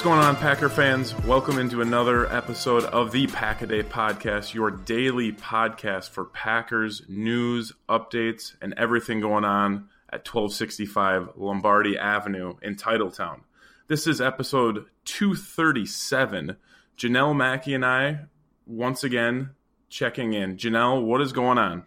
What's 0.00 0.08
going 0.08 0.20
on, 0.20 0.36
Packer 0.36 0.70
fans? 0.70 1.14
Welcome 1.26 1.58
into 1.58 1.82
another 1.82 2.26
episode 2.32 2.84
of 2.84 3.12
the 3.12 3.26
Pack 3.26 3.60
a 3.60 3.66
Day 3.66 3.82
Podcast, 3.82 4.54
your 4.54 4.70
daily 4.70 5.30
podcast 5.30 6.08
for 6.08 6.24
Packers 6.24 7.02
news, 7.06 7.74
updates, 7.86 8.54
and 8.62 8.72
everything 8.78 9.20
going 9.20 9.44
on 9.44 9.90
at 10.08 10.26
1265 10.26 11.32
Lombardi 11.36 11.98
Avenue 11.98 12.54
in 12.62 12.76
Titletown. 12.76 13.40
This 13.88 14.06
is 14.06 14.22
episode 14.22 14.86
237. 15.04 16.56
Jenelle 16.96 17.36
Mackey 17.36 17.74
and 17.74 17.84
I, 17.84 18.20
once 18.66 19.04
again, 19.04 19.50
checking 19.90 20.32
in. 20.32 20.56
Jenelle, 20.56 21.04
what 21.04 21.20
is 21.20 21.34
going 21.34 21.58
on? 21.58 21.84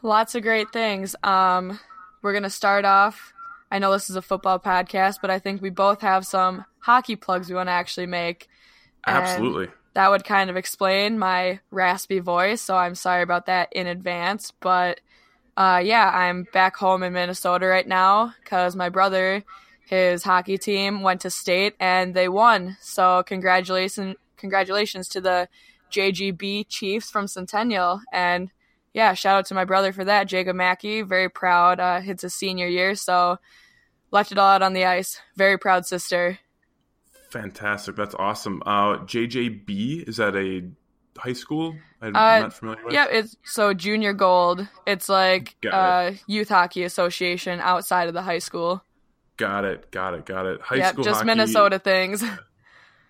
Lots 0.00 0.34
of 0.34 0.42
great 0.42 0.72
things. 0.72 1.14
Um, 1.22 1.78
we're 2.22 2.32
gonna 2.32 2.48
start 2.48 2.86
off. 2.86 3.34
I 3.70 3.78
know 3.78 3.92
this 3.92 4.08
is 4.08 4.16
a 4.16 4.22
football 4.22 4.58
podcast, 4.58 5.16
but 5.20 5.30
I 5.30 5.38
think 5.38 5.60
we 5.60 5.70
both 5.70 6.00
have 6.00 6.26
some 6.26 6.64
hockey 6.80 7.16
plugs 7.16 7.48
we 7.48 7.54
want 7.54 7.68
to 7.68 7.72
actually 7.72 8.06
make. 8.06 8.48
Absolutely. 9.06 9.68
That 9.94 10.10
would 10.10 10.24
kind 10.24 10.48
of 10.48 10.56
explain 10.56 11.18
my 11.18 11.60
raspy 11.70 12.20
voice, 12.20 12.62
so 12.62 12.76
I'm 12.76 12.94
sorry 12.94 13.22
about 13.22 13.46
that 13.46 13.68
in 13.72 13.86
advance. 13.86 14.52
But 14.60 15.00
uh, 15.56 15.82
yeah, 15.84 16.08
I'm 16.08 16.44
back 16.52 16.76
home 16.76 17.02
in 17.02 17.12
Minnesota 17.12 17.66
right 17.66 17.86
now 17.86 18.34
because 18.42 18.76
my 18.76 18.88
brother, 18.90 19.42
his 19.86 20.22
hockey 20.22 20.56
team, 20.56 21.02
went 21.02 21.22
to 21.22 21.30
state 21.30 21.74
and 21.80 22.14
they 22.14 22.28
won. 22.28 22.76
So 22.80 23.22
congratulations, 23.24 24.16
congratulations 24.36 25.08
to 25.08 25.20
the 25.20 25.48
JGB 25.90 26.68
Chiefs 26.68 27.10
from 27.10 27.26
Centennial, 27.26 28.00
and 28.12 28.50
yeah, 28.94 29.14
shout 29.14 29.36
out 29.36 29.46
to 29.46 29.54
my 29.54 29.64
brother 29.64 29.92
for 29.92 30.04
that, 30.04 30.28
Jacob 30.28 30.56
Mackey. 30.56 31.02
Very 31.02 31.28
proud. 31.28 31.80
Uh, 31.80 32.00
it's 32.04 32.22
his 32.22 32.34
senior 32.34 32.66
year, 32.66 32.94
so 32.94 33.38
left 34.10 34.32
it 34.32 34.38
all 34.38 34.48
out 34.50 34.62
on 34.62 34.72
the 34.72 34.84
ice. 34.84 35.20
Very 35.36 35.58
proud 35.58 35.86
sister. 35.86 36.38
Fantastic. 37.30 37.96
That's 37.96 38.14
awesome. 38.14 38.62
Uh, 38.64 38.98
JJB, 39.04 40.08
is 40.08 40.16
that 40.16 40.34
a 40.34 40.62
high 41.18 41.34
school? 41.34 41.76
I'm 42.00 42.16
Uh, 42.16 42.40
not 42.40 42.54
familiar 42.54 42.84
with 42.84 42.94
Yeah, 42.94 43.06
it's 43.10 43.36
so 43.44 43.74
junior 43.74 44.12
gold. 44.14 44.66
It's 44.86 45.08
like 45.08 45.56
uh, 45.70 46.12
youth 46.26 46.48
hockey 46.48 46.84
association 46.84 47.60
outside 47.60 48.08
of 48.08 48.14
the 48.14 48.22
high 48.22 48.38
school. 48.38 48.82
Got 49.36 49.64
it. 49.64 49.90
Got 49.90 50.14
it. 50.14 50.26
Got 50.26 50.46
it. 50.46 50.60
High 50.60 50.76
yep, 50.76 50.92
school 50.94 51.04
just 51.04 51.18
hockey, 51.18 51.26
Minnesota 51.26 51.78
things. 51.78 52.24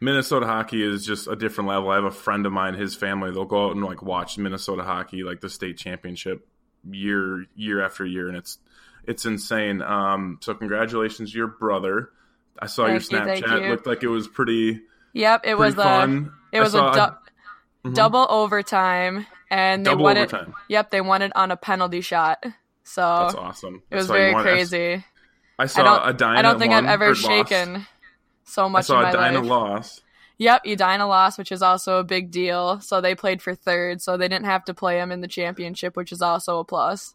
Minnesota 0.01 0.47
hockey 0.47 0.83
is 0.83 1.05
just 1.05 1.27
a 1.27 1.35
different 1.37 1.69
level. 1.69 1.91
I 1.91 1.97
have 1.97 2.05
a 2.05 2.11
friend 2.11 2.47
of 2.47 2.53
mine, 2.53 2.75
his 2.75 2.95
family, 2.95 3.31
they'll 3.33 3.45
go 3.45 3.67
out 3.67 3.75
and 3.77 3.85
like 3.85 4.03
watch 4.03 4.39
Minnesota 4.39 4.83
hockey, 4.85 5.23
like 5.25 5.41
the 5.41 5.51
state 5.51 5.77
championship, 5.77 6.47
year 6.89 7.45
year 7.57 7.85
after 7.85 8.05
year, 8.07 8.29
and 8.29 8.37
it's 8.37 8.59
it's 9.05 9.25
insane. 9.27 9.83
Um, 9.83 10.39
so 10.41 10.55
congratulations 10.55 11.35
your 11.35 11.49
brother. 11.49 12.11
I 12.59 12.67
saw 12.67 12.87
your 12.87 13.01
Thank 13.01 13.13
you, 13.13 13.19
thank 13.25 13.45
Snapchat. 13.45 13.63
you. 13.65 13.71
Looked 13.71 13.87
like 13.87 14.03
it 14.03 14.09
was 14.09 14.29
pretty 14.29 14.81
yep, 15.13 15.41
it 15.45 15.57
pretty 15.57 15.77
was 15.77 15.79
a 15.79 16.31
it 16.53 16.59
I 16.59 16.63
was 16.63 16.75
a 16.75 16.79
saw 16.79 16.93
du- 17.85 17.91
double 17.93 18.27
overtime, 18.31 19.27
and 19.51 19.85
they 19.85 19.91
double 19.91 20.05
won 20.05 20.17
overtime. 20.19 20.49
it. 20.51 20.73
Yep, 20.73 20.91
they 20.91 21.01
won 21.01 21.23
it 21.23 21.33
on 21.35 21.51
a 21.51 21.57
penalty 21.57 22.01
shot. 22.03 22.45
So 22.85 23.01
That's 23.03 23.35
awesome. 23.35 23.83
it 23.91 23.97
was 23.97 24.09
That's 24.09 24.17
very. 24.17 24.35
I- 24.35 24.43
crazy. 24.43 25.05
I 25.61 25.65
I 25.65 25.67
saw 25.67 25.83
don't, 25.83 26.09
a 26.09 26.13
Dinah 26.13 26.39
I 26.39 26.43
don't 26.43 26.59
think 26.61 26.73
I've 26.73 26.85
ever 26.87 27.09
lost. 27.09 27.23
So 28.49 28.65
I 28.65 28.69
much 28.69 28.87
saw 28.87 28.99
in 28.99 29.03
my 29.05 29.13
Dinah 29.13 29.41
life. 29.41 29.49
loss. 29.49 30.01
Yep, 30.39 30.67
Edina 30.67 31.07
lost, 31.07 31.37
which 31.37 31.53
is 31.53 31.63
also 31.63 31.99
a 31.99 32.05
big 32.05 32.31
deal. 32.31 32.81
So 32.81 33.01
they 33.01 33.15
played 33.15 33.43
for 33.43 33.55
third, 33.55 34.01
so 34.01 34.17
they 34.17 34.29
didn't 34.29 34.47
have 34.47 34.65
to 34.67 34.75
play 34.75 34.99
him 34.99 35.11
in 35.11 35.21
the 35.21 35.29
championship, 35.29 35.97
which 35.97 36.13
is 36.13 36.23
also 36.23 36.61
a 36.61 36.65
plus. 36.65 37.15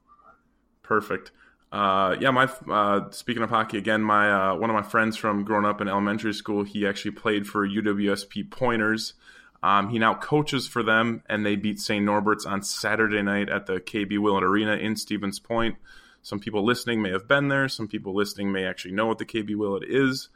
Perfect. 0.83 1.31
Uh, 1.71 2.15
yeah, 2.19 2.29
my 2.29 2.47
uh, 2.69 3.09
speaking 3.09 3.41
of 3.41 3.49
hockey 3.49 3.79
again, 3.79 4.01
my 4.01 4.29
uh, 4.29 4.55
one 4.55 4.69
of 4.69 4.75
my 4.75 4.83
friends 4.83 5.17
from 5.17 5.43
growing 5.43 5.65
up 5.65 5.81
in 5.81 5.87
elementary 5.87 6.33
school, 6.33 6.63
he 6.63 6.85
actually 6.85 7.11
played 7.11 7.47
for 7.47 7.67
UWSP 7.67 8.51
Pointers. 8.51 9.13
Um, 9.63 9.89
he 9.89 9.97
now 9.97 10.13
coaches 10.13 10.67
for 10.67 10.83
them, 10.83 11.23
and 11.27 11.45
they 11.45 11.55
beat 11.55 11.79
St. 11.79 12.05
Norbert's 12.05 12.45
on 12.45 12.61
Saturday 12.61 13.21
night 13.23 13.49
at 13.49 13.65
the 13.65 13.79
KB 13.79 14.19
Willett 14.19 14.43
Arena 14.43 14.75
in 14.75 14.97
Stevens 14.97 15.39
Point. 15.39 15.77
Some 16.21 16.39
people 16.39 16.63
listening 16.65 17.01
may 17.01 17.11
have 17.11 17.27
been 17.27 17.47
there. 17.47 17.69
Some 17.69 17.87
people 17.87 18.13
listening 18.13 18.51
may 18.51 18.65
actually 18.65 18.93
know 18.93 19.07
what 19.07 19.17
the 19.17 19.25
KB 19.25 19.55
Willett 19.55 19.89
is. 19.89 20.27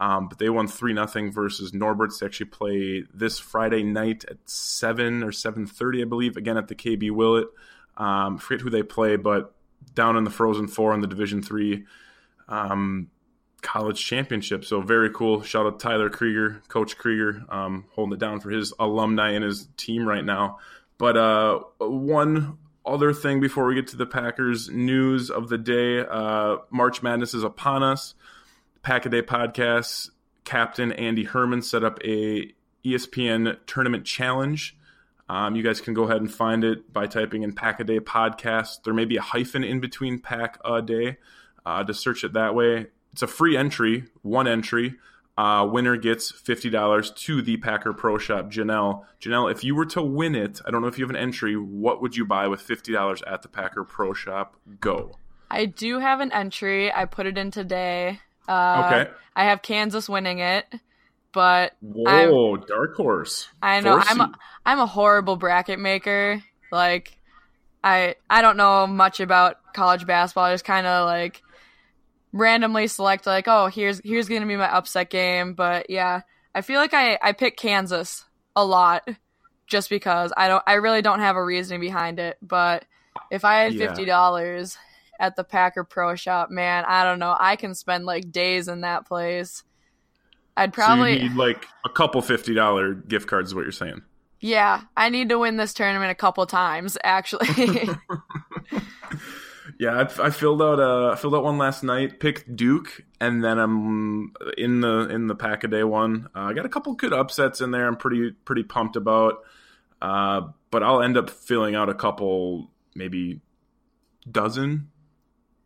Um, 0.00 0.28
but 0.28 0.38
they 0.38 0.50
won 0.50 0.66
three 0.66 0.92
nothing 0.92 1.30
versus 1.30 1.72
Norbert's. 1.72 2.18
They 2.18 2.26
actually 2.26 2.46
play 2.46 3.04
this 3.14 3.38
Friday 3.38 3.82
night 3.82 4.24
at 4.28 4.38
seven 4.44 5.22
or 5.22 5.32
seven 5.32 5.66
thirty, 5.66 6.02
I 6.02 6.04
believe. 6.04 6.36
Again 6.36 6.56
at 6.56 6.68
the 6.68 6.74
KB 6.74 7.10
Willett. 7.10 7.48
Um, 7.96 8.38
forget 8.38 8.60
who 8.60 8.70
they 8.70 8.82
play, 8.82 9.16
but 9.16 9.54
down 9.94 10.16
in 10.16 10.24
the 10.24 10.30
Frozen 10.30 10.68
Four 10.68 10.94
in 10.94 11.00
the 11.00 11.06
Division 11.06 11.42
Three 11.42 11.84
um, 12.48 13.08
college 13.62 14.04
championship. 14.04 14.64
So 14.64 14.80
very 14.80 15.10
cool. 15.10 15.42
Shout 15.42 15.66
out 15.66 15.80
Tyler 15.80 16.10
Krieger, 16.10 16.62
Coach 16.68 16.98
Krieger, 16.98 17.44
um, 17.48 17.86
holding 17.92 18.14
it 18.14 18.20
down 18.20 18.40
for 18.40 18.50
his 18.50 18.72
alumni 18.78 19.30
and 19.30 19.44
his 19.44 19.68
team 19.76 20.06
right 20.06 20.24
now. 20.24 20.58
But 20.98 21.16
uh, 21.16 21.60
one 21.78 22.58
other 22.84 23.12
thing 23.12 23.40
before 23.40 23.64
we 23.64 23.74
get 23.74 23.88
to 23.88 23.96
the 23.96 24.06
Packers 24.06 24.68
news 24.68 25.30
of 25.30 25.48
the 25.48 25.58
day: 25.58 26.00
uh, 26.00 26.56
March 26.70 27.02
Madness 27.02 27.34
is 27.34 27.44
upon 27.44 27.82
us. 27.82 28.14
Pack 28.84 29.06
a 29.06 29.08
Day 29.08 29.22
podcast 29.22 30.10
captain 30.44 30.92
Andy 30.92 31.24
Herman 31.24 31.62
set 31.62 31.82
up 31.82 31.98
a 32.04 32.52
ESPN 32.84 33.56
tournament 33.66 34.04
challenge. 34.04 34.76
Um, 35.26 35.56
you 35.56 35.62
guys 35.62 35.80
can 35.80 35.94
go 35.94 36.02
ahead 36.02 36.18
and 36.18 36.30
find 36.30 36.62
it 36.64 36.92
by 36.92 37.06
typing 37.06 37.42
in 37.42 37.54
Pack 37.54 37.80
a 37.80 37.84
Day 37.84 37.98
podcast. 37.98 38.82
There 38.84 38.92
may 38.92 39.06
be 39.06 39.16
a 39.16 39.22
hyphen 39.22 39.64
in 39.64 39.80
between 39.80 40.18
Pack 40.18 40.58
a 40.66 40.82
Day 40.82 41.16
uh, 41.64 41.82
to 41.82 41.94
search 41.94 42.24
it 42.24 42.34
that 42.34 42.54
way. 42.54 42.88
It's 43.14 43.22
a 43.22 43.26
free 43.26 43.56
entry, 43.56 44.04
one 44.20 44.46
entry. 44.46 44.96
Uh, 45.38 45.66
winner 45.66 45.96
gets 45.96 46.30
fifty 46.30 46.68
dollars 46.68 47.10
to 47.12 47.40
the 47.40 47.56
Packer 47.56 47.94
Pro 47.94 48.18
Shop. 48.18 48.50
Jenelle, 48.50 49.06
Jenelle, 49.18 49.50
if 49.50 49.64
you 49.64 49.74
were 49.74 49.86
to 49.86 50.02
win 50.02 50.34
it, 50.34 50.60
I 50.66 50.70
don't 50.70 50.82
know 50.82 50.88
if 50.88 50.98
you 50.98 51.04
have 51.04 51.10
an 51.10 51.16
entry. 51.16 51.56
What 51.56 52.02
would 52.02 52.16
you 52.16 52.26
buy 52.26 52.48
with 52.48 52.60
fifty 52.60 52.92
dollars 52.92 53.22
at 53.26 53.40
the 53.40 53.48
Packer 53.48 53.82
Pro 53.82 54.12
Shop? 54.12 54.56
Go. 54.78 55.16
I 55.50 55.64
do 55.64 56.00
have 56.00 56.20
an 56.20 56.32
entry. 56.32 56.92
I 56.92 57.06
put 57.06 57.24
it 57.24 57.38
in 57.38 57.50
today. 57.50 58.20
Uh, 58.48 58.82
Okay. 58.86 59.10
I 59.36 59.44
have 59.44 59.62
Kansas 59.62 60.08
winning 60.08 60.38
it, 60.38 60.64
but 61.32 61.72
I'm, 62.06 62.30
Whoa, 62.30 62.56
dark 62.56 62.94
horse. 62.94 63.48
I 63.60 63.80
know 63.80 64.00
I'm 64.00 64.20
a. 64.20 64.32
I'm 64.64 64.78
a 64.78 64.86
horrible 64.86 65.36
bracket 65.36 65.80
maker. 65.80 66.42
Like, 66.70 67.18
I 67.82 68.14
I 68.30 68.42
don't 68.42 68.56
know 68.56 68.86
much 68.86 69.18
about 69.20 69.56
college 69.74 70.06
basketball. 70.06 70.44
I 70.44 70.54
just 70.54 70.64
kind 70.64 70.86
of 70.86 71.06
like 71.06 71.42
randomly 72.32 72.86
select 72.86 73.26
like, 73.26 73.48
oh, 73.48 73.66
here's 73.66 74.00
here's 74.04 74.28
gonna 74.28 74.46
be 74.46 74.56
my 74.56 74.72
upset 74.72 75.10
game. 75.10 75.54
But 75.54 75.90
yeah, 75.90 76.22
I 76.54 76.60
feel 76.60 76.80
like 76.80 76.94
I 76.94 77.18
I 77.22 77.32
pick 77.32 77.56
Kansas 77.56 78.24
a 78.54 78.64
lot 78.64 79.08
just 79.66 79.90
because 79.90 80.32
I 80.36 80.48
don't 80.48 80.62
I 80.66 80.74
really 80.74 81.02
don't 81.02 81.20
have 81.20 81.36
a 81.36 81.44
reasoning 81.44 81.80
behind 81.80 82.20
it. 82.20 82.38
But 82.40 82.84
if 83.30 83.44
I 83.44 83.62
had 83.64 83.76
fifty 83.76 84.04
dollars 84.04 84.76
at 85.18 85.36
the 85.36 85.44
Packer 85.44 85.84
Pro 85.84 86.14
Shop, 86.14 86.50
man, 86.50 86.84
I 86.86 87.04
don't 87.04 87.18
know. 87.18 87.36
I 87.38 87.56
can 87.56 87.74
spend 87.74 88.04
like 88.04 88.30
days 88.30 88.68
in 88.68 88.82
that 88.82 89.06
place. 89.06 89.62
I'd 90.56 90.72
probably 90.72 91.16
so 91.16 91.22
need 91.22 91.34
like 91.34 91.66
a 91.84 91.88
couple 91.88 92.22
fifty 92.22 92.54
dollar 92.54 92.94
gift 92.94 93.26
cards 93.26 93.50
is 93.50 93.54
what 93.54 93.62
you're 93.62 93.72
saying. 93.72 94.02
Yeah, 94.40 94.82
I 94.96 95.08
need 95.08 95.30
to 95.30 95.38
win 95.38 95.56
this 95.56 95.74
tournament 95.74 96.10
a 96.10 96.14
couple 96.14 96.46
times, 96.46 96.98
actually. 97.02 97.48
Yeah, 99.78 100.06
I, 100.18 100.26
I 100.26 100.30
filled 100.30 100.62
out 100.62 100.78
uh, 100.78 101.12
I 101.12 101.16
filled 101.16 101.34
out 101.34 101.44
one 101.44 101.58
last 101.58 101.82
night. 101.82 102.20
Picked 102.20 102.54
Duke, 102.54 103.02
and 103.20 103.42
then 103.42 103.58
I'm 103.58 104.32
in 104.56 104.80
the 104.80 105.08
in 105.10 105.26
the 105.26 105.34
pack 105.34 105.64
a 105.64 105.68
day 105.68 105.84
one. 105.84 106.28
Uh, 106.34 106.40
I 106.40 106.52
got 106.52 106.66
a 106.66 106.68
couple 106.68 106.94
good 106.94 107.12
upsets 107.12 107.60
in 107.60 107.70
there. 107.70 107.86
I'm 107.86 107.96
pretty 107.96 108.32
pretty 108.44 108.62
pumped 108.62 108.96
about. 108.96 109.42
Uh, 110.00 110.48
but 110.70 110.82
I'll 110.82 111.02
end 111.02 111.16
up 111.16 111.30
filling 111.30 111.74
out 111.74 111.88
a 111.88 111.94
couple, 111.94 112.70
maybe 112.94 113.40
dozen, 114.30 114.90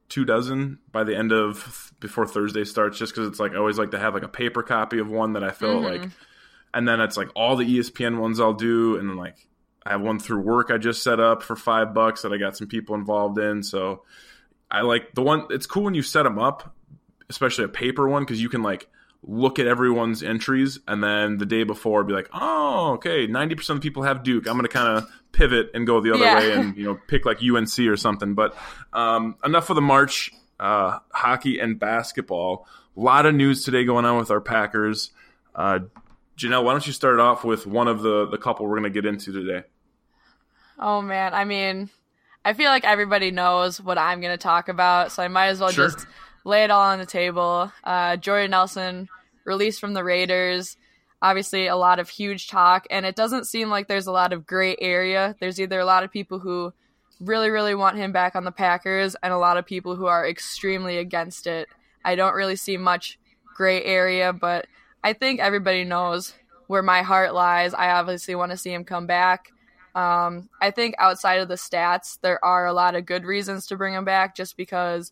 two 0.08 0.25
dozen 0.25 0.78
by 0.93 1.05
the 1.05 1.16
end 1.16 1.32
of 1.32 1.93
before 2.00 2.26
Thursday 2.26 2.64
starts. 2.64 2.99
Just 2.99 3.14
because 3.14 3.28
it's 3.28 3.40
like 3.40 3.52
I 3.52 3.56
always 3.56 3.78
like 3.78 3.90
to 3.93 3.99
have 3.99 4.14
like 4.14 4.22
a 4.22 4.28
paper 4.28 4.62
copy 4.62 4.99
of 4.99 5.10
one 5.10 5.34
that 5.34 5.44
I 5.44 5.50
feel 5.50 5.81
Mhm. 5.81 5.84
like, 6.00 6.10
and 6.75 6.87
then 6.88 7.00
it's 7.00 7.16
like 7.16 7.28
all 7.34 7.56
the 7.56 7.64
ESPN 7.66 8.19
ones 8.19 8.40
I'll 8.40 8.55
do, 8.55 8.96
and 8.96 9.08
then 9.08 9.16
like 9.16 9.37
I 9.87 9.93
have 9.93 10.00
one 10.00 10.19
through 10.19 10.40
work 10.40 10.70
I 10.70 10.78
just 10.78 11.02
set 11.02 11.19
up 11.20 11.43
for 11.43 11.56
five 11.56 11.94
bucks 11.94 12.22
that 12.22 12.32
I 12.32 12.37
got 12.37 12.56
some 12.56 12.66
people 12.66 12.94
involved 12.94 13.38
in. 13.38 13.62
So 13.62 14.02
I 14.70 14.82
like 14.82 15.14
the 15.14 15.22
one. 15.22 15.46
It's 15.50 15.66
cool 15.66 15.84
when 15.84 15.94
you 15.94 16.02
set 16.02 16.25
them 16.25 16.38
up, 16.38 16.75
especially 17.31 17.64
a 17.64 17.69
paper 17.69 18.08
one, 18.08 18.22
because 18.22 18.40
you 18.43 18.49
can 18.49 18.62
like 18.62 18.88
look 19.25 19.58
at 19.58 19.66
everyone's 19.66 20.22
entries 20.22 20.78
and 20.87 21.02
then 21.02 21.38
the 21.38 21.46
day 21.46 21.64
before 21.64 22.05
be 22.05 22.12
like, 22.12 22.28
oh, 22.32 22.93
okay, 22.94 23.26
ninety 23.26 23.55
percent 23.55 23.78
of 23.78 23.82
people 23.82 24.02
have 24.05 24.22
Duke. 24.22 24.46
I'm 24.46 24.56
gonna 24.56 24.69
kind 24.69 24.99
of 24.99 25.08
pivot 25.32 25.70
and 25.75 25.86
go 25.86 26.00
the 26.00 26.12
other 26.14 26.25
Yeah. 26.25 26.38
way 26.38 26.52
and 26.52 26.76
you 26.76 26.84
know 26.84 26.98
pick 27.06 27.25
like 27.26 27.38
UNC 27.42 27.78
or 27.88 27.96
something. 27.96 28.34
But 28.34 28.56
um, 28.92 29.36
enough 29.44 29.70
of 29.70 29.76
the 29.76 29.82
March 29.82 30.30
uh, 30.60 30.98
hockey 31.12 31.58
and 31.60 31.78
basketball. 31.78 32.66
A 32.96 33.00
lot 33.00 33.26
of 33.26 33.34
news 33.34 33.64
today 33.64 33.84
going 33.84 34.04
on 34.04 34.19
with 34.19 34.30
our 34.30 34.40
Packers. 34.40 35.10
Uh, 35.54 35.80
Jenelle, 36.36 36.64
why 36.64 36.72
don't 36.72 36.86
you 36.86 36.92
start 36.92 37.20
off 37.20 37.44
with 37.44 37.66
one 37.66 37.88
of 37.88 38.02
the 38.02 38.26
the 38.26 38.38
couple 38.38 38.66
we're 38.66 38.76
gonna 38.76 38.90
get 38.90 39.06
into 39.06 39.32
today? 39.32 39.64
Oh 40.78 41.02
man, 41.02 41.34
I 41.34 41.44
mean, 41.44 41.90
I 42.44 42.52
feel 42.52 42.70
like 42.70 42.84
everybody 42.84 43.31
knows 43.31 43.81
what 43.81 43.98
I'm 43.98 44.20
going 44.20 44.32
to 44.32 44.42
talk 44.42 44.69
about, 44.69 45.10
so 45.12 45.22
I 45.22 45.28
might 45.28 45.48
as 45.48 45.58
well 45.60 45.70
Sure. 45.70 45.88
just 45.88 46.06
lay 46.44 46.62
it 46.64 46.70
all 46.70 46.82
on 46.82 46.98
the 47.00 47.06
table. 47.06 47.72
Uh, 47.82 48.16
Jordan 48.16 48.52
Nelson 48.52 49.08
released 49.44 49.81
from 49.81 49.92
the 49.92 50.04
Raiders. 50.04 50.76
Obviously, 51.20 51.67
a 51.67 51.76
lot 51.76 51.99
of 51.99 52.09
huge 52.09 52.49
talk, 52.49 52.87
and 52.91 53.05
it 53.05 53.17
doesn't 53.17 53.47
seem 53.47 53.70
like 53.70 53.88
there's 53.88 54.06
a 54.06 54.12
lot 54.12 54.32
of 54.32 54.47
gray 54.47 54.76
area. 54.81 55.35
There's 55.41 55.61
either 55.61 55.81
a 55.81 55.85
lot 55.85 56.05
of 56.05 56.12
people 56.12 56.38
who 56.38 56.73
really, 57.20 57.50
really 57.50 57.75
want 57.75 57.97
him 57.97 58.12
back 58.12 58.37
on 58.37 58.44
the 58.44 58.53
Packers, 58.53 59.17
and 59.23 59.32
a 59.32 59.38
lot 59.38 59.56
of 59.56 59.67
people 59.67 59.97
who 59.97 60.06
are 60.06 60.29
extremely 60.29 60.99
against 60.99 61.47
it. 61.47 61.69
I 62.05 62.15
don't 62.15 62.35
really 62.35 62.56
see 62.56 62.76
much 62.76 63.19
gray 63.56 63.82
area, 63.82 64.32
but 64.32 64.67
I 65.03 65.12
think 65.12 65.41
everybody 65.41 65.85
knows 65.85 66.35
where 66.69 66.82
my 66.82 67.03
heart 67.03 67.35
lies. 67.35 67.75
I 67.75 67.91
obviously 67.91 68.35
want 68.37 68.53
to 68.53 68.56
see 68.56 68.73
him 68.73 68.85
come 68.85 69.06
back. 69.06 69.50
Um, 69.94 70.49
I 70.61 70.70
think 70.70 70.94
outside 70.99 71.41
of 71.41 71.49
the 71.49 71.55
stats, 71.55 72.20
there 72.20 72.43
are 72.44 72.67
a 72.67 72.73
lot 72.73 72.94
of 72.94 73.06
good 73.06 73.25
reasons 73.25 73.67
to 73.67 73.76
bring 73.76 73.94
him 73.94 74.05
back 74.05 74.37
just 74.37 74.56
because 74.56 75.11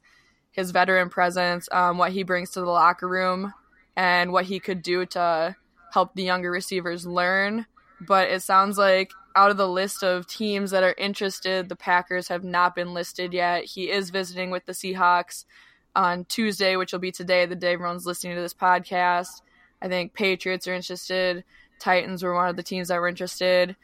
his 0.53 0.70
veteran 0.70 1.11
presence, 1.11 1.69
um, 1.73 1.99
what 1.99 2.12
he 2.12 2.23
brings 2.23 2.50
to 2.50 2.61
the 2.61 2.67
locker 2.67 3.08
room, 3.08 3.53
and 3.97 4.32
what 4.32 4.44
he 4.44 4.61
could 4.61 4.82
do 4.82 5.05
to 5.06 5.56
help 5.96 6.14
the 6.14 6.22
younger 6.22 6.50
receivers 6.50 7.06
learn. 7.06 7.64
But 8.02 8.28
it 8.28 8.43
sounds 8.43 8.76
like 8.76 9.12
out 9.34 9.50
of 9.50 9.56
the 9.56 9.66
list 9.66 10.02
of 10.02 10.26
teams 10.26 10.70
that 10.70 10.82
are 10.82 10.94
interested, 10.98 11.70
the 11.70 11.75
Packers 11.75 12.28
have 12.28 12.44
not 12.44 12.75
been 12.75 12.93
listed 12.93 13.32
yet. 13.32 13.64
He 13.64 13.90
is 13.90 14.10
visiting 14.10 14.50
with 14.50 14.66
the 14.66 14.72
Seahawks 14.72 15.46
on 15.94 16.26
Tuesday, 16.26 16.76
which 16.76 16.93
will 16.93 16.98
be 16.98 17.12
today, 17.12 17.46
the 17.46 17.56
day 17.56 17.72
everyone's 17.72 18.04
listening 18.04 18.37
to 18.37 18.43
this 18.43 18.52
podcast. 18.52 19.40
I 19.81 19.88
think 19.88 20.12
Patriots 20.12 20.69
are 20.69 20.75
interested. 20.75 21.44
Titans 21.78 22.22
were 22.22 22.34
one 22.34 22.50
of 22.50 22.56
the 22.56 22.62
teams 22.62 22.88
that 22.88 23.00
were 23.00 23.08
interested. 23.08 23.75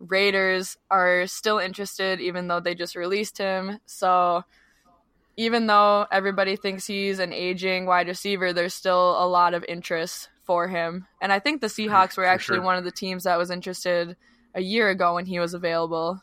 Raiders 0.00 0.78
are 0.90 1.26
still 1.26 1.58
interested, 1.58 2.18
even 2.18 2.48
though 2.48 2.60
they 2.60 2.74
just 2.74 2.96
released 2.96 3.36
him. 3.36 3.78
So, 3.84 4.42
even 5.36 5.66
though 5.66 6.06
everybody 6.10 6.56
thinks 6.56 6.86
he's 6.86 7.18
an 7.18 7.34
aging 7.34 7.84
wide 7.84 8.08
receiver, 8.08 8.54
there's 8.54 8.72
still 8.72 9.22
a 9.22 9.28
lot 9.28 9.52
of 9.52 9.66
interest 9.68 10.30
for 10.48 10.66
him. 10.66 11.06
And 11.20 11.30
I 11.30 11.40
think 11.40 11.60
the 11.60 11.66
Seahawks 11.66 12.16
were 12.16 12.24
actually 12.24 12.56
sure. 12.56 12.64
one 12.64 12.78
of 12.78 12.84
the 12.84 12.90
teams 12.90 13.24
that 13.24 13.36
was 13.36 13.50
interested 13.50 14.16
a 14.54 14.62
year 14.62 14.88
ago 14.88 15.14
when 15.14 15.26
he 15.26 15.38
was 15.38 15.52
available. 15.52 16.22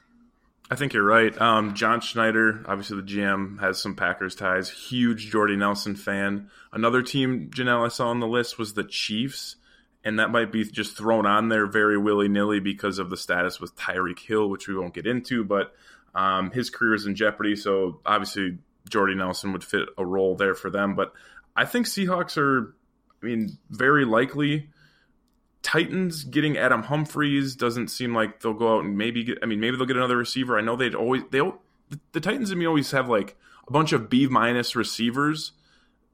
I 0.70 0.76
think 0.76 0.94
you're 0.94 1.06
right. 1.06 1.40
Um, 1.40 1.76
John 1.76 2.02
Schneider, 2.02 2.66
obviously 2.68 2.98
the 2.98 3.04
GM, 3.04 3.60
has 3.60 3.80
some 3.80 3.96
Packers 3.96 4.34
ties. 4.34 4.68
Huge 4.68 5.30
Jordy 5.30 5.56
Nelson 5.56 5.96
fan. 5.96 6.50
Another 6.74 7.04
team, 7.04 7.52
Jenelle, 7.52 7.86
I 7.86 7.90
saw 7.90 8.08
on 8.08 8.20
the 8.20 8.28
list 8.28 8.58
was 8.58 8.74
the 8.74 8.84
Chiefs, 8.84 9.58
and 10.04 10.18
that 10.18 10.32
might 10.32 10.52
be 10.52 10.64
just 10.64 10.98
thrown 10.98 11.28
on 11.28 11.50
there 11.50 11.68
very 11.68 12.00
willy 12.00 12.28
nilly 12.28 12.60
because 12.60 12.98
of 12.98 13.12
the 13.12 13.18
status 13.18 13.60
with 13.60 13.76
Tyreek 13.76 14.18
Hill, 14.18 14.50
which 14.50 14.68
we 14.68 14.76
won't 14.76 14.96
get 14.96 15.06
into. 15.06 15.44
But 15.44 15.72
um, 16.16 16.50
his 16.50 16.72
career 16.72 16.96
is 16.96 17.06
in 17.06 17.14
jeopardy, 17.14 17.56
so 17.56 18.02
obviously 18.04 18.58
Jordy 18.90 19.14
Nelson 19.14 19.54
would 19.54 19.64
fit 19.64 19.88
a 20.00 20.06
role 20.06 20.36
there 20.36 20.56
for 20.56 20.72
them. 20.72 20.96
But 20.96 21.14
I 21.56 21.66
think 21.66 21.86
Seahawks 21.86 22.38
are, 22.38 22.74
I 23.26 23.28
mean, 23.28 23.58
very 23.72 24.06
likely. 24.06 24.70
Titans 25.64 26.24
getting 26.24 26.58
Adam 26.58 26.84
Humphries 26.84 27.56
doesn't 27.56 27.88
seem 27.88 28.14
like 28.14 28.42
they'll 28.42 28.54
go 28.54 28.78
out 28.78 28.86
and 28.86 28.98
maybe 28.98 29.24
get. 29.24 29.40
I 29.42 29.48
mean, 29.48 29.60
maybe 29.60 29.78
they'll 29.78 29.88
get 29.88 29.98
another 29.98 30.18
receiver. 30.18 30.58
I 30.58 30.62
know 30.62 30.76
they'd 30.76 30.94
always 30.94 31.24
they 31.32 31.40
the, 31.40 32.00
the 32.12 32.20
Titans 32.20 32.52
and 32.52 32.60
me 32.60 32.68
always 32.68 32.92
have 32.92 33.10
like 33.10 33.36
a 33.68 33.72
bunch 33.72 33.94
of 33.94 34.10
B 34.10 34.28
minus 34.28 34.76
receivers 34.76 35.54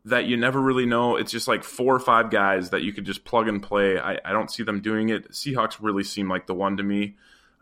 that 0.06 0.25
you 0.25 0.38
never 0.38 0.62
really 0.62 0.86
know. 0.86 1.18
It's 1.18 1.34
just 1.34 1.50
like 1.50 1.66
four 1.66 1.94
or 1.94 2.00
five 2.00 2.31
guys 2.31 2.69
that 2.69 2.84
you 2.84 2.94
could 2.94 3.06
just 3.06 3.25
plug 3.25 3.50
and 3.50 3.62
play. 3.62 4.00
I, 4.00 4.18
I 4.24 4.31
don't 4.31 4.50
see 4.50 4.64
them 4.64 4.80
doing 4.80 5.10
it. 5.10 5.31
Seahawks 5.31 5.78
really 5.81 6.06
seem 6.06 6.30
like 6.30 6.48
the 6.48 6.56
one 6.56 6.78
to 6.78 6.84
me. 6.84 7.18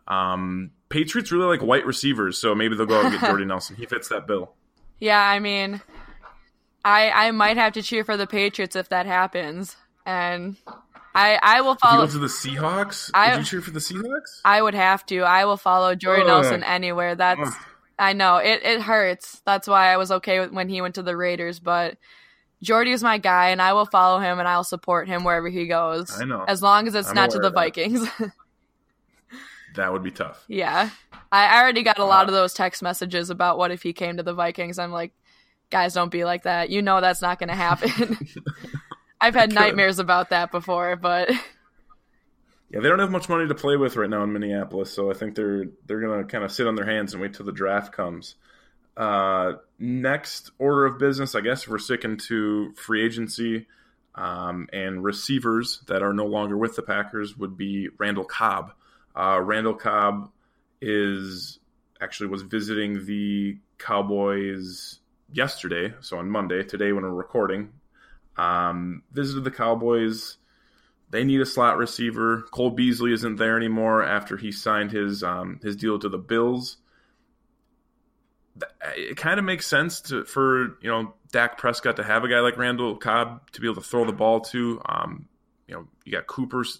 Um, 0.07 0.69
Patriots 0.89 1.31
really 1.31 1.45
like 1.45 1.61
white 1.61 1.87
receivers, 1.87 2.37
so 2.37 2.53
maybe 2.53 2.75
they'll 2.75 2.85
go 2.85 2.99
out 2.99 3.05
and 3.05 3.19
get 3.19 3.21
Jordy 3.27 3.45
Nelson. 3.45 3.75
He 3.75 3.87
fits 3.87 4.09
that 4.09 4.27
bill. 4.27 4.53
Yeah, 4.99 5.21
I 5.21 5.39
mean, 5.39 5.81
I 6.85 7.09
I 7.27 7.31
might 7.31 7.57
have 7.57 7.73
to 7.73 7.81
cheer 7.81 8.03
for 8.03 8.17
the 8.17 8.27
Patriots 8.27 8.75
if 8.75 8.89
that 8.89 9.05
happens, 9.05 9.75
and 10.05 10.55
I 11.13 11.39
I 11.41 11.61
will 11.61 11.73
If 11.73 11.79
you 11.83 11.89
follow. 11.89 12.05
go 12.05 12.11
to 12.13 12.17
the 12.19 12.27
Seahawks, 12.27 13.11
I- 13.13 13.31
would 13.31 13.39
you 13.39 13.45
cheer 13.45 13.61
for 13.61 13.71
the 13.71 13.79
Seahawks? 13.79 14.41
I 14.45 14.61
would 14.61 14.75
have 14.75 15.05
to. 15.07 15.19
I 15.21 15.45
will 15.45 15.57
follow 15.57 15.95
Jordy 15.95 16.21
Ugh. 16.21 16.27
Nelson 16.27 16.63
anywhere. 16.63 17.15
That's 17.15 17.41
Ugh. 17.41 17.53
I 17.97 18.13
know 18.13 18.37
it 18.37 18.61
it 18.63 18.81
hurts. 18.81 19.41
That's 19.45 19.67
why 19.67 19.91
I 19.91 19.97
was 19.97 20.09
okay 20.11 20.39
with 20.39 20.51
when 20.53 20.69
he 20.69 20.81
went 20.81 20.95
to 20.95 21.03
the 21.03 21.17
Raiders, 21.17 21.59
but 21.59 21.97
Jordy 22.63 22.91
is 22.91 23.03
my 23.03 23.17
guy, 23.17 23.49
and 23.49 23.61
I 23.61 23.73
will 23.73 23.85
follow 23.85 24.19
him 24.19 24.39
and 24.39 24.47
I'll 24.47 24.63
support 24.63 25.07
him 25.07 25.23
wherever 25.23 25.49
he 25.49 25.67
goes. 25.67 26.19
I 26.19 26.25
know. 26.25 26.43
as 26.47 26.61
long 26.61 26.87
as 26.87 26.95
it's 26.95 27.09
I'm 27.09 27.15
not 27.15 27.31
to 27.31 27.39
the. 27.39 27.49
Vikings. 27.51 28.07
that 29.75 29.91
would 29.91 30.03
be 30.03 30.11
tough. 30.11 30.43
yeah, 30.47 30.89
I, 31.31 31.61
already 31.61 31.83
got 31.83 31.99
a 31.99 32.05
lot 32.05 32.25
Uh, 32.25 32.29
of 32.29 32.33
those 32.33 32.53
text 32.53 32.81
messages 32.81 33.29
about 33.29 33.57
what 33.57 33.71
if 33.71 33.83
he 33.83 33.93
came 33.93 34.17
to 34.17 34.23
the 34.23 34.33
Vikings. 34.33 34.79
I'm 34.79 34.91
like, 34.91 35.11
guys, 35.69 35.93
don't 35.93 36.11
be 36.11 36.25
like 36.25 36.43
that. 36.43 36.69
You 36.69 36.81
know 36.81 37.01
that's 37.01 37.21
not 37.21 37.39
going 37.39 37.49
to 37.49 37.55
happen. 37.55 38.17
I've 39.21 39.35
had 39.35 39.53
nightmares 39.53 39.99
about 39.99 40.29
that 40.29 40.51
before, 40.51 40.95
but 40.95 41.29
Yeah, 42.69 42.81
they 42.81 42.89
don't 42.89 42.99
have 42.99 43.11
much 43.11 43.27
money 43.29 43.47
to 43.47 43.55
play 43.55 43.77
with 43.77 43.95
right 43.95 44.09
now 44.09 44.23
in 44.23 44.31
Minneapolis, 44.31 44.93
so 44.93 45.09
I 45.09 45.13
think 45.13 45.35
they're 45.35 45.65
they're 45.85 45.99
gonna 45.99 46.23
kind 46.23 46.43
of 46.43 46.51
sit 46.51 46.67
on 46.67 46.75
their 46.75 46.85
hands 46.85 47.13
and 47.13 47.21
wait 47.21 47.33
till 47.33 47.45
the 47.45 47.51
draft 47.51 47.91
comes. 47.91 48.35
Uh, 48.95 49.53
next 49.79 50.51
order 50.59 50.85
of 50.85 50.99
business, 50.99 51.33
I 51.33 51.41
guess 51.41 51.67
we're 51.67 51.79
sticking 51.79 52.17
to 52.27 52.73
free 52.73 53.03
agency 53.03 53.67
um, 54.13 54.67
and 54.71 55.03
receivers 55.03 55.81
that 55.87 56.03
are 56.03 56.13
no 56.13 56.25
longer 56.25 56.57
with 56.57 56.75
the 56.75 56.81
Packers 56.81 57.37
would 57.37 57.57
be 57.57 57.89
Randall 57.97 58.25
Cobb. 58.25 58.73
Uh, 59.15 59.39
Randall 59.41 59.73
Cobb 59.73 60.29
is 60.81 61.59
actually 62.01 62.29
was 62.29 62.41
visiting 62.43 63.05
the 63.05 63.57
Cowboys 63.77 64.99
yesterday, 65.31 65.93
so 66.01 66.17
on 66.17 66.29
Monday, 66.29 66.63
today 66.63 66.91
when 66.91 67.03
we're 67.03 67.09
recording. 67.11 67.71
Um, 68.37 69.03
visited 69.11 69.43
the 69.43 69.51
Cowboys. 69.51 70.37
They 71.09 71.23
need 71.23 71.41
a 71.41 71.45
slot 71.45 71.77
receiver. 71.77 72.43
Cole 72.51 72.69
Beasley 72.69 73.13
isn't 73.13 73.37
there 73.37 73.57
anymore 73.57 74.03
after 74.03 74.37
he 74.37 74.51
signed 74.51 74.91
his 74.91 75.23
um, 75.23 75.59
his 75.63 75.75
deal 75.75 75.99
to 75.99 76.09
the 76.09 76.17
Bills. 76.17 76.77
It 78.95 79.17
kind 79.17 79.39
of 79.39 79.45
makes 79.45 79.65
sense 79.65 80.01
to 80.01 80.23
for 80.25 80.77
you 80.81 80.89
know 80.89 81.13
Dak 81.31 81.57
Prescott 81.57 81.97
to 81.97 82.03
have 82.03 82.23
a 82.23 82.29
guy 82.29 82.39
like 82.39 82.57
Randall 82.57 82.95
Cobb 82.95 83.51
to 83.51 83.61
be 83.61 83.67
able 83.67 83.81
to 83.81 83.87
throw 83.87 84.05
the 84.05 84.13
ball 84.13 84.41
to. 84.41 84.81
Um, 84.85 85.27
you 85.67 85.75
know, 85.75 85.87
you 86.05 86.11
got 86.11 86.27
Cooper 86.27 86.61
s- 86.61 86.79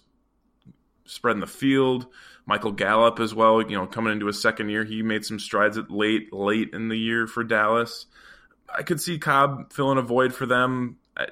spreading 1.04 1.40
the 1.40 1.46
field. 1.46 2.06
Michael 2.46 2.72
Gallup 2.72 3.20
as 3.20 3.34
well. 3.34 3.62
You 3.62 3.76
know, 3.76 3.86
coming 3.86 4.12
into 4.12 4.26
his 4.26 4.40
second 4.40 4.70
year, 4.70 4.84
he 4.84 5.02
made 5.02 5.24
some 5.24 5.38
strides 5.38 5.78
at 5.78 5.90
late 5.90 6.32
late 6.32 6.70
in 6.72 6.88
the 6.88 6.98
year 6.98 7.26
for 7.26 7.44
Dallas. 7.44 8.06
I 8.76 8.82
could 8.82 9.00
see 9.00 9.18
Cobb 9.18 9.72
filling 9.72 9.98
a 9.98 10.02
void 10.02 10.34
for 10.34 10.46
them. 10.46 10.96
I, 11.16 11.26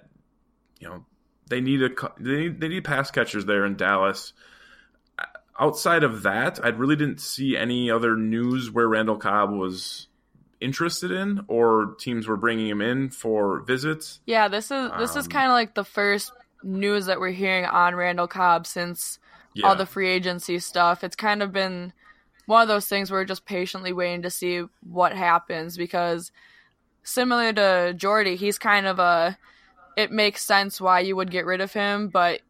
you 0.80 0.88
know, 0.88 1.04
they 1.48 1.60
need 1.60 1.82
a 1.82 1.90
they 2.18 2.36
need, 2.36 2.60
they 2.60 2.68
need 2.68 2.84
pass 2.84 3.10
catchers 3.10 3.44
there 3.44 3.64
in 3.64 3.76
Dallas. 3.76 4.32
Outside 5.60 6.04
of 6.04 6.22
that, 6.22 6.64
I 6.64 6.68
really 6.68 6.94
didn't 6.94 7.20
see 7.20 7.56
any 7.56 7.90
other 7.90 8.16
news 8.16 8.70
where 8.70 8.86
Randall 8.86 9.16
Cobb 9.16 9.50
was 9.50 10.06
interested 10.60 11.10
in 11.10 11.44
or 11.48 11.94
teams 11.98 12.26
were 12.28 12.36
bringing 12.36 12.68
him 12.68 12.80
in 12.80 13.10
for 13.10 13.60
visits. 13.62 14.20
yeah, 14.26 14.48
this 14.48 14.70
is 14.70 14.90
this 14.98 15.16
is 15.16 15.26
Um, 15.26 15.30
kind 15.30 15.46
of 15.46 15.52
like 15.52 15.74
the 15.74 15.84
first 15.84 16.32
news 16.62 17.06
that 17.06 17.18
we're 17.20 17.30
hearing 17.30 17.64
on 17.64 17.94
Randall 17.94 18.28
Cobb 18.28 18.66
since 18.66 19.18
Yeah, 19.54 19.66
all 19.66 19.74
the 19.76 19.86
free 19.86 20.08
agency 20.08 20.58
stuff. 20.60 21.02
It's 21.02 21.16
kind 21.16 21.42
of 21.42 21.52
been 21.52 21.92
one 22.46 22.62
of 22.62 22.68
those 22.68 22.86
things 22.86 23.10
where 23.10 23.20
we're 23.20 23.24
just 23.24 23.44
patiently 23.44 23.92
waiting 23.92 24.22
to 24.22 24.30
see 24.30 24.62
what 24.88 25.12
happens 25.12 25.76
because 25.76 26.30
similar 27.08 27.52
to 27.52 27.94
Jordy, 27.96 28.36
he's 28.36 28.58
kind 28.58 28.86
of 28.86 28.98
a 28.98 29.36
it 29.96 30.12
makes 30.12 30.44
sense 30.44 30.80
why 30.80 31.00
you 31.00 31.16
would 31.16 31.30
get 31.30 31.44
rid 31.46 31.60
of 31.60 31.72
him, 31.72 32.08
but 32.08 32.40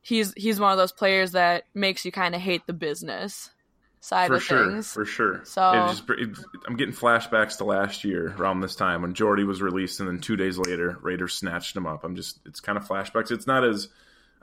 he's 0.00 0.32
he's 0.36 0.58
one 0.60 0.72
of 0.72 0.78
those 0.78 0.92
players 0.92 1.32
that 1.32 1.64
makes 1.74 2.04
you 2.04 2.12
kind 2.12 2.34
of 2.34 2.40
hate 2.40 2.66
the 2.66 2.72
business 2.72 3.50
side 4.00 4.28
for 4.28 4.34
of 4.34 4.42
sure, 4.42 4.70
things. 4.70 4.92
for 4.92 5.04
sure. 5.04 5.40
So- 5.44 5.72
It 5.72 5.88
just, 5.88 6.04
it, 6.10 6.38
I'm 6.66 6.76
getting 6.76 6.94
flashbacks 6.94 7.56
to 7.58 7.64
last 7.64 8.04
year 8.04 8.34
around 8.38 8.60
this 8.60 8.76
time 8.76 9.00
when 9.02 9.14
Jordy 9.14 9.44
was 9.44 9.62
released, 9.62 10.00
and 10.00 10.08
then 10.08 10.20
two 10.20 10.36
days 10.36 10.58
later, 10.58 10.98
Raiders 11.00 11.32
snatched 11.34 11.74
him 11.74 11.86
up. 11.86 12.04
I'm 12.04 12.14
just, 12.14 12.38
it's 12.44 12.60
kind 12.60 12.76
of 12.76 12.86
flashbacks. 12.86 13.30
It's 13.30 13.46
not 13.46 13.64
as, 13.64 13.88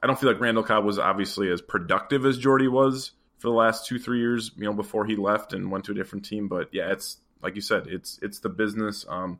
I 0.01 0.07
don't 0.07 0.19
feel 0.19 0.31
like 0.31 0.41
Randall 0.41 0.63
Cobb 0.63 0.83
was 0.83 0.97
obviously 0.97 1.51
as 1.51 1.61
productive 1.61 2.25
as 2.25 2.39
Jordy 2.39 2.67
was 2.67 3.11
for 3.37 3.49
the 3.49 3.53
last 3.55 3.85
two 3.85 3.99
three 3.99 4.19
years. 4.19 4.49
You 4.57 4.65
know, 4.65 4.73
before 4.73 5.05
he 5.05 5.15
left 5.15 5.53
and 5.53 5.69
went 5.71 5.85
to 5.85 5.91
a 5.91 5.95
different 5.95 6.25
team. 6.25 6.47
But 6.47 6.69
yeah, 6.71 6.91
it's 6.91 7.17
like 7.43 7.53
you 7.55 7.61
said, 7.61 7.85
it's 7.85 8.17
it's 8.23 8.39
the 8.39 8.49
business. 8.49 9.05
Um, 9.07 9.39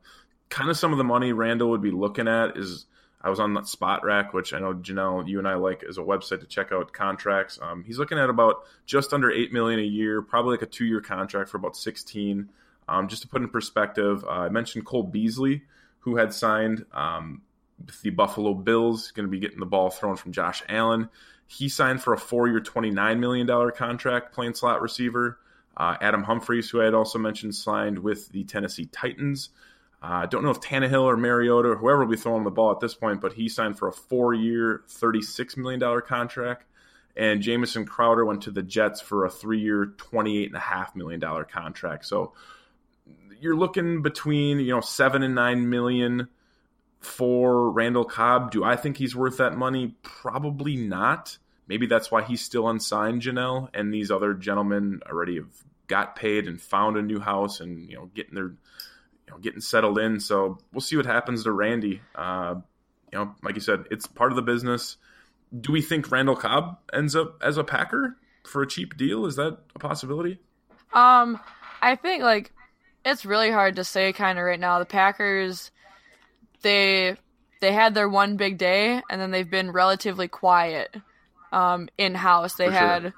kind 0.52 0.70
of 0.70 0.78
some 0.78 0.92
of 0.92 1.00
the 1.00 1.04
money 1.04 1.34
Randall 1.34 1.72
would 1.72 1.82
be 1.82 1.92
looking 1.92 2.28
at 2.28 2.58
is 2.58 2.86
I 3.22 3.30
was 3.30 3.40
on 3.40 3.54
that 3.54 3.64
Spotrac, 3.64 4.34
which 4.34 4.54
I 4.54 4.60
know 4.60 4.74
Jenelle, 4.74 5.28
you 5.28 5.40
and 5.40 5.48
I 5.48 5.56
like 5.56 5.84
as 5.88 5.98
a 5.98 6.02
website 6.02 6.42
to 6.42 6.46
check 6.46 6.72
out 6.72 6.92
contracts. 6.92 7.58
Um, 7.62 7.84
he's 7.84 7.98
looking 7.98 8.20
at 8.20 8.30
about 8.30 8.64
just 8.86 9.14
under 9.14 9.32
eight 9.32 9.54
million 9.54 9.80
a 9.80 9.84
year, 9.84 10.22
probably 10.22 10.52
like 10.52 10.62
a 10.62 10.68
two 10.68 10.86
year 10.86 11.02
contract 11.02 11.50
for 11.50 11.58
about 11.58 11.76
sixteen. 11.76 12.50
Um, 12.88 13.08
just 13.08 13.22
to 13.22 13.28
put 13.28 13.42
in 13.42 13.48
perspective, 13.48 14.24
uh, 14.26 14.30
I 14.30 14.50
mentioned 14.50 14.86
Cole 14.86 15.04
Beasley, 15.04 15.64
who 16.00 16.18
had 16.18 16.34
signed 16.34 16.86
um, 16.92 17.42
the 18.04 18.10
Buffalo 18.10 18.54
Bills, 18.54 19.12
going 19.12 19.28
to 19.28 19.32
be 19.32 19.40
getting 19.40 19.60
the 19.60 19.66
ball 19.66 19.90
thrown 19.90 20.18
from 20.18 20.34
Josh 20.34 20.62
Allen. 20.68 21.08
He 21.48 21.70
signed 21.70 22.02
for 22.02 22.14
a 22.14 22.18
four 22.18 22.48
year, 22.48 22.60
$29 22.60 23.20
million 23.20 23.72
contract 23.72 24.34
playing 24.34 24.56
slot 24.56 24.82
receiver. 24.82 25.38
Uh, 25.78 25.96
Adam 26.02 26.24
Humphries, 26.24 26.70
who 26.70 26.82
I 26.82 26.86
had 26.86 26.94
also 26.94 27.18
mentioned, 27.18 27.56
signed 27.56 28.00
with 28.00 28.30
the 28.30 28.44
Tennessee 28.44 28.86
Titans. 28.86 29.50
I 30.02 30.24
uh, 30.24 30.26
don't 30.26 30.44
know 30.44 30.50
if 30.50 30.60
Tannehill 30.60 31.04
or 31.04 31.16
Mariota 31.16 31.70
or 31.70 31.76
whoever 31.76 32.00
will 32.00 32.12
be 32.12 32.18
throwing 32.18 32.44
the 32.44 32.50
ball 32.50 32.72
at 32.72 32.80
this 32.80 32.96
point, 32.96 33.22
but 33.22 33.34
he 33.34 33.48
signed 33.48 33.78
for 33.78 33.88
a 33.88 33.94
four 33.94 34.34
year, 34.34 34.82
$36 34.90 35.58
million 35.58 36.02
contract. 36.02 36.66
And 37.16 37.42
Jamison 37.42 37.86
Crowder 37.86 38.26
went 38.26 38.44
to 38.44 38.52
the 38.52 38.64
Jets 38.64 39.00
for 39.00 39.26
a 39.26 39.30
three 39.30 39.60
year, 39.60 39.94
$28.5 39.98 40.96
million 40.96 41.22
contract. 41.46 42.06
So 42.06 42.34
you're 43.40 43.56
looking 43.56 44.02
between, 44.02 44.60
you 44.60 44.74
know, 44.74 44.82
seven 44.82 45.22
and 45.22 45.36
nine 45.36 45.70
million 45.70 46.30
for 47.00 47.70
Randall 47.70 48.06
Cobb. 48.06 48.52
Do 48.52 48.64
I 48.64 48.78
think 48.78 48.98
he's 48.98 49.16
worth 49.16 49.38
that 49.38 49.56
money? 49.56 49.96
Probably 50.02 50.78
not. 50.78 51.38
Maybe 51.68 51.86
that's 51.86 52.10
why 52.10 52.24
he's 52.24 52.42
still 52.42 52.68
unsigned, 52.68 53.22
Jenelle, 53.22 53.70
and 53.74 53.94
these 53.94 54.12
other 54.12 54.34
gentlemen 54.34 55.02
already 55.08 55.38
have 55.38 55.52
got 55.88 56.16
paid 56.16 56.48
and 56.48 56.62
found 56.62 56.98
a 56.98 57.02
new 57.02 57.20
house 57.20 57.60
and, 57.60 57.90
you 57.90 57.98
know, 57.98 58.10
getting 58.14 58.36
their 58.36 58.54
know, 59.32 59.38
getting 59.38 59.62
settled 59.62 59.98
in. 60.00 60.20
So 60.20 60.60
we'll 60.72 60.82
see 60.82 60.98
what 60.98 61.06
happens 61.06 61.44
to 61.44 61.52
Randy. 61.52 62.02
Uh, 62.16 62.56
you 63.12 63.20
know, 63.20 63.36
like 63.44 63.56
you 63.56 63.62
said, 63.62 63.86
it's 63.92 64.08
part 64.08 64.32
of 64.32 64.36
the 64.36 64.42
business. 64.42 64.98
Do 65.60 65.72
we 65.72 65.82
think 65.82 66.12
Randall 66.12 66.36
Cobb 66.36 66.78
ends 66.94 67.16
up 67.16 67.42
as 67.44 67.58
a 67.58 67.64
Packer 67.64 68.16
for 68.48 68.62
a 68.62 68.68
cheap 68.68 68.98
deal? 68.98 69.26
Is 69.26 69.36
that 69.36 69.58
a 69.76 69.80
possibility? 69.80 70.40
Um, 70.94 71.40
I 71.82 71.96
think 71.96 72.24
like 72.24 72.52
it's 73.04 73.26
really 73.26 73.52
hard 73.52 73.76
to 73.78 73.84
say 73.84 74.14
kind 74.14 74.38
of 74.40 74.46
right 74.46 74.60
now. 74.60 74.80
The 74.80 74.86
Packers, 74.86 75.72
they 76.62 77.18
they 77.60 77.72
had 77.74 77.94
their 77.94 78.10
one 78.10 78.38
big 78.38 78.58
day 78.58 79.02
and 79.10 79.22
then 79.22 79.32
they've 79.32 79.50
been 79.50 79.72
relatively 79.72 80.28
quiet 80.28 80.96
um, 81.52 81.90
in 81.98 82.16
house. 82.16 82.56
They 82.56 82.70
had 82.70 83.14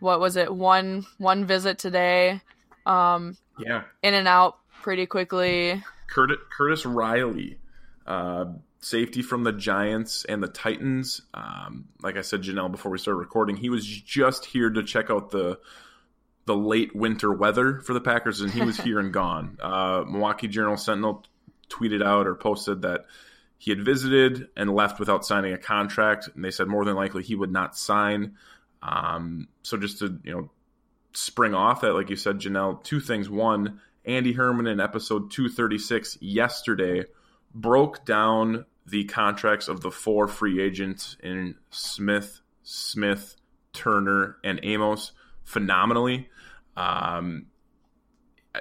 what 0.00 0.20
was 0.20 0.36
it 0.36 0.54
one 0.54 1.06
one 1.18 1.44
visit 1.44 1.78
today. 1.78 2.40
Um, 2.84 3.36
yeah, 3.58 3.84
in 4.02 4.14
and 4.14 4.28
out 4.28 4.58
pretty 4.86 5.04
quickly. 5.04 5.82
Curtis, 6.08 6.36
Curtis 6.56 6.86
Riley, 6.86 7.58
uh, 8.06 8.44
safety 8.78 9.20
from 9.20 9.42
the 9.42 9.52
Giants 9.52 10.24
and 10.24 10.40
the 10.40 10.46
Titans. 10.46 11.22
Um, 11.34 11.88
like 12.02 12.16
I 12.16 12.20
said, 12.20 12.42
Jenelle, 12.42 12.70
before 12.70 12.92
we 12.92 12.98
started 12.98 13.18
recording, 13.18 13.56
he 13.56 13.68
was 13.68 13.84
just 13.84 14.44
here 14.44 14.70
to 14.70 14.84
check 14.84 15.10
out 15.10 15.32
the 15.32 15.58
the 16.44 16.54
late 16.54 16.94
winter 16.94 17.32
weather 17.32 17.80
for 17.80 17.94
the 17.94 18.00
Packers, 18.00 18.42
and 18.42 18.52
he 18.52 18.62
was 18.62 18.76
here 18.76 19.00
and 19.00 19.12
gone. 19.12 19.58
Uh, 19.60 20.04
Milwaukee 20.06 20.46
Journal 20.46 20.76
Sentinel 20.76 21.24
tweeted 21.68 22.00
out 22.00 22.28
or 22.28 22.36
posted 22.36 22.82
that 22.82 23.06
he 23.58 23.72
had 23.72 23.84
visited 23.84 24.50
and 24.56 24.72
left 24.72 25.00
without 25.00 25.26
signing 25.26 25.52
a 25.52 25.58
contract, 25.58 26.28
and 26.32 26.44
they 26.44 26.52
said 26.52 26.68
more 26.68 26.84
than 26.84 26.94
likely 26.94 27.24
he 27.24 27.34
would 27.34 27.50
not 27.50 27.76
sign. 27.76 28.36
Um, 28.82 29.48
so 29.64 29.76
just 29.76 29.98
to 29.98 30.16
you 30.22 30.32
know 30.32 30.50
spring 31.12 31.54
off 31.54 31.80
that, 31.80 31.94
like 31.94 32.08
you 32.08 32.14
said, 32.14 32.38
Jenelle, 32.38 32.80
two 32.84 33.00
things. 33.00 33.28
One, 33.28 33.80
Andy 34.06 34.32
Herman 34.32 34.66
in 34.66 34.80
episode 34.80 35.30
236 35.30 36.18
yesterday 36.20 37.04
broke 37.54 38.04
down 38.04 38.66
the 38.86 39.04
contracts 39.04 39.68
of 39.68 39.80
the 39.80 39.90
four 39.90 40.28
free 40.28 40.62
agents 40.62 41.16
in 41.22 41.56
Smith, 41.70 42.40
Smith, 42.62 43.36
Turner, 43.72 44.36
and 44.44 44.60
Amos 44.62 45.12
phenomenally. 45.44 46.28
Um, 46.76 47.46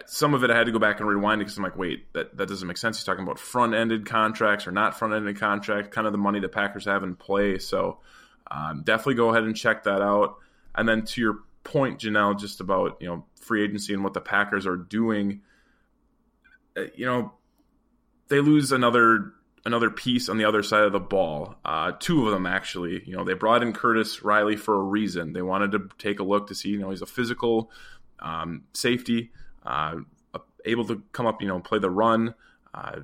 some 0.07 0.33
of 0.33 0.43
it 0.43 0.51
I 0.51 0.57
had 0.57 0.65
to 0.65 0.71
go 0.71 0.79
back 0.79 0.99
and 0.99 1.07
rewind 1.07 1.39
because 1.39 1.57
I'm 1.57 1.63
like, 1.63 1.77
wait, 1.77 2.11
that, 2.13 2.35
that 2.37 2.47
doesn't 2.47 2.67
make 2.67 2.77
sense. 2.77 2.97
He's 2.97 3.05
talking 3.05 3.23
about 3.23 3.39
front 3.39 3.75
ended 3.75 4.05
contracts 4.05 4.67
or 4.67 4.71
not 4.71 4.97
front 4.97 5.13
ended 5.13 5.39
contracts, 5.39 5.93
kind 5.93 6.07
of 6.07 6.13
the 6.13 6.17
money 6.17 6.39
the 6.39 6.49
Packers 6.49 6.85
have 6.85 7.03
in 7.03 7.15
play. 7.15 7.59
So 7.59 7.99
um, 8.49 8.81
definitely 8.83 9.15
go 9.15 9.29
ahead 9.29 9.43
and 9.43 9.55
check 9.55 9.83
that 9.83 10.01
out. 10.01 10.37
And 10.73 10.89
then 10.89 11.05
to 11.05 11.21
your 11.21 11.39
point, 11.63 11.99
Jenelle, 11.99 12.37
just 12.37 12.61
about 12.61 12.97
you 12.99 13.07
know 13.07 13.25
free 13.45 13.63
agency 13.63 13.93
and 13.93 14.03
what 14.03 14.13
the 14.13 14.21
Packers 14.21 14.65
are 14.65 14.77
doing. 14.77 15.41
Uh, 16.77 16.85
you 16.95 17.05
know, 17.05 17.33
they 18.27 18.39
lose 18.39 18.71
another 18.71 19.33
another 19.65 19.89
piece 19.89 20.29
on 20.29 20.37
the 20.37 20.45
other 20.45 20.61
side 20.61 20.83
of 20.83 20.91
the 20.91 20.99
ball. 20.99 21.55
Uh, 21.65 21.91
two 21.99 22.25
of 22.25 22.31
them 22.31 22.45
actually. 22.45 23.03
You 23.05 23.15
know, 23.15 23.23
they 23.23 23.33
brought 23.33 23.63
in 23.63 23.73
Curtis 23.73 24.23
Riley 24.23 24.55
for 24.55 24.75
a 24.75 24.83
reason. 24.83 25.33
They 25.33 25.41
wanted 25.41 25.71
to 25.71 25.89
take 25.97 26.19
a 26.19 26.23
look 26.23 26.47
to 26.47 26.55
see. 26.55 26.69
You 26.69 26.79
know, 26.79 26.89
he's 26.89 27.01
a 27.01 27.07
physical 27.07 27.71
um, 28.19 28.63
safety, 28.73 29.31
uh, 29.65 29.95
able 30.65 30.85
to 30.85 31.03
come 31.11 31.25
up. 31.25 31.41
You 31.41 31.47
know, 31.47 31.59
play 31.59 31.79
the 31.79 31.89
run. 31.89 32.35
Uh, 32.73 33.01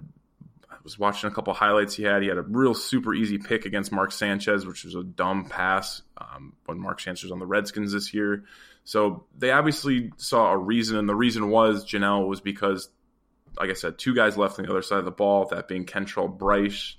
was 0.83 1.00
watching 1.00 1.29
a 1.29 1.33
couple 1.33 1.53
highlights 1.53 1.95
he 1.95 2.03
had. 2.03 2.21
He 2.21 2.27
had 2.27 2.38
a 2.38 2.41
real 2.41 2.74
super 2.74 3.13
easy 3.13 3.38
pick 3.38 3.65
against 3.65 3.91
Mark 3.91 4.12
Sanchez, 4.12 4.65
which 4.65 4.83
was 4.83 4.95
a 4.95 5.03
dumb 5.03 5.45
pass 5.45 6.01
um, 6.17 6.53
when 6.65 6.79
Mark 6.79 7.00
Sanchez 7.00 7.24
was 7.24 7.31
on 7.31 7.39
the 7.39 7.45
Redskins 7.45 7.93
this 7.93 8.13
year. 8.13 8.43
So 8.91 9.24
they 9.38 9.51
obviously 9.51 10.12
saw 10.17 10.51
a 10.51 10.57
reason, 10.57 10.98
and 10.98 11.07
the 11.07 11.15
reason 11.15 11.50
was 11.50 11.86
Jenelle 11.86 12.27
was 12.27 12.41
because, 12.41 12.89
like 13.57 13.69
I 13.69 13.74
said, 13.74 13.98
two 13.98 14.13
guys 14.13 14.36
left 14.36 14.60
on 14.60 14.65
the 14.65 14.69
other 14.69 14.81
side 14.81 15.00
of 15.00 15.05
the 15.05 15.12
ball, 15.12 15.45
that 15.45 15.69
being 15.69 15.86
Kentrell 15.86 16.38
Brice 16.38 16.98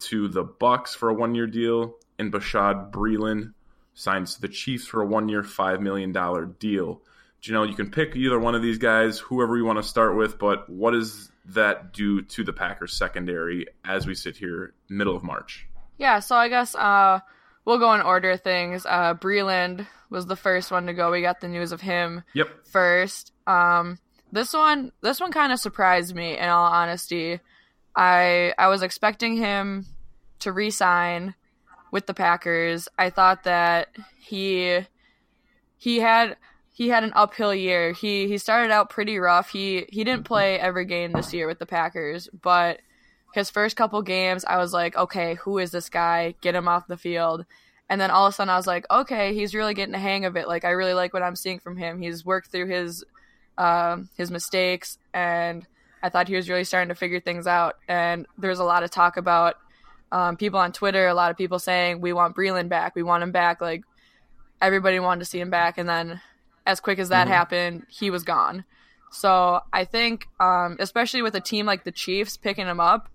to 0.00 0.26
the 0.26 0.42
Bucks 0.42 0.96
for 0.96 1.10
a 1.10 1.14
one 1.14 1.36
year 1.36 1.46
deal, 1.46 1.94
and 2.18 2.32
Bashaud 2.32 2.90
Breeland 2.90 3.52
signs 3.94 4.34
to 4.34 4.40
the 4.40 4.48
Chiefs 4.48 4.88
for 4.88 5.00
a 5.00 5.06
one 5.06 5.28
year, 5.28 5.44
$5 5.44 5.78
million 5.78 6.10
deal. 6.58 7.02
Jenelle, 7.40 7.68
you 7.68 7.76
can 7.76 7.92
pick 7.92 8.16
either 8.16 8.40
one 8.40 8.56
of 8.56 8.62
these 8.62 8.78
guys, 8.78 9.20
whoever 9.20 9.56
you 9.56 9.64
want 9.64 9.78
to 9.78 9.88
start 9.88 10.16
with, 10.16 10.40
but 10.40 10.68
what 10.68 10.92
is 10.92 11.30
that 11.44 11.92
do 11.92 12.22
to 12.22 12.42
the 12.42 12.52
Packers 12.52 12.94
secondary 12.94 13.66
as 13.84 14.08
we 14.08 14.16
sit 14.16 14.36
here 14.36 14.74
middle 14.88 15.14
of 15.14 15.22
March? 15.22 15.68
Yeah, 15.98 16.18
so 16.18 16.34
I 16.34 16.48
guess 16.48 16.74
uh, 16.74 17.20
we'll 17.64 17.78
go 17.78 17.94
in 17.94 18.00
order 18.00 18.36
things. 18.36 18.86
Uh, 18.86 19.14
Breeland 19.14 19.86
was 20.10 20.26
the 20.26 20.36
first 20.36 20.70
one 20.70 20.86
to 20.86 20.92
go. 20.92 21.10
We 21.10 21.22
got 21.22 21.40
the 21.40 21.48
news 21.48 21.72
of 21.72 21.80
him 21.80 22.22
yep. 22.34 22.48
first. 22.66 23.32
Um, 23.46 23.98
this 24.30 24.52
one, 24.52 24.92
this 25.02 25.20
one 25.20 25.32
kind 25.32 25.52
of 25.52 25.58
surprised 25.58 26.14
me. 26.14 26.36
In 26.38 26.48
all 26.48 26.70
honesty, 26.70 27.40
I 27.96 28.54
I 28.58 28.68
was 28.68 28.82
expecting 28.82 29.36
him 29.36 29.86
to 30.40 30.52
re-sign 30.52 31.34
with 31.90 32.06
the 32.06 32.14
Packers. 32.14 32.88
I 32.98 33.10
thought 33.10 33.44
that 33.44 33.88
he 34.18 34.80
he 35.76 36.00
had 36.00 36.36
he 36.72 36.88
had 36.88 37.04
an 37.04 37.12
uphill 37.14 37.54
year. 37.54 37.92
He 37.92 38.26
he 38.26 38.38
started 38.38 38.70
out 38.70 38.90
pretty 38.90 39.18
rough. 39.18 39.50
He 39.50 39.86
he 39.90 40.04
didn't 40.04 40.24
play 40.24 40.58
every 40.58 40.86
game 40.86 41.12
this 41.12 41.32
year 41.32 41.46
with 41.46 41.58
the 41.58 41.66
Packers, 41.66 42.28
but 42.40 42.80
his 43.34 43.50
first 43.50 43.76
couple 43.76 44.02
games 44.02 44.44
I 44.44 44.58
was 44.58 44.72
like, 44.72 44.96
okay, 44.96 45.34
who 45.34 45.58
is 45.58 45.70
this 45.70 45.88
guy? 45.88 46.34
Get 46.40 46.54
him 46.54 46.68
off 46.68 46.86
the 46.86 46.96
field. 46.96 47.44
And 47.88 48.00
then 48.00 48.10
all 48.10 48.26
of 48.26 48.32
a 48.32 48.34
sudden 48.34 48.50
I 48.50 48.56
was 48.56 48.66
like, 48.66 48.86
okay, 48.90 49.34
he's 49.34 49.54
really 49.54 49.74
getting 49.74 49.92
the 49.92 49.98
hang 49.98 50.24
of 50.24 50.36
it. 50.36 50.48
Like 50.48 50.64
I 50.64 50.70
really 50.70 50.94
like 50.94 51.12
what 51.12 51.22
I'm 51.22 51.36
seeing 51.36 51.58
from 51.58 51.76
him. 51.76 52.00
He's 52.00 52.24
worked 52.24 52.50
through 52.50 52.68
his 52.68 53.04
um, 53.58 54.08
his 54.16 54.30
mistakes 54.30 54.98
and 55.12 55.66
I 56.02 56.08
thought 56.08 56.28
he 56.28 56.34
was 56.34 56.48
really 56.48 56.64
starting 56.64 56.88
to 56.88 56.94
figure 56.94 57.20
things 57.20 57.46
out. 57.46 57.76
And 57.86 58.26
there's 58.36 58.58
a 58.58 58.64
lot 58.64 58.82
of 58.82 58.90
talk 58.90 59.16
about 59.16 59.56
um, 60.10 60.36
people 60.36 60.58
on 60.58 60.72
Twitter, 60.72 61.06
a 61.06 61.14
lot 61.14 61.30
of 61.30 61.36
people 61.36 61.58
saying 61.58 62.00
we 62.00 62.12
want 62.12 62.36
Breeland 62.36 62.68
back, 62.68 62.94
we 62.94 63.02
want 63.02 63.22
him 63.22 63.32
back. 63.32 63.60
Like 63.60 63.82
everybody 64.60 65.00
wanted 65.00 65.20
to 65.20 65.24
see 65.24 65.40
him 65.40 65.50
back, 65.50 65.78
and 65.78 65.88
then 65.88 66.20
as 66.66 66.80
quick 66.80 66.98
as 66.98 67.08
that 67.08 67.24
mm-hmm. 67.24 67.34
happened, 67.34 67.86
he 67.88 68.10
was 68.10 68.22
gone. 68.22 68.64
So 69.10 69.60
I 69.72 69.84
think, 69.84 70.26
um, 70.40 70.76
especially 70.78 71.22
with 71.22 71.34
a 71.34 71.40
team 71.40 71.66
like 71.66 71.84
the 71.84 71.92
Chiefs 71.92 72.36
picking 72.36 72.66
him 72.66 72.80
up, 72.80 73.08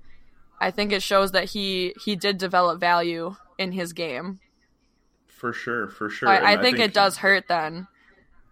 I 0.59 0.71
think 0.71 0.91
it 0.91 1.03
shows 1.03 1.31
that 1.31 1.45
he 1.45 1.93
he 2.03 2.15
did 2.15 2.37
develop 2.37 2.79
value 2.79 3.35
in 3.57 3.71
his 3.71 3.93
game. 3.93 4.39
For 5.27 5.53
sure, 5.53 5.87
for 5.87 6.09
sure. 6.09 6.29
I, 6.29 6.37
I, 6.37 6.39
think, 6.39 6.47
I 6.47 6.61
think, 6.61 6.79
it 6.79 6.93
does 6.93 7.17
hurt 7.17 7.47
then 7.47 7.87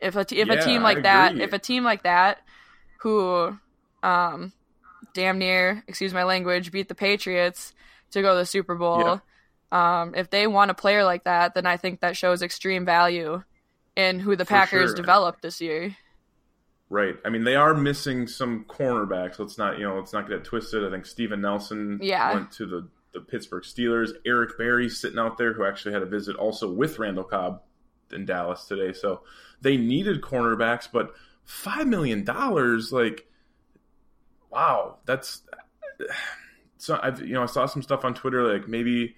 if 0.05 0.15
a 0.15 0.23
t- 0.23 0.39
if 0.39 0.47
yeah, 0.47 0.53
a 0.55 0.63
team 0.63 0.83
like 0.83 1.03
that, 1.03 1.37
if 1.39 1.53
a 1.53 1.59
team 1.59 1.83
like 1.83 2.03
that, 2.03 2.39
who, 2.99 3.57
um, 4.03 4.53
damn 5.13 5.37
near, 5.37 5.83
excuse 5.87 6.13
my 6.13 6.23
language, 6.23 6.71
beat 6.71 6.87
the 6.87 6.95
Patriots 6.95 7.73
to 8.11 8.21
go 8.21 8.33
to 8.33 8.39
the 8.39 8.45
Super 8.45 8.75
Bowl. 8.75 9.21
Yeah. 9.71 10.01
Um, 10.01 10.13
if 10.15 10.29
they 10.29 10.47
want 10.47 10.71
a 10.71 10.75
player 10.75 11.03
like 11.03 11.23
that, 11.23 11.55
then 11.55 11.65
I 11.65 11.77
think 11.77 11.99
that 11.99 12.15
shows 12.15 12.41
extreme 12.41 12.85
value 12.85 13.43
in 13.95 14.19
who 14.19 14.35
the 14.35 14.45
For 14.45 14.49
Packers 14.49 14.91
sure. 14.91 14.95
developed 14.95 15.41
this 15.41 15.59
year. 15.59 15.95
Right. 16.89 17.15
I 17.25 17.29
mean, 17.29 17.43
they 17.43 17.55
are 17.55 17.73
missing 17.73 18.27
some 18.27 18.65
cornerbacks. 18.65 19.39
Let's 19.39 19.57
not, 19.57 19.79
you 19.79 19.85
know, 19.85 19.97
let's 19.97 20.13
not 20.13 20.27
get 20.27 20.37
it 20.37 20.43
twisted. 20.43 20.85
I 20.85 20.91
think 20.91 21.05
Steven 21.05 21.41
Nelson 21.41 21.99
yeah. 22.01 22.33
went 22.33 22.51
to 22.53 22.65
the, 22.65 22.87
the 23.13 23.21
Pittsburgh 23.21 23.63
Steelers. 23.63 24.11
Eric 24.25 24.57
Berry 24.57 24.89
sitting 24.89 25.17
out 25.17 25.37
there, 25.37 25.53
who 25.53 25.65
actually 25.65 25.93
had 25.93 26.03
a 26.03 26.07
visit 26.07 26.35
also 26.35 26.71
with 26.71 26.99
Randall 26.99 27.23
Cobb 27.23 27.63
in 28.11 28.25
Dallas 28.25 28.65
today. 28.65 28.93
So 28.93 29.21
they 29.61 29.77
needed 29.77 30.21
cornerbacks, 30.21 30.87
but 30.91 31.13
five 31.43 31.87
million 31.87 32.23
dollars, 32.23 32.91
like, 32.91 33.27
wow, 34.51 34.97
that's 35.05 35.41
so. 36.77 36.99
I've 37.01 37.21
you 37.21 37.33
know 37.33 37.43
I 37.43 37.47
saw 37.47 37.65
some 37.65 37.81
stuff 37.81 38.05
on 38.05 38.13
Twitter 38.13 38.51
like 38.51 38.67
maybe 38.67 39.15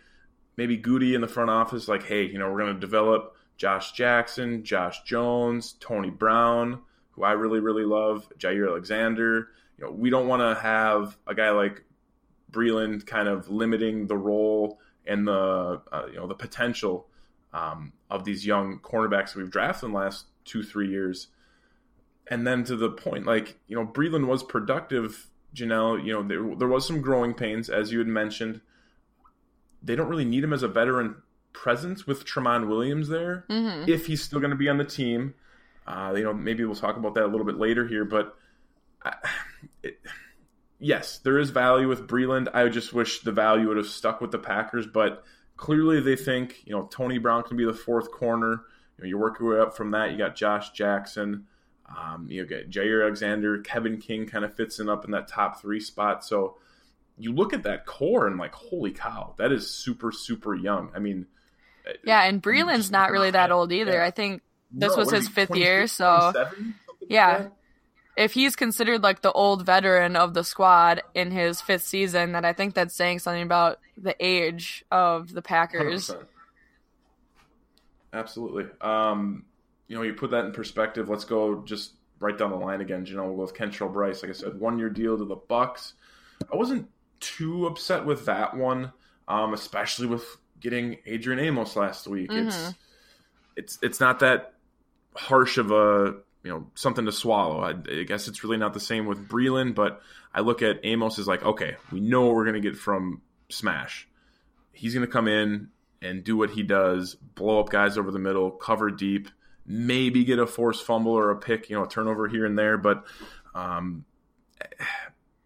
maybe 0.57 0.77
Gutey 0.77 1.15
in 1.15 1.21
the 1.21 1.27
front 1.27 1.50
office 1.50 1.88
like, 1.88 2.03
hey, 2.03 2.25
you 2.25 2.38
know, 2.38 2.51
we're 2.51 2.59
going 2.59 2.74
to 2.74 2.79
develop 2.79 3.36
Josh 3.57 3.91
Jackson, 3.93 4.63
Josh 4.63 5.03
Jones, 5.03 5.75
Tony 5.79 6.09
Brown, 6.09 6.81
who 7.17 7.24
I 7.25 7.31
really 7.33 7.59
really 7.59 7.83
love, 7.83 8.29
Jaire 8.38 8.69
Alexander. 8.69 9.50
You 9.77 9.86
know, 9.86 9.91
we 9.91 10.09
don't 10.09 10.27
want 10.27 10.41
to 10.41 10.62
have 10.62 11.17
a 11.27 11.36
guy 11.36 11.50
like 11.50 11.83
Breeland 12.51 13.05
kind 13.05 13.27
of 13.27 13.50
limiting 13.50 14.07
the 14.07 14.15
role 14.17 14.79
and 15.05 15.27
the 15.27 15.81
uh, 15.91 16.05
you 16.09 16.15
know 16.15 16.27
the 16.27 16.36
potential 16.36 17.07
um, 17.53 17.91
of 18.09 18.24
these 18.24 18.45
young 18.45 18.79
cornerbacks 18.79 19.36
we've 19.36 19.51
drafted 19.51 19.88
in 19.88 19.91
the 19.93 19.97
last 20.00 20.27
two 20.45 20.63
three 20.63 20.89
years. 20.89 21.27
And 22.29 22.45
then 22.45 22.63
to 22.65 22.75
the 22.75 22.89
point, 22.89 23.25
like 23.25 23.57
you 23.67 23.75
know, 23.75 23.86
Breeland 23.86 24.27
was 24.27 24.43
productive. 24.43 25.27
Jenelle, 25.55 26.03
you 26.05 26.13
know, 26.13 26.21
there, 26.24 26.55
there 26.57 26.67
was 26.67 26.86
some 26.86 27.01
growing 27.01 27.33
pains, 27.33 27.69
as 27.69 27.91
you 27.91 27.97
had 28.00 28.07
mentioned. 28.07 28.62
They 29.81 29.95
don't 29.95 30.09
really 30.09 30.25
need 30.25 30.43
him 30.43 30.53
as 30.53 30.62
a 30.63 30.67
veteran 30.67 31.15
presence 31.53 32.05
with 32.05 32.25
Tramon 32.25 32.67
Williams 32.67 33.07
there, 33.07 33.45
Mm-hmm. 33.50 33.89
if 33.89 34.07
he's 34.07 34.21
still 34.21 34.39
going 34.39 34.51
to 34.51 34.57
be 34.57 34.67
on 34.69 34.77
the 34.77 34.83
team. 34.83 35.33
Uh, 35.88 36.13
you 36.15 36.24
know, 36.24 36.34
maybe 36.34 36.65
we'll 36.65 36.75
talk 36.75 36.98
about 36.98 37.13
that 37.15 37.24
a 37.24 37.27
little 37.27 37.46
bit 37.46 37.58
later 37.58 37.88
here, 37.88 38.03
but 38.03 38.36
I, 39.03 39.15
it, 39.84 40.00
yes, 40.79 41.20
there 41.20 41.39
is 41.39 41.50
value 41.50 41.88
with 41.88 42.08
Breeland. 42.08 42.50
I 42.53 42.67
just 42.67 42.94
wish 42.94 43.22
the 43.22 43.32
value 43.32 43.70
would 43.70 43.77
have 43.77 43.88
stuck 43.88 44.20
with 44.20 44.32
the 44.32 44.39
Packers, 44.39 44.86
but 44.86 45.24
clearly 45.56 46.01
they 46.01 46.15
think 46.15 46.62
you 46.65 46.74
know 46.74 46.88
Tony 46.91 47.17
Brown 47.17 47.44
can 47.44 47.56
be 47.56 47.65
the 47.65 47.74
fourth 47.74 48.12
corner. 48.12 48.63
You 48.98 49.03
know, 49.03 49.08
you 49.08 49.17
work 49.17 49.39
your 49.39 49.56
way 49.56 49.62
up 49.62 49.77
from 49.77 49.91
that. 49.91 50.12
You 50.12 50.17
got 50.17 50.36
Josh 50.36 50.72
Jackson. 50.72 51.48
Um, 51.88 52.27
you 52.29 52.46
get 52.46 52.70
Jaire 52.70 53.03
Alexander, 53.03 53.60
Kevin 53.60 53.98
King 53.98 54.27
kind 54.27 54.44
of 54.44 54.53
fits 54.56 54.79
in 54.79 54.89
up 54.89 55.06
in 55.06 55.12
that 55.12 55.29
top 55.29 55.62
three 55.62 55.79
spot. 55.79 56.25
So 56.25 56.58
you 57.17 57.32
look 57.32 57.53
at 57.53 57.63
that 57.63 57.86
core 57.86 58.27
and 58.27 58.38
like, 58.38 58.53
holy 58.53 58.91
cow, 58.91 59.36
that 59.38 59.53
is 59.53 59.70
super 59.70 60.12
super 60.12 60.53
young. 60.53 60.91
I 60.94 61.00
mean, 61.00 61.27
Yeah, 62.03 62.24
and 62.24 62.44
Breeland's 62.44 62.91
not 62.91 63.12
really 63.12 63.32
that 63.32 63.51
old 63.51 63.72
either. 63.72 63.94
Yeah. 63.94 64.06
I 64.06 64.12
think 64.12 64.41
this 64.71 64.91
no, 64.91 64.97
was 64.97 65.12
his 65.12 65.27
fifth 65.27 65.55
year, 65.55 65.88
so 65.88 66.31
27, 66.33 66.75
like 67.01 67.09
Yeah. 67.09 67.47
if 68.17 68.33
he's 68.33 68.55
considered 68.55 69.01
like 69.03 69.21
the 69.21 69.31
old 69.31 69.65
veteran 69.65 70.15
of 70.15 70.33
the 70.33 70.43
squad 70.43 71.01
in 71.13 71.31
his 71.31 71.62
fifth 71.62 71.83
season, 71.83 72.31
then 72.33 72.45
I 72.45 72.53
think 72.53 72.74
that's 72.74 72.95
saying 72.95 73.19
something 73.19 73.43
about 73.43 73.79
the 73.97 74.15
age 74.19 74.83
of 74.91 75.33
the 75.33 75.41
Packers. 75.41 76.09
100%. 76.09 76.25
Absolutely. 78.13 78.65
Um, 78.81 79.45
you 79.88 79.95
know, 79.95 80.01
you 80.01 80.13
put 80.13 80.31
that 80.31 80.45
in 80.45 80.51
perspective. 80.51 81.09
Let's 81.09 81.25
go 81.25 81.63
just 81.63 81.93
right 82.19 82.38
down 82.38 82.50
the 82.51 82.57
line 82.57 82.81
again. 82.81 83.05
You 83.05 83.15
know, 83.15 83.25
we'll 83.25 83.36
go 83.36 83.41
with 83.43 83.53
Kentrell 83.53 83.91
Brice. 83.91 84.21
Like 84.24 84.29
I 84.29 84.33
said, 84.33 84.59
one 84.59 84.79
year 84.79 84.89
deal 84.89 85.17
to 85.17 85.25
the 85.25 85.36
Bucks. 85.36 85.93
I 86.51 86.55
wasn't 86.55 86.88
too 87.19 87.67
upset 87.67 88.05
with 88.05 88.25
that 88.25 88.55
one, 88.55 88.91
um, 89.27 89.53
especially 89.53 90.07
with 90.07 90.25
getting 90.59 90.97
Adrian 91.05 91.39
Amos 91.39 91.75
last 91.75 92.07
week. 92.07 92.31
It's 92.31 92.55
Mhm. 92.55 92.75
it's 93.55 93.79
it's 93.81 94.00
not 94.00 94.19
that 94.19 94.53
harsh 95.17 95.57
of 95.57 95.71
a 95.71 96.15
you 96.43 96.51
know 96.51 96.67
something 96.75 97.05
to 97.05 97.12
swallow. 97.12 97.59
I, 97.59 97.71
I 97.71 98.03
guess 98.03 98.27
it's 98.27 98.43
really 98.43 98.57
not 98.57 98.74
the 98.74 98.79
same 98.79 99.05
with 99.05 99.27
Breeland, 99.27 99.75
but 99.75 100.01
I 100.33 100.41
look 100.41 100.62
at 100.62 100.79
Amos 100.83 101.19
as 101.19 101.27
like, 101.27 101.43
okay, 101.43 101.75
we 101.91 102.00
know 102.00 102.25
what 102.25 102.36
we're 102.36 102.45
gonna 102.45 102.59
get 102.59 102.77
from 102.77 103.21
Smash. 103.50 104.07
He's 104.71 104.93
gonna 104.93 105.07
come 105.07 105.27
in 105.27 105.69
and 106.01 106.24
do 106.24 106.38
what 106.38 106.51
he 106.51 106.63
does, 106.63 107.15
blow 107.15 107.59
up 107.59 107.69
guys 107.69 107.97
over 107.97 108.12
the 108.12 108.19
middle, 108.19 108.51
cover 108.51 108.91
deep, 108.91 109.29
maybe 109.65 110.23
get 110.23 110.39
a 110.39 110.47
forced 110.47 110.86
fumble 110.86 111.12
or 111.12 111.32
a 111.32 111.38
pick, 111.38 111.69
you 111.69 111.75
know, 111.75 111.84
a 111.84 111.89
turnover 111.89 112.27
here 112.27 112.45
and 112.45 112.58
there. 112.58 112.77
But 112.77 113.03
um, 113.56 114.06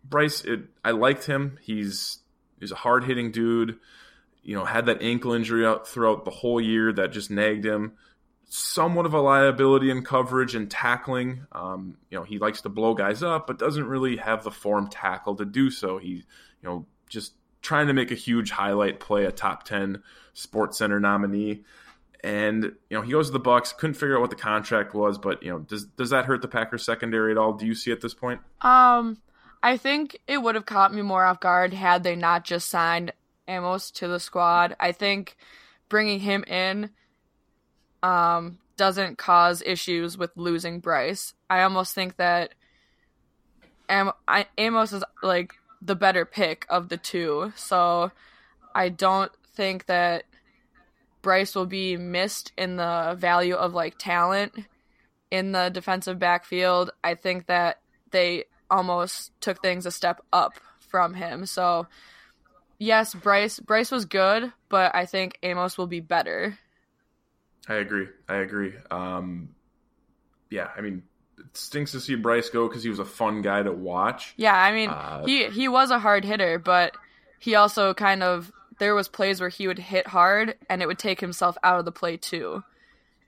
Brice, 0.03 0.43
it, 0.43 0.61
I 0.83 0.91
liked 0.91 1.25
him. 1.25 1.57
He's 1.61 2.19
he's 2.59 2.71
a 2.71 2.75
hard 2.75 3.03
hitting 3.03 3.31
dude. 3.31 3.79
You 4.43 4.55
know, 4.55 4.65
had 4.65 4.87
that 4.87 5.01
ankle 5.01 5.33
injury 5.33 5.65
out 5.65 5.87
throughout 5.87 6.25
the 6.25 6.31
whole 6.31 6.59
year 6.59 6.91
that 6.93 7.11
just 7.11 7.29
nagged 7.29 7.65
him. 7.65 7.93
Somewhat 8.53 9.05
of 9.05 9.13
a 9.13 9.21
liability 9.21 9.89
in 9.89 10.03
coverage 10.03 10.55
and 10.55 10.69
tackling. 10.69 11.45
Um, 11.53 11.95
you 12.09 12.17
know, 12.17 12.25
he 12.25 12.37
likes 12.37 12.59
to 12.61 12.69
blow 12.69 12.93
guys 12.93 13.23
up, 13.23 13.47
but 13.47 13.57
doesn't 13.57 13.87
really 13.87 14.17
have 14.17 14.43
the 14.43 14.51
form 14.51 14.89
tackle 14.89 15.35
to 15.37 15.45
do 15.45 15.69
so. 15.69 15.97
He, 15.97 16.09
you 16.09 16.23
know, 16.63 16.85
just 17.07 17.33
trying 17.61 17.87
to 17.87 17.93
make 17.93 18.11
a 18.11 18.15
huge 18.15 18.51
highlight 18.51 18.99
play, 18.99 19.23
a 19.23 19.31
top 19.31 19.63
ten 19.63 20.03
Sports 20.33 20.77
Center 20.77 20.99
nominee. 20.99 21.63
And 22.23 22.63
you 22.89 22.97
know 22.97 23.01
he 23.01 23.11
goes 23.13 23.27
to 23.27 23.33
the 23.33 23.39
Bucks. 23.39 23.71
Couldn't 23.71 23.93
figure 23.93 24.15
out 24.15 24.21
what 24.21 24.29
the 24.31 24.35
contract 24.35 24.93
was, 24.93 25.17
but 25.17 25.41
you 25.41 25.49
know 25.49 25.59
does 25.59 25.85
does 25.85 26.09
that 26.09 26.25
hurt 26.25 26.41
the 26.41 26.49
Packers 26.49 26.83
secondary 26.83 27.31
at 27.31 27.37
all? 27.37 27.53
Do 27.53 27.65
you 27.65 27.73
see 27.73 27.91
at 27.91 28.01
this 28.01 28.13
point? 28.13 28.41
Um, 28.61 29.17
I 29.63 29.77
think 29.77 30.19
it 30.27 30.39
would 30.39 30.55
have 30.55 30.65
caught 30.65 30.93
me 30.93 31.01
more 31.01 31.23
off 31.23 31.39
guard 31.39 31.73
had 31.73 32.03
they 32.03 32.15
not 32.15 32.43
just 32.43 32.69
signed 32.69 33.13
Amos 33.47 33.91
to 33.91 34.07
the 34.07 34.19
squad. 34.19 34.75
I 34.79 34.91
think 34.91 35.37
bringing 35.89 36.19
him 36.19 36.43
in 36.43 36.89
um 38.03 38.57
doesn't 38.77 39.17
cause 39.17 39.61
issues 39.63 40.17
with 40.17 40.31
losing 40.35 40.79
Brice. 40.79 41.33
I 41.49 41.61
almost 41.61 41.93
think 41.93 42.17
that 42.17 42.55
Am- 43.89 44.13
I- 44.27 44.47
Amos 44.57 44.93
is 44.93 45.03
like 45.21 45.53
the 45.81 45.95
better 45.95 46.25
pick 46.25 46.65
of 46.69 46.89
the 46.89 46.97
two. 46.97 47.53
So 47.55 48.11
I 48.73 48.89
don't 48.89 49.31
think 49.55 49.85
that 49.87 50.23
Brice 51.21 51.55
will 51.55 51.65
be 51.65 51.97
missed 51.97 52.51
in 52.57 52.77
the 52.77 53.15
value 53.17 53.55
of 53.55 53.73
like 53.73 53.97
talent 53.97 54.53
in 55.29 55.51
the 55.51 55.69
defensive 55.69 56.17
backfield. 56.17 56.91
I 57.03 57.15
think 57.15 57.47
that 57.47 57.81
they 58.11 58.45
almost 58.69 59.31
took 59.41 59.61
things 59.61 59.85
a 59.85 59.91
step 59.91 60.21
up 60.33 60.53
from 60.79 61.13
him. 61.13 61.45
So 61.45 61.87
yes, 62.79 63.13
Brice 63.13 63.59
Brice 63.59 63.91
was 63.91 64.05
good, 64.05 64.51
but 64.69 64.95
I 64.95 65.05
think 65.05 65.37
Amos 65.43 65.77
will 65.77 65.87
be 65.87 65.99
better. 65.99 66.57
I 67.67 67.75
agree. 67.75 68.07
I 68.27 68.37
agree. 68.37 68.73
Um, 68.89 69.49
yeah, 70.49 70.69
I 70.75 70.81
mean, 70.81 71.03
it 71.37 71.55
stinks 71.55 71.91
to 71.93 71.99
see 71.99 72.15
Brice 72.15 72.49
go 72.49 72.67
because 72.67 72.83
he 72.83 72.89
was 72.89 72.99
a 72.99 73.05
fun 73.05 73.41
guy 73.41 73.63
to 73.63 73.71
watch. 73.71 74.33
Yeah, 74.37 74.55
I 74.55 74.71
mean, 74.71 74.89
Uh, 74.89 75.25
he 75.25 75.47
he 75.47 75.67
was 75.67 75.91
a 75.91 75.99
hard 75.99 76.25
hitter, 76.25 76.59
but 76.59 76.95
he 77.39 77.55
also 77.55 77.93
kind 77.93 78.23
of 78.23 78.51
there 78.79 78.95
was 78.95 79.07
plays 79.07 79.39
where 79.39 79.49
he 79.49 79.67
would 79.67 79.79
hit 79.79 80.07
hard 80.07 80.55
and 80.69 80.81
it 80.81 80.87
would 80.87 80.99
take 80.99 81.19
himself 81.19 81.57
out 81.63 81.79
of 81.79 81.85
the 81.85 81.91
play 81.91 82.17
too. 82.17 82.63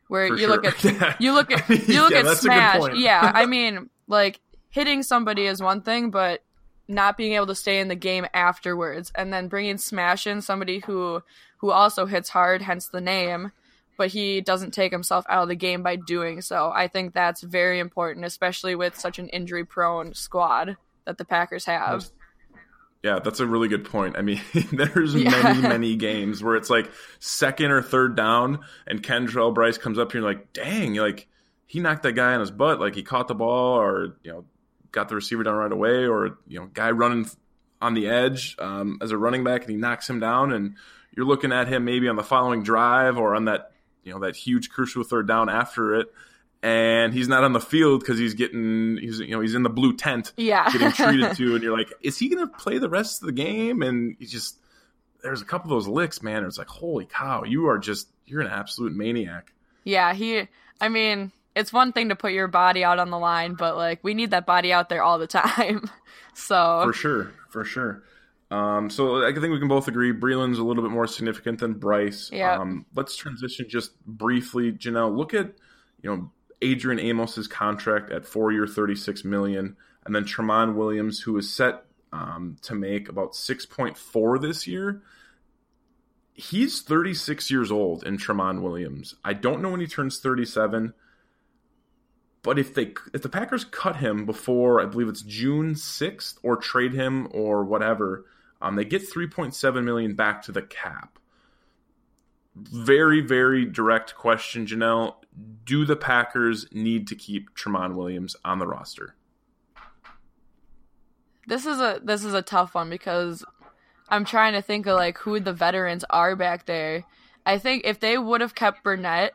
Where 0.08 0.26
you 0.36 0.48
look 0.48 0.66
sure. 0.78 1.04
at 1.04 1.20
you 1.22 1.32
look 1.34 1.52
at 1.52 1.70
you 1.88 2.02
look 2.02 2.12
yeah, 2.12 2.20
at 2.20 2.26
that's 2.26 2.44
a 2.44 2.48
good 2.48 2.54
smash. 2.54 2.96
Yeah, 2.96 3.32
I 3.34 3.46
mean, 3.48 3.90
like 4.08 4.40
hitting 4.70 5.04
somebody 5.04 5.46
is 5.46 5.62
one 5.62 5.82
thing, 5.82 6.10
but 6.12 6.44
not 6.88 7.18
being 7.18 7.34
able 7.34 7.48
to 7.48 7.56
stay 7.56 7.80
in 7.80 7.88
the 7.88 7.96
game 7.96 8.26
afterwards, 8.34 9.12
and 9.16 9.32
then 9.32 9.48
bringing 9.48 9.78
smash 9.78 10.28
in 10.28 10.42
somebody 10.42 10.80
who 10.80 11.22
who 11.58 11.72
also 11.72 12.06
hits 12.06 12.30
hard, 12.30 12.62
hence 12.62 12.88
the 12.88 13.00
name, 13.00 13.52
but 13.98 14.10
he 14.10 14.42
doesn't 14.42 14.72
take 14.72 14.92
himself 14.92 15.26
out 15.30 15.44
of 15.44 15.50
the 15.50 15.56
game 15.56 15.84
by 15.84 15.96
doing 15.96 16.42
so. 16.42 16.72
I 16.74 16.88
think 16.88 17.14
that's 17.14 17.42
very 17.42 17.80
important, 17.80 18.26
especially 18.26 18.76
with 18.76 18.98
such 19.00 19.20
an 19.20 19.30
injury 19.30 19.66
prone 19.66 20.14
squad 20.14 20.78
that 21.06 21.18
the 21.18 21.26
Packers 21.26 21.66
have. 21.66 22.10
Yeah, 23.04 23.20
that's 23.20 23.42
a 23.42 23.46
really 23.46 23.68
good 23.68 23.84
point. 23.84 24.16
I 24.18 24.22
mean, 24.22 24.40
there's 24.72 25.14
Yeah. 25.14 25.30
many, 25.30 25.62
many 25.62 25.96
games 25.98 26.42
where 26.42 26.56
it's 26.56 26.70
like 26.70 26.90
second 27.20 27.72
or 27.72 27.82
third 27.82 28.16
down, 28.16 28.60
and 28.88 29.04
Kentrell 29.04 29.54
Brice 29.54 29.78
comes 29.78 30.00
up 30.00 30.14
here 30.14 30.20
and 30.20 30.26
like, 30.26 30.54
dang, 30.54 30.96
like 30.96 31.28
he 31.66 31.80
knocked 31.82 32.04
that 32.04 32.14
guy 32.14 32.34
on 32.34 32.40
his 32.40 32.52
butt, 32.52 32.80
like 32.80 32.96
he 32.96 33.04
caught 33.04 33.28
the 33.28 33.36
ball, 33.36 33.78
or 33.80 34.16
you 34.24 34.32
know, 34.32 34.46
got 34.94 35.10
the 35.10 35.16
receiver 35.16 35.44
down 35.44 35.56
right 35.56 35.72
away, 35.72 36.08
or 36.08 36.38
you 36.48 36.60
know, 36.60 36.68
guy 36.68 36.92
running 36.92 37.30
on 37.82 37.94
the 37.94 38.08
edge 38.08 38.56
um, 38.60 38.98
as 39.02 39.12
a 39.12 39.18
running 39.18 39.44
back, 39.44 39.64
and 39.64 39.72
he 39.72 39.76
knocks 39.76 40.10
him 40.10 40.22
down, 40.22 40.54
and 40.54 40.76
you're 41.16 41.26
looking 41.26 41.52
at 41.52 41.68
him 41.68 41.84
maybe 41.84 42.08
on 42.08 42.16
the 42.16 42.24
following 42.24 42.64
drive 42.64 43.18
or 43.18 43.36
on 43.36 43.46
that 43.46 43.73
you 44.04 44.14
know 44.14 44.20
that 44.20 44.36
huge 44.36 44.70
crucial 44.70 45.04
third 45.04 45.28
down 45.28 45.50
after 45.50 45.96
it, 45.96 46.14
and 46.62 47.14
he's 47.14 47.28
not 47.28 47.44
on 47.44 47.54
the 47.54 47.60
field 47.60 48.02
because 48.02 48.18
he's 48.18 48.34
getting 48.34 48.98
he's 48.98 49.20
you 49.20 49.32
know 49.32 49.40
he's 49.42 49.56
in 49.56 49.64
the 49.64 49.70
blue 49.70 49.96
tent 49.96 50.34
Yeah. 50.38 50.70
getting 50.72 50.92
treated 50.92 51.36
to, 51.38 51.54
and 51.56 51.64
you're 51.64 51.78
like, 51.78 51.92
is 52.02 52.18
he 52.18 52.30
going 52.30 52.48
to 52.48 52.54
play 52.58 52.78
the 52.78 52.90
rest 52.90 53.22
of 53.22 53.26
the 53.28 53.34
game? 53.34 53.82
And 53.82 54.16
he's 54.20 54.32
just 54.32 54.58
there's 55.22 55.42
a 55.42 55.46
couple 55.46 55.72
of 55.72 55.76
those 55.84 55.88
licks, 55.88 56.22
man. 56.22 56.38
and 56.40 56.48
It's 56.48 56.58
like, 56.58 56.68
holy 56.68 57.06
cow, 57.06 57.44
you 57.44 57.68
are 57.70 57.78
just 57.80 58.08
you're 58.26 58.42
an 58.42 58.48
absolute 58.48 58.94
maniac. 58.96 59.52
Yeah, 59.84 60.14
he. 60.14 60.48
I 60.82 60.90
mean, 60.90 61.32
it's 61.56 61.72
one 61.72 61.92
thing 61.94 62.10
to 62.10 62.16
put 62.16 62.32
your 62.34 62.48
body 62.48 62.84
out 62.84 63.00
on 63.00 63.10
the 63.10 63.20
line, 63.20 63.54
but 63.54 63.76
like 63.78 64.04
we 64.04 64.14
need 64.14 64.32
that 64.32 64.46
body 64.46 64.74
out 64.74 64.90
there 64.90 65.02
all 65.04 65.18
the 65.20 65.28
time. 65.42 65.90
so 66.34 66.82
For 66.86 66.94
sure, 66.94 67.32
for 67.50 67.64
sure. 67.64 68.04
Um, 68.54 68.90
so 68.90 69.26
I 69.26 69.32
think 69.34 69.52
we 69.52 69.58
can 69.60 69.68
both 69.68 69.88
agree 69.88 70.14
Breeland's 70.14 70.60
a 70.60 70.64
little 70.64 70.84
bit 70.84 70.92
more 70.92 71.08
significant 71.08 71.60
than 71.60 71.74
Brice. 71.74 72.30
Yeah. 72.32 72.60
Um, 72.60 72.86
let's 72.94 73.16
transition 73.16 73.66
just 73.68 74.00
briefly, 74.06 74.72
Jenelle. 74.72 75.16
Look 75.16 75.34
at 75.34 75.54
you 76.02 76.10
know 76.10 76.32
Adrian 76.62 77.00
Amos's 77.00 77.48
contract 77.48 78.12
at 78.12 78.26
four 78.26 78.52
year, 78.52 78.68
thirty 78.68 78.96
six 78.96 79.24
million, 79.24 79.76
and 80.06 80.14
then 80.16 80.24
Tramon 80.26 80.76
Williams, 80.76 81.22
who 81.22 81.36
is 81.38 81.52
set 81.52 81.86
um, 82.12 82.58
to 82.62 82.76
make 82.76 83.10
about 83.10 83.36
six 83.36 83.66
point 83.66 83.98
four 83.98 84.38
this 84.38 84.68
year. 84.68 85.02
he's 86.36 86.82
36 86.82 87.52
years 87.52 87.72
old 87.72 88.04
in 88.04 88.18
Tramon 88.18 88.62
Williams. 88.62 89.16
I 89.24 89.34
don't 89.34 89.62
know 89.62 89.70
when 89.70 89.80
he 89.80 89.88
turns 89.88 90.20
37, 90.20 90.94
but 92.42 92.58
if 92.60 92.74
they 92.74 92.94
if 93.14 93.22
the 93.22 93.30
Packers 93.30 93.64
cut 93.66 93.98
him 93.98 94.26
before 94.26 94.82
I 94.82 94.86
believe 94.86 95.08
it's 95.08 95.22
June 95.22 95.76
6th 95.76 96.38
or 96.44 96.56
trade 96.58 96.94
him 96.94 97.28
or 97.32 97.64
whatever, 97.64 98.26
um, 98.64 98.76
they 98.76 98.86
get 98.86 99.02
3.7 99.08 99.84
million 99.84 100.16
back 100.16 100.42
to 100.44 100.52
the 100.52 100.62
cap. 100.62 101.20
Very 102.56 103.20
very 103.20 103.66
direct 103.66 104.16
question, 104.16 104.66
Jenelle. 104.66 105.16
Do 105.66 105.86
the 105.86 105.96
Packers 105.96 106.68
need 106.72 107.08
to 107.08 107.16
keep 107.16 107.56
Tramon 107.56 107.96
Williams 107.96 108.36
on 108.46 108.60
the 108.60 108.68
roster? 108.68 109.16
This 111.48 111.66
is 111.66 111.80
a 111.80 112.00
this 112.04 112.24
is 112.24 112.34
a 112.34 112.42
tough 112.42 112.76
one 112.76 112.90
because 112.90 113.44
I'm 114.08 114.24
trying 114.24 114.54
to 114.54 114.62
think 114.62 114.86
of 114.86 114.96
like 114.96 115.18
who 115.18 115.40
the 115.40 115.54
veterans 115.54 116.06
are 116.10 116.36
back 116.36 116.66
there. 116.66 117.04
I 117.46 117.58
think 117.58 117.84
if 117.86 118.00
they 118.00 118.18
would 118.18 118.42
have 118.42 118.56
kept 118.56 118.84
Burnett, 118.84 119.34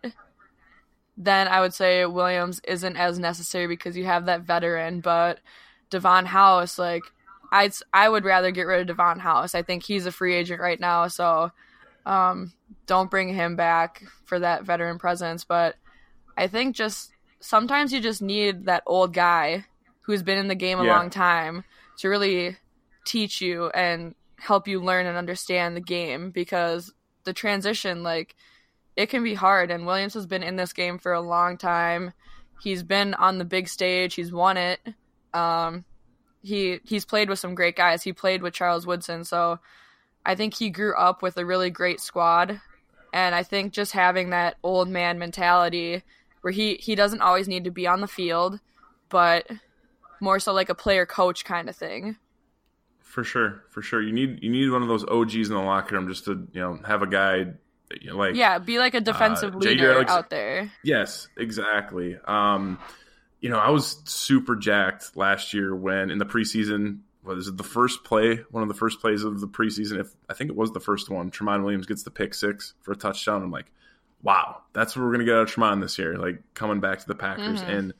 then 1.16 1.48
I 1.48 1.60
would 1.60 1.74
say 1.74 2.06
Williams 2.06 2.60
isn't 2.66 2.96
as 2.96 3.18
necessary 3.18 3.66
because 3.66 3.96
you 3.96 4.04
have 4.06 4.26
that 4.26 4.42
veteran. 4.42 5.00
But 5.00 5.40
Davon 5.90 6.26
House, 6.26 6.78
like 6.78 7.02
I'd 7.50 7.72
I 7.92 8.08
would 8.08 8.24
rather 8.24 8.50
get 8.50 8.66
rid 8.66 8.80
of 8.80 8.86
Davon 8.86 9.18
House. 9.18 9.54
I 9.54 9.62
think 9.62 9.82
he's 9.82 10.06
a 10.06 10.12
free 10.12 10.34
agent 10.34 10.60
right 10.60 10.78
now, 10.78 11.08
so 11.08 11.50
um, 12.06 12.52
don't 12.86 13.10
bring 13.10 13.32
him 13.32 13.56
back 13.56 14.02
for 14.24 14.38
that 14.38 14.64
veteran 14.64 14.98
presence. 14.98 15.44
But 15.44 15.76
I 16.36 16.46
think 16.46 16.76
just 16.76 17.10
sometimes 17.40 17.92
you 17.92 18.00
just 18.00 18.22
need 18.22 18.66
that 18.66 18.82
old 18.86 19.12
guy 19.12 19.64
who's 20.02 20.22
been 20.22 20.38
in 20.38 20.48
the 20.48 20.54
game 20.54 20.80
a 20.80 20.84
yeah. 20.84 20.96
long 20.96 21.10
time 21.10 21.64
to 21.98 22.08
really 22.08 22.56
teach 23.04 23.40
you 23.40 23.68
and 23.70 24.14
help 24.38 24.68
you 24.68 24.80
learn 24.80 25.06
and 25.06 25.16
understand 25.16 25.76
the 25.76 25.80
game 25.80 26.30
because 26.30 26.92
the 27.24 27.32
transition 27.32 28.02
like 28.02 28.36
it 28.96 29.10
can 29.10 29.22
be 29.22 29.34
hard 29.34 29.70
and 29.70 29.86
Williams 29.86 30.14
has 30.14 30.26
been 30.26 30.42
in 30.42 30.56
this 30.56 30.72
game 30.72 30.98
for 30.98 31.12
a 31.12 31.20
long 31.20 31.56
time. 31.56 32.12
He's 32.60 32.82
been 32.82 33.14
on 33.14 33.38
the 33.38 33.44
big 33.44 33.68
stage, 33.68 34.14
he's 34.14 34.32
won 34.32 34.56
it. 34.56 34.80
Um, 35.34 35.84
he 36.42 36.80
he's 36.84 37.04
played 37.04 37.28
with 37.28 37.38
some 37.38 37.54
great 37.54 37.76
guys. 37.76 38.02
He 38.02 38.12
played 38.12 38.42
with 38.42 38.54
Charles 38.54 38.86
Woodson, 38.86 39.24
so 39.24 39.58
I 40.24 40.34
think 40.34 40.54
he 40.54 40.70
grew 40.70 40.94
up 40.96 41.22
with 41.22 41.36
a 41.36 41.44
really 41.44 41.70
great 41.70 42.00
squad. 42.00 42.60
And 43.12 43.34
I 43.34 43.42
think 43.42 43.72
just 43.72 43.92
having 43.92 44.30
that 44.30 44.56
old 44.62 44.88
man 44.88 45.18
mentality 45.18 46.02
where 46.42 46.52
he 46.52 46.74
he 46.74 46.94
doesn't 46.94 47.20
always 47.20 47.48
need 47.48 47.64
to 47.64 47.70
be 47.70 47.86
on 47.86 48.00
the 48.00 48.06
field, 48.06 48.60
but 49.08 49.46
more 50.20 50.38
so 50.38 50.52
like 50.52 50.68
a 50.68 50.74
player 50.74 51.06
coach 51.06 51.44
kind 51.44 51.68
of 51.68 51.76
thing. 51.76 52.16
For 53.00 53.24
sure, 53.24 53.64
for 53.70 53.80
sure. 53.80 54.02
You 54.02 54.12
need 54.12 54.42
you 54.42 54.50
need 54.50 54.70
one 54.70 54.82
of 54.82 54.88
those 54.88 55.04
OGs 55.04 55.48
in 55.48 55.54
the 55.54 55.62
locker 55.62 55.96
room 55.96 56.08
just 56.08 56.26
to 56.26 56.46
you 56.52 56.60
know 56.60 56.78
have 56.86 57.02
a 57.02 57.06
guy 57.06 57.46
like 58.12 58.34
yeah, 58.34 58.58
be 58.58 58.78
like 58.78 58.94
a 58.94 59.00
defensive 59.00 59.54
uh, 59.54 59.58
leader 59.58 59.92
Alex- 59.92 60.12
out 60.12 60.30
there. 60.30 60.70
Yes, 60.82 61.28
exactly. 61.36 62.18
Um, 62.26 62.78
you 63.40 63.50
know, 63.50 63.58
I 63.58 63.70
was 63.70 64.00
super 64.04 64.56
jacked 64.56 65.16
last 65.16 65.54
year 65.54 65.74
when 65.74 66.10
in 66.10 66.18
the 66.18 66.26
preseason 66.26 67.00
was 67.22 67.48
it 67.48 67.56
the 67.56 67.64
first 67.64 68.04
play, 68.04 68.36
one 68.50 68.62
of 68.62 68.68
the 68.68 68.74
first 68.74 69.00
plays 69.00 69.22
of 69.22 69.40
the 69.40 69.48
preseason. 69.48 70.00
If 70.00 70.08
I 70.28 70.34
think 70.34 70.50
it 70.50 70.56
was 70.56 70.72
the 70.72 70.80
first 70.80 71.10
one, 71.10 71.30
Tramon 71.30 71.62
Williams 71.62 71.86
gets 71.86 72.02
the 72.02 72.10
pick 72.10 72.34
six 72.34 72.74
for 72.80 72.92
a 72.92 72.96
touchdown. 72.96 73.42
I'm 73.42 73.50
like, 73.50 73.70
wow, 74.22 74.62
that's 74.72 74.96
what 74.96 75.04
we're 75.04 75.12
gonna 75.12 75.24
get 75.24 75.36
out 75.36 75.48
of 75.48 75.54
Tramon 75.54 75.80
this 75.80 75.98
year, 75.98 76.16
like 76.16 76.42
coming 76.54 76.80
back 76.80 77.00
to 77.00 77.06
the 77.06 77.14
Packers. 77.14 77.60
Mm-hmm. 77.60 77.70
And 77.70 77.94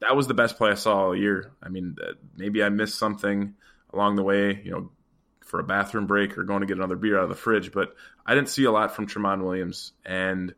that 0.00 0.16
was 0.16 0.26
the 0.26 0.34
best 0.34 0.56
play 0.56 0.70
I 0.70 0.74
saw 0.74 1.06
all 1.06 1.16
year. 1.16 1.52
I 1.62 1.68
mean, 1.68 1.96
maybe 2.36 2.62
I 2.62 2.68
missed 2.68 2.98
something 2.98 3.54
along 3.92 4.16
the 4.16 4.22
way, 4.22 4.60
you 4.62 4.70
know, 4.70 4.90
for 5.44 5.60
a 5.60 5.64
bathroom 5.64 6.06
break 6.06 6.36
or 6.36 6.44
going 6.44 6.60
to 6.60 6.66
get 6.66 6.76
another 6.76 6.96
beer 6.96 7.16
out 7.16 7.24
of 7.24 7.28
the 7.28 7.34
fridge, 7.36 7.72
but 7.72 7.94
I 8.26 8.34
didn't 8.34 8.48
see 8.48 8.64
a 8.64 8.72
lot 8.72 8.94
from 8.94 9.06
Tramon 9.06 9.44
Williams. 9.44 9.92
And, 10.04 10.54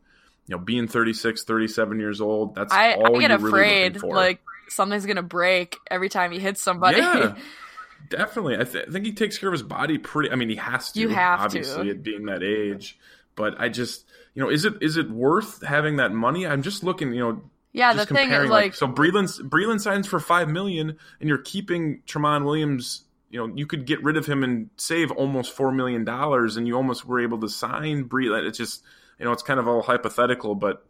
you 0.47 0.55
know, 0.55 0.59
being 0.59 0.87
36, 0.87 1.43
37 1.43 1.99
years 1.99 2.21
old, 2.21 2.55
that's 2.55 2.73
I, 2.73 2.93
all 2.93 3.17
I 3.17 3.19
get 3.19 3.31
afraid 3.31 4.01
really 4.01 4.15
like 4.15 4.41
something's 4.69 5.05
going 5.05 5.17
to 5.17 5.23
break 5.23 5.77
every 5.89 6.09
time 6.09 6.31
he 6.31 6.39
hits 6.39 6.61
somebody. 6.61 6.97
Yeah. 6.97 7.35
Definitely. 8.09 8.55
I, 8.55 8.63
th- 8.63 8.85
I, 8.87 8.91
think 8.91 9.05
he 9.05 9.11
takes 9.11 9.37
care 9.37 9.49
of 9.49 9.53
his 9.53 9.63
body 9.63 9.97
pretty. 9.97 10.31
I 10.31 10.35
mean, 10.35 10.49
he 10.49 10.55
has 10.55 10.91
to. 10.93 10.99
You 10.99 11.09
have 11.09 11.41
obviously, 11.41 11.85
to. 11.85 11.91
at 11.91 12.03
being 12.03 12.25
that 12.25 12.43
age. 12.43 12.97
But 13.35 13.59
I 13.59 13.69
just, 13.69 14.05
you 14.33 14.41
know, 14.41 14.49
is 14.49 14.65
it 14.65 14.75
is 14.81 14.97
it 14.97 15.09
worth 15.09 15.65
having 15.65 15.97
that 15.97 16.11
money? 16.11 16.47
I'm 16.47 16.63
just 16.63 16.83
looking, 16.83 17.13
you 17.13 17.19
know, 17.19 17.41
yeah, 17.71 17.93
the 17.93 18.05
thing 18.05 18.31
is 18.31 18.41
like, 18.43 18.49
like 18.49 18.75
so 18.75 18.87
Breeland 18.87 19.29
Breeland 19.49 19.81
signs 19.81 20.07
for 20.07 20.19
five 20.19 20.49
million, 20.49 20.97
and 21.19 21.29
you're 21.29 21.37
keeping 21.37 22.01
Tramon 22.07 22.45
Williams. 22.45 23.03
You 23.29 23.45
know, 23.45 23.53
you 23.55 23.67
could 23.67 23.85
get 23.85 24.03
rid 24.03 24.15
of 24.15 24.25
him 24.25 24.43
and 24.43 24.69
save 24.77 25.11
almost 25.11 25.53
four 25.53 25.71
million 25.71 26.03
dollars, 26.03 26.57
and 26.57 26.67
you 26.67 26.75
almost 26.75 27.05
were 27.05 27.19
able 27.19 27.39
to 27.41 27.49
sign 27.49 28.07
Breeland. 28.09 28.47
It's 28.47 28.57
just, 28.57 28.83
you 29.19 29.25
know, 29.25 29.31
it's 29.31 29.43
kind 29.43 29.59
of 29.59 29.67
all 29.67 29.81
hypothetical, 29.81 30.55
but 30.55 30.85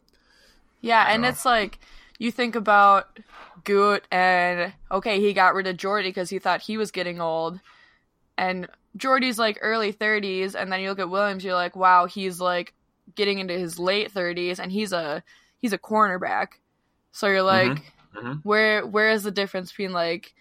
yeah, 0.82 1.06
and 1.10 1.24
know. 1.24 1.30
it's 1.30 1.46
like 1.46 1.80
you 2.20 2.32
think 2.32 2.56
about 2.56 3.20
Goot, 3.64 4.04
and 4.12 4.74
okay, 4.92 5.20
he 5.20 5.34
got 5.34 5.54
rid 5.54 5.68
of 5.68 5.78
Jordy 5.78 6.10
because 6.10 6.30
he 6.30 6.40
thought 6.40 6.62
he 6.62 6.78
was 6.78 6.92
getting 6.92 7.22
old, 7.22 7.60
and 8.38 8.68
Jordy's 8.96 9.40
like 9.40 9.60
early 9.62 9.94
30s, 9.94 10.56
and 10.56 10.72
then 10.72 10.82
you 10.82 10.90
look 10.90 11.00
at 11.00 11.10
Williams, 11.10 11.44
you're 11.44 11.54
like, 11.54 11.76
wow, 11.76 12.06
he's 12.06 12.40
like 12.40 12.74
getting 13.16 13.40
into 13.40 13.58
his 13.58 13.80
late 13.80 14.14
30s, 14.14 14.60
and 14.60 14.72
he's 14.72 14.92
a 14.92 15.24
he's 15.58 15.74
a 15.74 15.78
cornerback. 15.78 16.48
So 17.12 17.28
you're 17.28 17.38
mm-hmm. 17.38 17.70
like, 17.70 17.78
mm-hmm. 17.78 18.18
Mm-hmm. 18.18 18.34
where 18.44 18.86
where 18.86 19.12
is 19.12 19.24
the 19.24 19.32
difference 19.32 19.72
between 19.72 19.94
like 19.94 20.34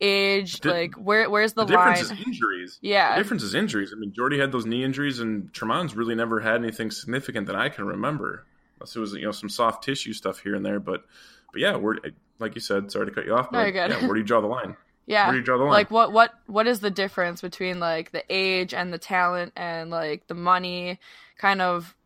age, 0.00 0.64
like 0.64 0.94
where 0.94 1.28
where's 1.28 1.54
the, 1.54 1.64
the 1.64 1.74
line? 1.74 1.94
difference 1.94 2.20
is 2.20 2.26
injuries. 2.26 2.78
Yeah, 2.82 3.16
the 3.16 3.22
difference 3.22 3.42
is 3.42 3.54
injuries. 3.54 3.92
I 3.94 3.98
mean, 3.98 4.12
Jordy 4.12 4.38
had 4.38 4.52
those 4.52 4.66
knee 4.66 4.84
injuries, 4.84 5.20
and 5.20 5.52
Tramon's 5.52 5.94
really 5.96 6.14
never 6.14 6.40
had 6.40 6.56
anything 6.56 6.90
significant 6.90 7.46
that 7.46 7.56
I 7.56 7.68
can 7.68 7.86
remember. 7.86 8.46
Unless 8.78 8.96
it 8.96 9.00
was 9.00 9.12
you 9.14 9.22
know 9.22 9.32
some 9.32 9.48
soft 9.48 9.84
tissue 9.84 10.12
stuff 10.12 10.40
here 10.40 10.54
and 10.54 10.64
there, 10.64 10.80
but 10.80 11.04
but 11.52 11.60
yeah, 11.60 11.76
where 11.76 11.98
like 12.38 12.54
you 12.54 12.60
said, 12.60 12.90
sorry 12.90 13.06
to 13.06 13.12
cut 13.12 13.26
you 13.26 13.34
off, 13.34 13.50
but 13.50 13.74
yeah, 13.74 13.88
where 14.06 14.14
do 14.14 14.20
you 14.20 14.26
draw 14.26 14.40
the 14.40 14.46
line? 14.46 14.76
Yeah. 15.08 15.24
Where 15.24 15.32
do 15.32 15.38
you 15.38 15.44
draw 15.44 15.56
the 15.56 15.64
line? 15.64 15.72
Like 15.72 15.90
what 15.90 16.12
what 16.12 16.34
what 16.46 16.66
is 16.66 16.80
the 16.80 16.90
difference 16.90 17.40
between 17.40 17.80
like 17.80 18.12
the 18.12 18.22
age 18.28 18.74
and 18.74 18.92
the 18.92 18.98
talent 18.98 19.54
and 19.56 19.88
like 19.88 20.26
the 20.26 20.34
money 20.34 21.00
kind 21.38 21.62
of 21.62 21.96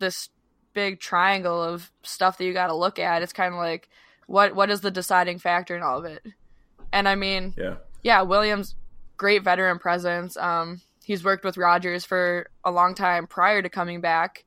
this 0.00 0.30
big 0.72 0.98
triangle 0.98 1.62
of 1.62 1.92
stuff 2.02 2.38
that 2.38 2.44
you 2.44 2.52
got 2.52 2.66
to 2.66 2.74
look 2.74 2.98
at. 2.98 3.22
It's 3.22 3.32
kind 3.32 3.54
of 3.54 3.58
like 3.58 3.88
what 4.26 4.56
what 4.56 4.68
is 4.68 4.80
the 4.80 4.90
deciding 4.90 5.38
factor 5.38 5.76
in 5.76 5.82
all 5.84 5.98
of 5.98 6.04
it? 6.06 6.26
And 6.92 7.08
I 7.08 7.14
mean, 7.14 7.54
yeah, 7.56 7.76
yeah, 8.02 8.22
Williams, 8.22 8.74
great 9.16 9.42
veteran 9.42 9.78
presence. 9.78 10.36
Um, 10.36 10.80
he's 11.04 11.24
worked 11.24 11.44
with 11.44 11.56
Rodgers 11.56 12.04
for 12.04 12.50
a 12.64 12.70
long 12.70 12.94
time 12.94 13.26
prior 13.26 13.62
to 13.62 13.68
coming 13.68 14.00
back. 14.00 14.44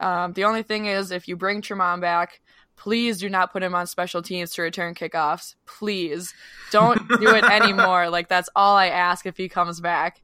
Um, 0.00 0.32
the 0.32 0.44
only 0.44 0.62
thing 0.62 0.86
is, 0.86 1.10
if 1.10 1.28
you 1.28 1.36
bring 1.36 1.62
Tramon 1.62 2.00
back, 2.00 2.40
please 2.76 3.18
do 3.18 3.28
not 3.28 3.52
put 3.52 3.62
him 3.62 3.74
on 3.74 3.86
special 3.86 4.22
teams 4.22 4.52
to 4.54 4.62
return 4.62 4.94
kickoffs. 4.94 5.54
Please 5.66 6.34
don't 6.70 7.08
do 7.08 7.34
it 7.34 7.44
anymore. 7.50 8.10
Like 8.10 8.28
that's 8.28 8.48
all 8.56 8.76
I 8.76 8.88
ask 8.88 9.26
if 9.26 9.36
he 9.36 9.48
comes 9.48 9.80
back. 9.80 10.20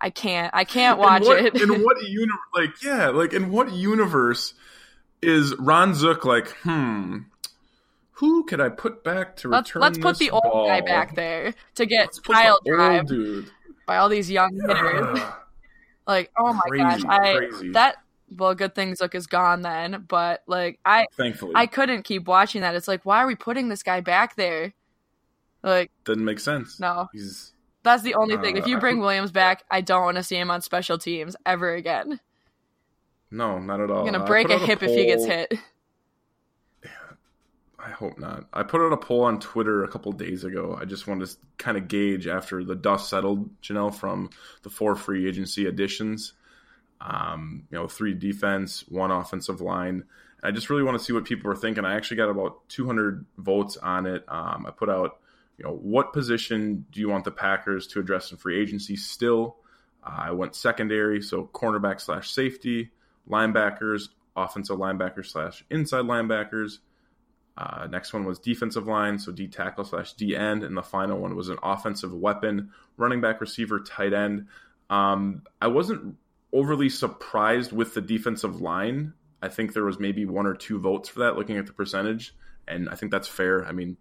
I 0.00 0.10
can't. 0.10 0.52
I 0.54 0.64
can't 0.64 0.98
watch 0.98 1.22
in 1.22 1.28
what, 1.28 1.44
it. 1.44 1.62
in 1.62 1.82
what 1.82 2.02
universe? 2.06 2.38
Like, 2.54 2.82
yeah, 2.82 3.08
like 3.08 3.32
in 3.32 3.50
what 3.50 3.72
universe 3.72 4.52
is 5.22 5.54
Ron 5.58 5.94
Zook 5.94 6.26
like, 6.26 6.48
hmm, 6.58 7.20
who 8.14 8.44
could 8.44 8.60
I 8.60 8.68
put 8.68 9.02
back 9.02 9.36
to 9.36 9.48
let's, 9.48 9.70
return 9.70 9.82
Let's 9.82 9.98
put 9.98 10.18
the 10.18 10.30
ball? 10.30 10.40
old 10.44 10.68
guy 10.68 10.80
back 10.80 11.16
there 11.16 11.52
to 11.74 11.86
get 11.86 12.10
pile 12.24 12.58
drive 12.64 13.08
by 13.86 13.96
all 13.96 14.08
these 14.08 14.30
young 14.30 14.54
hitters. 14.54 15.20
like, 16.06 16.30
oh 16.38 16.52
my 16.52 16.60
crazy, 16.68 16.84
gosh, 16.84 17.04
I 17.04 17.36
crazy. 17.36 17.72
that 17.72 17.96
well, 18.36 18.54
good 18.54 18.74
things 18.74 19.00
look 19.00 19.14
is 19.14 19.26
gone 19.26 19.62
then, 19.62 20.04
but 20.06 20.42
like 20.46 20.78
I 20.84 21.06
thankfully 21.16 21.52
I 21.56 21.66
couldn't 21.66 22.04
keep 22.04 22.28
watching 22.28 22.60
that. 22.60 22.76
It's 22.76 22.88
like, 22.88 23.04
why 23.04 23.18
are 23.18 23.26
we 23.26 23.34
putting 23.34 23.68
this 23.68 23.82
guy 23.82 24.00
back 24.00 24.36
there? 24.36 24.74
Like, 25.62 25.90
doesn't 26.04 26.24
make 26.24 26.38
sense. 26.38 26.78
No, 26.78 27.08
he's 27.12 27.52
that's 27.82 28.04
the 28.04 28.14
only 28.14 28.36
uh, 28.36 28.40
thing. 28.42 28.56
If 28.56 28.66
you 28.68 28.78
bring 28.78 29.00
Williams 29.00 29.32
back, 29.32 29.64
I 29.70 29.80
don't 29.80 30.04
want 30.04 30.18
to 30.18 30.22
see 30.22 30.36
him 30.36 30.52
on 30.52 30.62
special 30.62 30.98
teams 30.98 31.34
ever 31.44 31.74
again. 31.74 32.20
No, 33.32 33.58
not 33.58 33.80
at 33.80 33.90
all. 33.90 34.04
You're 34.04 34.12
gonna 34.12 34.24
break 34.24 34.50
a 34.50 34.58
hip 34.58 34.82
a 34.82 34.84
if 34.84 34.96
he 34.96 35.06
gets 35.06 35.24
hit. 35.24 35.52
I 37.84 37.90
hope 37.90 38.18
not. 38.18 38.46
I 38.50 38.62
put 38.62 38.80
out 38.80 38.94
a 38.94 38.96
poll 38.96 39.24
on 39.24 39.40
Twitter 39.40 39.84
a 39.84 39.88
couple 39.88 40.10
days 40.12 40.44
ago. 40.44 40.78
I 40.80 40.86
just 40.86 41.06
wanted 41.06 41.28
to 41.28 41.36
kind 41.58 41.76
of 41.76 41.86
gauge 41.86 42.26
after 42.26 42.64
the 42.64 42.74
dust 42.74 43.10
settled, 43.10 43.50
Jenelle, 43.60 43.94
from 43.94 44.30
the 44.62 44.70
four 44.70 44.96
free 44.96 45.28
agency 45.28 45.66
additions. 45.66 46.32
Um, 47.00 47.64
you 47.70 47.76
know, 47.76 47.86
three 47.86 48.14
defense, 48.14 48.88
one 48.88 49.10
offensive 49.10 49.60
line. 49.60 50.04
I 50.42 50.50
just 50.50 50.70
really 50.70 50.82
want 50.82 50.98
to 50.98 51.04
see 51.04 51.12
what 51.12 51.26
people 51.26 51.50
are 51.50 51.56
thinking. 51.56 51.84
I 51.84 51.94
actually 51.96 52.16
got 52.16 52.30
about 52.30 52.66
200 52.70 53.26
votes 53.36 53.76
on 53.76 54.06
it. 54.06 54.24
Um, 54.28 54.64
I 54.66 54.70
put 54.70 54.88
out, 54.88 55.18
you 55.58 55.66
know, 55.66 55.74
what 55.74 56.14
position 56.14 56.86
do 56.90 57.00
you 57.00 57.10
want 57.10 57.24
the 57.24 57.32
Packers 57.32 57.86
to 57.88 58.00
address 58.00 58.30
in 58.30 58.38
free 58.38 58.58
agency 58.58 58.96
still? 58.96 59.56
Uh, 60.02 60.16
I 60.20 60.30
went 60.30 60.54
secondary, 60.54 61.20
so 61.20 61.50
cornerback 61.52 62.00
slash 62.00 62.30
safety, 62.30 62.92
linebackers, 63.28 64.08
offensive 64.34 64.78
linebackers 64.78 65.26
slash 65.26 65.64
inside 65.70 66.04
linebackers. 66.04 66.78
Uh, 67.56 67.86
next 67.88 68.12
one 68.12 68.24
was 68.24 68.38
defensive 68.38 68.86
line, 68.86 69.18
so 69.18 69.30
D 69.30 69.46
tackle 69.46 69.84
slash 69.84 70.14
D 70.14 70.34
end, 70.34 70.64
and 70.64 70.76
the 70.76 70.82
final 70.82 71.18
one 71.18 71.36
was 71.36 71.48
an 71.48 71.58
offensive 71.62 72.12
weapon, 72.12 72.70
running 72.96 73.20
back, 73.20 73.40
receiver, 73.40 73.80
tight 73.80 74.12
end. 74.12 74.48
Um, 74.90 75.42
I 75.62 75.68
wasn't 75.68 76.16
overly 76.52 76.88
surprised 76.88 77.72
with 77.72 77.94
the 77.94 78.00
defensive 78.00 78.60
line. 78.60 79.12
I 79.40 79.48
think 79.48 79.72
there 79.72 79.84
was 79.84 80.00
maybe 80.00 80.24
one 80.24 80.46
or 80.46 80.54
two 80.54 80.78
votes 80.78 81.08
for 81.08 81.20
that, 81.20 81.36
looking 81.36 81.56
at 81.58 81.66
the 81.66 81.72
percentage, 81.72 82.34
and 82.66 82.88
I 82.88 82.96
think 82.96 83.12
that's 83.12 83.28
fair. 83.28 83.64
I 83.64 83.72
mean, 83.72 83.96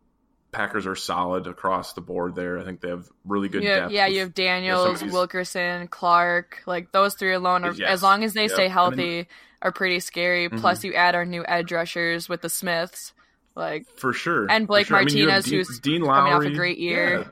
Packers 0.52 0.86
are 0.86 0.96
solid 0.96 1.48
across 1.48 1.94
the 1.94 2.02
board 2.02 2.36
there. 2.36 2.60
I 2.60 2.64
think 2.64 2.80
they 2.80 2.90
have 2.90 3.10
really 3.26 3.50
good 3.50 3.64
depth. 3.64 3.92
Yeah, 3.92 4.06
with, 4.06 4.14
you 4.14 4.20
have 4.22 4.34
Daniels, 4.36 5.02
you 5.02 5.08
know, 5.08 5.14
Wilkerson, 5.14 5.88
Clark. 5.88 6.62
Like 6.66 6.92
those 6.92 7.16
three 7.16 7.34
alone, 7.34 7.66
are, 7.66 7.74
yes. 7.74 7.90
as 7.90 8.04
long 8.04 8.24
as 8.24 8.34
they 8.34 8.44
yep. 8.44 8.52
stay 8.52 8.68
healthy, 8.68 9.04
I 9.04 9.18
mean, 9.18 9.28
are 9.64 9.72
pretty 9.72 10.00
scary. 10.00 10.48
Mm-hmm. 10.48 10.60
Plus, 10.60 10.84
you 10.84 10.94
add 10.94 11.16
our 11.16 11.26
new 11.26 11.44
edge 11.48 11.72
rushers 11.72 12.30
with 12.30 12.42
the 12.42 12.50
Smiths, 12.50 13.14
like 13.56 13.88
for 13.98 14.14
sure, 14.14 14.50
and 14.50 14.68
Blake 14.68 14.88
sure. 14.88 14.98
Martinez, 14.98 15.30
I 15.30 15.36
mean, 15.36 15.42
Dean, 15.44 15.54
who's 15.60 15.80
Dean 15.80 16.02
Lowry, 16.02 16.32
coming 16.32 16.48
off 16.48 16.54
a 16.54 16.56
great 16.56 16.78
year. 16.78 17.20
Yeah. 17.20 17.28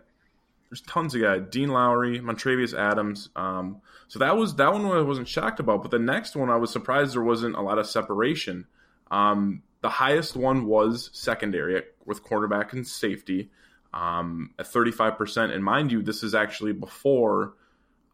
There's 0.70 0.82
tons 0.82 1.16
of 1.16 1.22
guys: 1.22 1.44
Dean 1.50 1.70
Lowry, 1.70 2.20
Montravius 2.20 2.78
Adams. 2.78 3.30
Um, 3.36 3.82
so 4.08 4.20
that 4.20 4.38
was 4.38 4.56
that 4.56 4.72
one 4.74 4.86
I 4.86 5.02
wasn't 5.02 5.28
shocked 5.28 5.60
about, 5.60 5.82
but 5.82 5.92
the 5.92 6.00
next 6.00 6.36
one 6.36 6.50
I 6.50 6.58
was 6.58 6.72
surprised 6.72 7.16
there 7.16 7.24
wasn't 7.24 7.56
a 7.56 7.62
lot 7.62 7.78
of 7.78 7.88
separation. 7.88 8.68
Um, 9.10 9.64
the 9.82 9.90
highest 9.90 10.36
one 10.36 10.66
was 10.66 11.10
secondary 11.14 11.82
with 12.06 12.24
quarterback 12.24 12.74
and 12.74 12.88
safety 12.88 13.50
um, 13.94 14.52
at 14.58 14.68
35%. 14.68 15.54
And 15.54 15.64
mind 15.64 15.92
you, 15.92 16.02
this 16.02 16.24
is 16.24 16.36
actually 16.36 16.74
before 16.74 17.54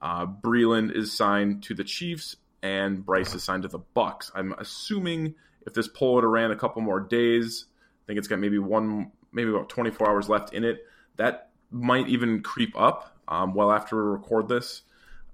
uh, 0.01 0.25
Breeland 0.25 0.95
is 0.95 1.15
signed 1.15 1.63
to 1.63 1.73
the 1.73 1.83
Chiefs 1.83 2.35
and 2.63 3.05
Brice 3.05 3.35
is 3.35 3.43
signed 3.43 3.63
to 3.63 3.69
the 3.69 3.79
Bucks. 3.79 4.31
I'm 4.33 4.53
assuming 4.53 5.35
if 5.65 5.73
this 5.73 5.87
poll 5.87 6.15
would 6.15 6.23
have 6.23 6.31
ran 6.31 6.51
a 6.51 6.55
couple 6.55 6.81
more 6.81 6.99
days, 6.99 7.65
think 8.07 8.17
it's 8.17 8.27
got 8.27 8.39
maybe 8.39 8.57
one, 8.57 9.11
maybe 9.31 9.51
about 9.51 9.69
24 9.69 10.09
hours 10.09 10.29
left 10.29 10.53
in 10.53 10.63
it. 10.63 10.85
That 11.17 11.49
might 11.69 12.07
even 12.07 12.41
creep 12.41 12.79
up 12.79 13.15
um, 13.27 13.53
well 13.53 13.71
after 13.71 13.95
we 13.95 14.11
record 14.11 14.47
this. 14.47 14.83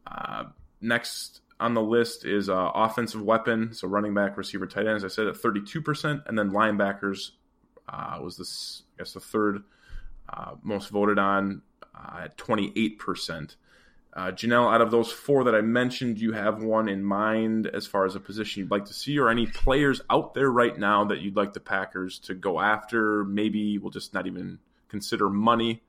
Uh, 0.06 0.46
next 0.82 1.42
on 1.60 1.74
the 1.74 1.82
list 1.82 2.26
is 2.26 2.50
uh, 2.50 2.72
offensive 2.74 3.22
weapon, 3.22 3.74
so 3.74 3.88
running 3.88 4.14
back, 4.14 4.38
receiver, 4.38 4.68
tight 4.68 4.88
end. 4.88 4.98
As 4.98 5.06
I 5.06 5.08
said, 5.08 5.28
at 5.28 5.36
32%, 5.36 6.28
and 6.28 6.38
then 6.38 6.52
linebackers 6.52 7.32
uh, 7.88 8.20
was 8.22 8.38
this, 8.38 8.84
I 8.96 9.04
guess, 9.04 9.14
the 9.14 9.20
third 9.20 9.64
uh, 10.30 10.56
most 10.62 10.90
voted 10.90 11.20
on 11.20 11.62
uh, 11.96 12.22
at 12.24 12.38
28%. 12.38 13.56
Uh, 14.16 14.32
Jenelle, 14.32 14.72
out 14.72 14.82
of 14.82 14.92
those 14.92 15.12
four 15.12 15.46
that 15.46 15.56
I 15.56 15.62
mentioned, 15.62 16.20
you 16.20 16.34
have 16.34 16.62
one 16.62 16.88
in 16.88 17.04
mind 17.04 17.66
as 17.66 17.88
far 17.88 18.06
as 18.06 18.16
a 18.16 18.20
position 18.20 18.62
you'd 18.62 18.72
like 18.72 18.86
to 18.86 18.94
see, 18.94 19.18
or 19.18 19.28
any 19.28 19.48
players 19.48 20.02
out 20.10 20.36
there 20.36 20.52
right 20.52 20.78
now 20.78 21.06
that 21.06 21.22
you'd 21.22 21.36
like 21.36 21.54
the 21.54 21.60
Packers 21.60 22.20
to 22.20 22.36
go 22.36 22.60
after? 22.60 23.24
Maybe 23.24 23.80
we'll 23.80 23.90
just 23.90 24.14
not 24.14 24.28
even 24.28 24.60
consider 24.88 25.32
money. 25.32 25.82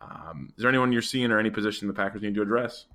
Um, 0.00 0.52
is 0.56 0.62
there 0.62 0.68
anyone 0.68 0.92
you're 0.92 1.02
seeing 1.02 1.32
or 1.32 1.40
any 1.40 1.50
position 1.50 1.88
the 1.88 1.94
Packers 1.94 2.22
need 2.22 2.36
to 2.36 2.42
address? 2.42 2.86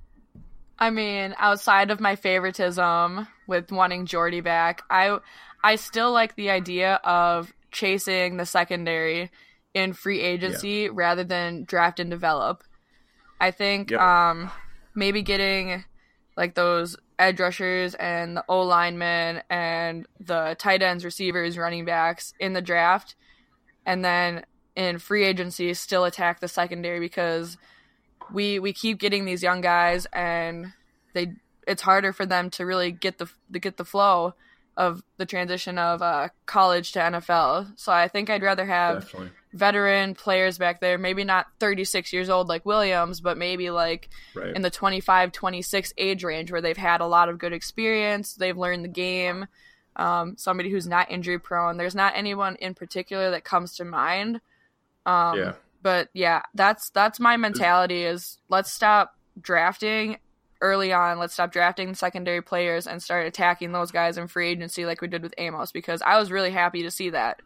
I 0.79 0.89
mean, 0.89 1.35
outside 1.37 1.91
of 1.91 1.99
my 1.99 2.15
favoritism 2.15 3.27
with 3.47 3.71
wanting 3.71 4.05
Jordy 4.05 4.41
back, 4.41 4.83
I 4.89 5.19
I 5.63 5.75
still 5.75 6.11
like 6.11 6.35
the 6.35 6.49
idea 6.49 6.95
of 7.03 7.53
chasing 7.71 8.37
the 8.37 8.45
secondary 8.45 9.31
in 9.73 9.93
free 9.93 10.21
agency 10.21 10.69
yeah. 10.69 10.89
rather 10.91 11.23
than 11.23 11.65
draft 11.65 11.99
and 11.99 12.09
develop. 12.09 12.63
I 13.41 13.49
think 13.49 13.89
yep. 13.89 13.99
um, 13.99 14.51
maybe 14.93 15.23
getting 15.23 15.83
like 16.37 16.53
those 16.53 16.95
edge 17.17 17.39
rushers 17.39 17.95
and 17.95 18.37
the 18.37 18.45
O 18.47 18.61
linemen 18.61 19.41
and 19.49 20.05
the 20.19 20.55
tight 20.59 20.83
ends, 20.83 21.03
receivers, 21.03 21.57
running 21.57 21.83
backs 21.83 22.35
in 22.39 22.53
the 22.53 22.61
draft, 22.61 23.15
and 23.83 24.05
then 24.05 24.45
in 24.75 24.99
free 24.99 25.25
agency 25.25 25.73
still 25.73 26.05
attack 26.05 26.39
the 26.39 26.47
secondary 26.47 26.99
because 26.99 27.57
we 28.31 28.59
we 28.59 28.73
keep 28.73 28.99
getting 28.99 29.25
these 29.25 29.41
young 29.41 29.59
guys 29.59 30.05
and 30.13 30.73
they 31.13 31.33
it's 31.67 31.81
harder 31.81 32.13
for 32.13 32.27
them 32.27 32.51
to 32.51 32.65
really 32.65 32.91
get 32.91 33.17
the 33.17 33.27
to 33.51 33.59
get 33.59 33.77
the 33.77 33.85
flow 33.85 34.35
of 34.77 35.03
the 35.17 35.25
transition 35.25 35.79
of 35.79 36.01
uh, 36.03 36.29
college 36.45 36.91
to 36.91 36.99
NFL. 36.99 37.73
So 37.75 37.91
I 37.91 38.07
think 38.07 38.29
I'd 38.29 38.43
rather 38.43 38.65
have 38.65 39.01
Definitely. 39.01 39.31
Veteran 39.53 40.15
players 40.15 40.57
back 40.57 40.79
there, 40.79 40.97
maybe 40.97 41.23
not 41.23 41.47
36 41.59 42.13
years 42.13 42.29
old 42.29 42.47
like 42.47 42.65
Williams, 42.65 43.21
but 43.21 43.37
maybe 43.37 43.69
like 43.69 44.09
right. 44.33 44.55
in 44.55 44.61
the 44.61 44.69
25, 44.69 45.31
26 45.31 45.93
age 45.97 46.23
range 46.23 46.51
where 46.51 46.61
they've 46.61 46.77
had 46.77 47.01
a 47.01 47.07
lot 47.07 47.29
of 47.29 47.37
good 47.37 47.53
experience, 47.53 48.35
they've 48.35 48.57
learned 48.57 48.83
the 48.83 48.89
game. 48.89 49.47
Um, 49.95 50.35
somebody 50.37 50.69
who's 50.69 50.87
not 50.87 51.11
injury 51.11 51.37
prone. 51.37 51.75
There's 51.77 51.95
not 51.95 52.13
anyone 52.15 52.55
in 52.55 52.73
particular 52.73 53.31
that 53.31 53.43
comes 53.43 53.75
to 53.75 53.85
mind. 53.85 54.39
Um, 55.05 55.37
yeah. 55.37 55.53
But 55.83 56.09
yeah, 56.13 56.43
that's 56.53 56.91
that's 56.91 57.19
my 57.19 57.37
mentality. 57.37 58.03
Is 58.03 58.37
let's 58.47 58.71
stop 58.71 59.15
drafting 59.39 60.17
early 60.61 60.93
on. 60.93 61.19
Let's 61.19 61.33
stop 61.33 61.51
drafting 61.51 61.93
secondary 61.95 62.41
players 62.41 62.87
and 62.87 63.01
start 63.01 63.27
attacking 63.27 63.71
those 63.71 63.91
guys 63.91 64.17
in 64.17 64.27
free 64.27 64.49
agency 64.49 64.85
like 64.85 65.01
we 65.01 65.07
did 65.07 65.23
with 65.23 65.33
Amos. 65.37 65.71
Because 65.71 66.01
I 66.01 66.19
was 66.19 66.31
really 66.31 66.51
happy 66.51 66.83
to 66.83 66.91
see 66.91 67.09
that. 67.09 67.41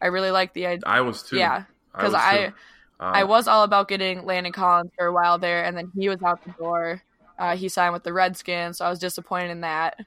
I 0.00 0.06
really 0.06 0.30
like 0.30 0.52
the 0.52 0.66
idea. 0.66 0.82
I 0.86 1.00
was 1.00 1.22
too. 1.22 1.36
Yeah, 1.36 1.64
because 1.92 2.14
I 2.14 2.52
I, 3.00 3.04
uh, 3.08 3.12
I, 3.12 3.24
was 3.24 3.48
all 3.48 3.62
about 3.62 3.88
getting 3.88 4.24
Landon 4.24 4.52
Collins 4.52 4.90
for 4.96 5.06
a 5.06 5.12
while 5.12 5.38
there, 5.38 5.64
and 5.64 5.76
then 5.76 5.90
he 5.96 6.08
was 6.08 6.22
out 6.22 6.44
the 6.44 6.52
door. 6.52 7.02
Uh, 7.38 7.56
he 7.56 7.68
signed 7.68 7.92
with 7.92 8.04
the 8.04 8.12
Redskins, 8.12 8.78
so 8.78 8.86
I 8.86 8.90
was 8.90 8.98
disappointed 8.98 9.50
in 9.50 9.60
that. 9.62 9.98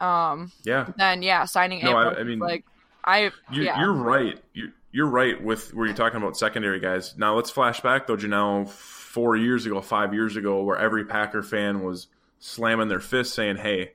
Um, 0.00 0.52
yeah. 0.64 0.88
Then 0.96 1.22
yeah, 1.22 1.44
signing. 1.44 1.82
No, 1.82 1.90
Amos, 1.90 2.14
I, 2.16 2.20
I 2.20 2.24
mean, 2.24 2.38
like 2.38 2.64
I. 3.04 3.30
You, 3.50 3.62
yeah. 3.62 3.80
You're 3.80 3.92
right. 3.92 4.40
You're, 4.52 4.70
you're 4.92 5.08
right 5.08 5.42
with 5.42 5.74
where 5.74 5.86
you're 5.86 5.96
talking 5.96 6.18
about 6.18 6.36
secondary 6.36 6.78
guys. 6.78 7.16
Now 7.16 7.34
let's 7.34 7.50
flash 7.50 7.80
back 7.80 8.06
though, 8.06 8.16
Jenelle, 8.16 8.68
four 8.68 9.36
years 9.36 9.66
ago, 9.66 9.80
five 9.80 10.14
years 10.14 10.36
ago, 10.36 10.62
where 10.62 10.76
every 10.76 11.04
Packer 11.04 11.42
fan 11.42 11.82
was 11.82 12.06
slamming 12.38 12.88
their 12.88 13.00
fists 13.00 13.34
saying, 13.34 13.56
"Hey, 13.56 13.92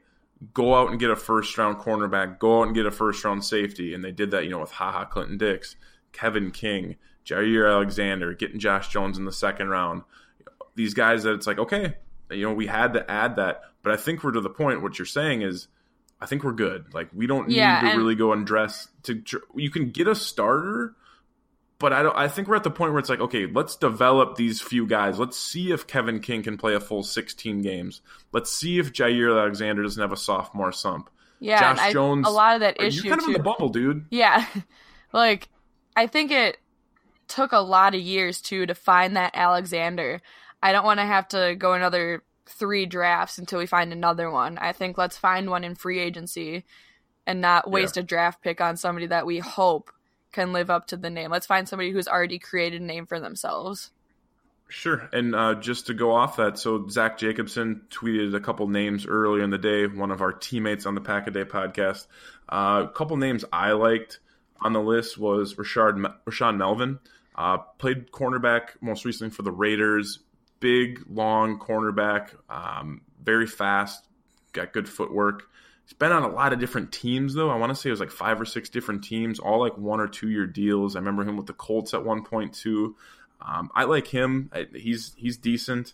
go 0.54 0.75
out 0.75 0.89
and 0.89 0.99
get 0.99 1.10
a 1.10 1.15
first 1.15 1.58
round 1.58 1.78
cornerback, 1.78 2.39
go 2.39 2.60
out 2.60 2.67
and 2.67 2.75
get 2.75 2.86
a 2.86 2.91
first 2.91 3.23
round 3.23 3.43
safety," 3.43 3.93
and 3.93 4.04
they 4.04 4.12
did 4.12 4.32
that, 4.32 4.43
you 4.43 4.49
know, 4.49 4.60
with 4.60 4.71
Ha 4.71 4.91
Ha 4.91 5.06
Clinton-Dix, 5.06 5.75
Kevin 6.12 6.52
King, 6.52 6.95
Jaire 7.25 7.71
Alexander, 7.71 8.34
getting 8.34 8.60
Josh 8.60 8.89
Jones 8.89 9.17
in 9.17 9.25
the 9.25 9.32
second 9.32 9.69
round. 9.69 10.04
These 10.75 10.93
guys 10.93 11.23
that 11.23 11.34
it's 11.34 11.47
like, 11.47 11.60
okay, 11.60 11.95
you 12.32 12.43
know, 12.43 12.54
we 12.54 12.67
had 12.67 12.93
to 12.93 13.10
add 13.10 13.36
that, 13.36 13.63
but 13.84 13.91
I 13.91 13.97
think 13.97 14.23
we're 14.23 14.32
to 14.32 14.41
the 14.41 14.49
point. 14.49 14.82
What 14.82 14.97
you're 14.97 15.06
saying 15.06 15.41
is 15.41 15.67
I 16.21 16.25
think 16.25 16.43
we're 16.43 16.54
good. 16.54 16.93
Like 16.93 17.10
we 17.13 17.28
don't 17.28 17.49
yeah, 17.49 17.82
need 17.82 17.91
to 17.91 17.97
really 17.97 18.15
go 18.15 18.34
and 18.34 18.45
dress 18.45 18.89
to. 19.04 19.21
You 19.56 19.69
can 19.69 19.91
get 19.91 20.08
a 20.08 20.15
starter, 20.15 20.95
but 21.79 21.93
I 21.93 22.03
don't. 22.03 22.15
I 22.15 22.27
think 22.27 22.47
we're 22.47 22.57
at 22.57 22.63
the 22.63 22.71
point 22.71 22.91
where 22.91 22.99
it's 22.99 23.09
like, 23.09 23.21
okay, 23.21 23.47
let's 23.47 23.77
develop 23.77 24.35
these 24.35 24.61
few 24.61 24.85
guys. 24.85 25.17
Let's 25.17 25.37
see 25.37 25.71
if 25.71 25.87
Kevin 25.87 26.19
King 26.19 26.43
can 26.43 26.57
play 26.57 26.75
a 26.75 26.79
full 26.79 27.03
16 27.03 27.61
games. 27.61 28.01
Let's 28.33 28.51
see 28.51 28.79
if 28.79 28.91
Jaire 28.91 29.39
Alexander 29.39 29.81
doesn't 29.81 30.01
have 30.01 30.11
a 30.11 30.17
sophomore 30.17 30.73
slump. 30.73 31.09
Yeah, 31.39 31.59
Josh 31.59 31.79
I, 31.79 31.93
Jones. 31.93 32.27
A 32.27 32.31
lot 32.31 32.55
of 32.55 32.61
that 32.61 32.81
issue. 32.81 33.03
You're 33.03 33.15
kind 33.15 33.21
of 33.21 33.27
in 33.27 33.33
the 33.33 33.43
bubble, 33.43 33.69
dude. 33.69 34.05
Yeah, 34.11 34.45
like 35.13 35.47
I 35.95 36.07
think 36.07 36.31
it 36.31 36.57
took 37.29 37.53
a 37.53 37.59
lot 37.59 37.95
of 37.95 38.01
years 38.01 38.41
too 38.41 38.65
to 38.65 38.75
find 38.75 39.15
that 39.15 39.31
Alexander. 39.33 40.21
I 40.61 40.73
don't 40.73 40.85
want 40.85 40.99
to 40.99 41.05
have 41.05 41.29
to 41.29 41.55
go 41.57 41.73
another 41.73 42.23
three 42.45 42.85
drafts 42.85 43.37
until 43.37 43.59
we 43.59 43.65
find 43.65 43.93
another 43.93 44.29
one. 44.29 44.57
I 44.57 44.73
think 44.73 44.97
let's 44.97 45.17
find 45.17 45.49
one 45.49 45.63
in 45.63 45.75
free 45.75 45.99
agency 45.99 46.65
and 47.25 47.39
not 47.39 47.69
waste 47.69 47.95
yeah. 47.95 48.01
a 48.01 48.05
draft 48.05 48.41
pick 48.41 48.59
on 48.59 48.75
somebody 48.75 49.07
that 49.07 49.25
we 49.25 49.39
hope 49.39 49.91
can 50.31 50.53
live 50.53 50.69
up 50.69 50.87
to 50.87 50.97
the 50.97 51.09
name. 51.09 51.31
Let's 51.31 51.47
find 51.47 51.67
somebody 51.67 51.91
who's 51.91 52.07
already 52.07 52.39
created 52.39 52.81
a 52.81 52.85
name 52.85 53.05
for 53.05 53.19
themselves. 53.19 53.91
Sure. 54.69 55.09
And 55.11 55.33
uh, 55.35 55.55
just 55.55 55.87
to 55.87 55.95
go 55.95 56.11
off 56.11 56.37
that, 56.37 56.59
so 56.59 56.87
Zach 56.87 57.17
Jacobson 57.17 57.81
tweeted 57.89 58.35
a 58.35 58.39
couple 58.39 58.67
names 58.67 59.07
earlier 59.07 59.43
in 59.43 59.49
the 59.49 59.57
day, 59.57 59.87
one 59.87 60.11
of 60.11 60.21
our 60.21 60.31
teammates 60.31 60.85
on 60.85 60.93
the 60.93 61.01
Pack 61.01 61.27
a 61.27 61.31
Day 61.31 61.43
podcast. 61.43 62.05
Uh, 62.47 62.85
a 62.85 62.91
couple 62.93 63.17
names 63.17 63.43
I 63.51 63.71
liked 63.71 64.19
on 64.61 64.73
the 64.73 64.81
list 64.81 65.17
was 65.17 65.55
Rashard, 65.55 66.13
Rashaan 66.25 66.57
Melvin. 66.57 66.99
Uh, 67.33 67.57
played 67.57 68.11
cornerback 68.11 68.69
most 68.79 69.05
recently 69.05 69.31
for 69.31 69.41
the 69.41 69.51
Raiders, 69.51 70.19
big, 70.59 71.03
long 71.09 71.57
cornerback, 71.57 72.35
um, 72.49 73.01
very 73.23 73.47
fast, 73.47 74.05
got 74.53 74.73
good 74.73 74.87
footwork. 74.87 75.48
He's 75.89 75.97
been 75.97 76.12
on 76.12 76.21
a 76.21 76.30
lot 76.30 76.54
of 76.54 76.60
different 76.60 76.91
teams, 76.91 77.34
though. 77.34 77.49
I 77.49 77.56
want 77.56 77.71
to 77.71 77.75
say 77.75 77.89
it 77.89 77.93
was 77.93 77.99
like 77.99 78.12
five 78.12 78.39
or 78.39 78.45
six 78.45 78.69
different 78.69 79.04
teams, 79.04 79.39
all 79.39 79.60
like 79.60 79.75
one 79.75 79.99
or 79.99 80.08
two 80.08 80.30
year 80.30 80.45
deals. 80.45 80.95
I 80.95 80.99
remember 80.99 81.23
him 81.23 81.36
with 81.36 81.47
the 81.47 81.54
Colts 81.54 81.95
at 81.95 82.06
one 82.06 82.23
point 82.23 82.54
too. 82.54 82.95
Um, 83.41 83.71
I 83.73 83.86
like 83.86 84.06
him. 84.06 84.52
He's 84.75 85.15
he's 85.17 85.38
decent. 85.38 85.93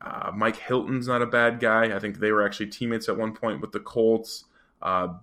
Uh, 0.00 0.32
Mike 0.34 0.56
Hilton's 0.56 1.06
not 1.06 1.22
a 1.22 1.26
bad 1.26 1.60
guy. 1.60 1.94
I 1.94 2.00
think 2.00 2.18
they 2.18 2.32
were 2.32 2.44
actually 2.44 2.66
teammates 2.66 3.08
at 3.08 3.16
one 3.16 3.32
point 3.32 3.60
with 3.60 3.70
the 3.70 3.78
Colts. 3.78 4.44
Uh, 4.82 5.14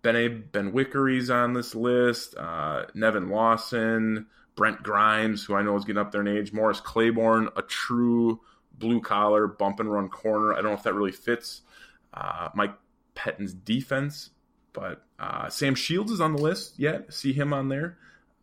Bene 0.00 0.42
Benwikere's 0.50 1.28
on 1.28 1.52
this 1.52 1.74
list. 1.74 2.34
Uh, 2.38 2.84
Nevin 2.94 3.28
Lawson. 3.28 4.28
Brent 4.56 4.82
Grimes, 4.82 5.44
who 5.44 5.54
I 5.54 5.62
know 5.62 5.76
is 5.76 5.84
getting 5.84 6.00
up 6.00 6.10
there 6.10 6.20
in 6.22 6.28
age, 6.28 6.52
Morris 6.52 6.80
Claiborne, 6.80 7.48
a 7.56 7.62
true 7.62 8.40
blue 8.78 9.00
collar 9.00 9.46
bump 9.46 9.80
and 9.80 9.90
run 9.90 10.08
corner. 10.08 10.52
I 10.52 10.56
don't 10.56 10.72
know 10.72 10.72
if 10.74 10.82
that 10.82 10.94
really 10.94 11.12
fits 11.12 11.62
uh, 12.12 12.48
Mike 12.54 12.74
Pettine's 13.20 13.52
defense, 13.52 14.30
but 14.72 15.04
uh, 15.18 15.50
Sam 15.50 15.74
Shields 15.74 16.10
is 16.10 16.22
on 16.22 16.32
the 16.32 16.40
list 16.40 16.78
yet. 16.78 17.12
See 17.12 17.34
him 17.34 17.52
on 17.52 17.68
there. 17.68 17.98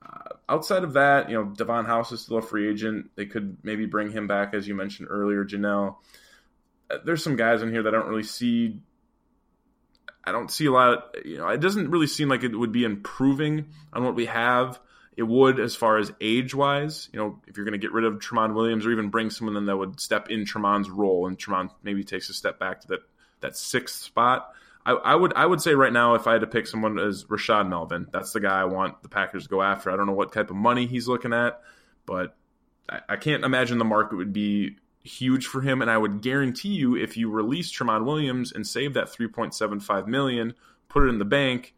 Uh, 0.05 0.35
outside 0.47 0.83
of 0.83 0.93
that, 0.93 1.31
you 1.31 1.35
know, 1.35 1.45
Davon 1.45 1.85
House 1.85 2.11
is 2.11 2.21
still 2.21 2.37
a 2.37 2.41
free 2.43 2.69
agent. 2.69 3.09
They 3.15 3.25
could 3.25 3.57
maybe 3.63 3.87
bring 3.87 4.11
him 4.11 4.27
back, 4.27 4.53
as 4.53 4.67
you 4.67 4.75
mentioned 4.75 5.07
earlier, 5.09 5.43
Jenelle. 5.43 5.95
there's 7.05 7.23
some 7.23 7.37
guys 7.37 7.63
in 7.63 7.71
here 7.71 7.81
that 7.83 7.95
I 7.95 7.97
don't 7.97 8.07
really 8.07 8.21
see. 8.21 8.79
I 10.23 10.31
don't 10.31 10.51
see 10.51 10.67
a 10.67 10.71
lot. 10.71 10.93
Of, 10.93 11.25
you 11.25 11.37
know, 11.37 11.47
it 11.47 11.59
doesn't 11.59 11.89
really 11.89 12.05
seem 12.05 12.29
like 12.29 12.43
it 12.43 12.55
would 12.55 12.71
be 12.71 12.83
improving 12.83 13.69
on 13.91 14.03
what 14.03 14.13
we 14.13 14.27
have. 14.27 14.79
It 15.15 15.23
would, 15.23 15.59
as 15.59 15.75
far 15.75 15.97
as 15.97 16.13
age 16.21 16.53
wise, 16.53 17.09
you 17.11 17.19
know, 17.19 17.41
if 17.47 17.57
you're 17.57 17.65
going 17.65 17.79
to 17.79 17.83
get 17.83 17.93
rid 17.93 18.05
of 18.05 18.19
Tramon 18.19 18.53
Williams 18.53 18.85
or 18.85 18.91
even 18.91 19.09
bring 19.09 19.31
someone 19.31 19.57
in 19.57 19.65
that 19.65 19.75
would 19.75 19.99
step 19.99 20.29
in 20.29 20.45
Tramon's 20.45 20.91
role, 20.91 21.25
and 21.25 21.35
Tramon 21.35 21.71
maybe 21.81 22.03
takes 22.03 22.29
a 22.29 22.33
step 22.33 22.59
back 22.59 22.81
to 22.81 22.87
that 22.89 22.99
that 23.41 23.57
sixth 23.57 24.01
spot. 24.01 24.53
I, 24.87 24.93
I, 24.93 25.15
would 25.15 25.33
I 25.35 25.45
would 25.45 25.61
say 25.61 25.75
right 25.75 25.91
now, 25.91 26.15
if 26.15 26.27
I 26.27 26.31
had 26.31 26.41
to 26.41 26.47
pick 26.47 26.65
someone 26.65 26.97
as 26.97 27.25
Rashad 27.25 27.67
Melvin, 27.67 28.07
that's 28.13 28.31
the 28.31 28.39
guy 28.39 28.61
I 28.61 28.63
want 28.63 29.03
the 29.03 29.09
Packers 29.09 29.43
to 29.43 29.49
go 29.49 29.61
after. 29.61 29.91
I 29.91 29.97
don't 29.97 30.05
know 30.05 30.13
what 30.13 30.31
type 30.31 30.49
of 30.49 30.55
money 30.55 30.87
he's 30.87 31.09
looking 31.09 31.33
at, 31.33 31.59
but 32.05 32.37
I, 32.89 33.01
I 33.09 33.15
can't 33.17 33.43
imagine 33.43 33.79
the 33.79 33.85
market 33.85 34.15
would 34.15 34.31
be 34.31 34.77
huge 35.03 35.45
for 35.45 35.59
him. 35.59 35.81
And 35.81 35.91
I 35.91 35.97
would 35.97 36.21
guarantee 36.21 36.69
you, 36.69 36.95
if 36.95 37.17
you 37.17 37.29
release 37.29 37.69
Tramon 37.69 38.05
Williams 38.05 38.53
and 38.53 38.65
save 38.65 38.93
that 38.93 39.07
3.75 39.07 40.07
million, 40.07 40.53
put 40.87 41.03
it 41.03 41.09
in 41.09 41.19
the 41.19 41.25
bank, 41.25 41.75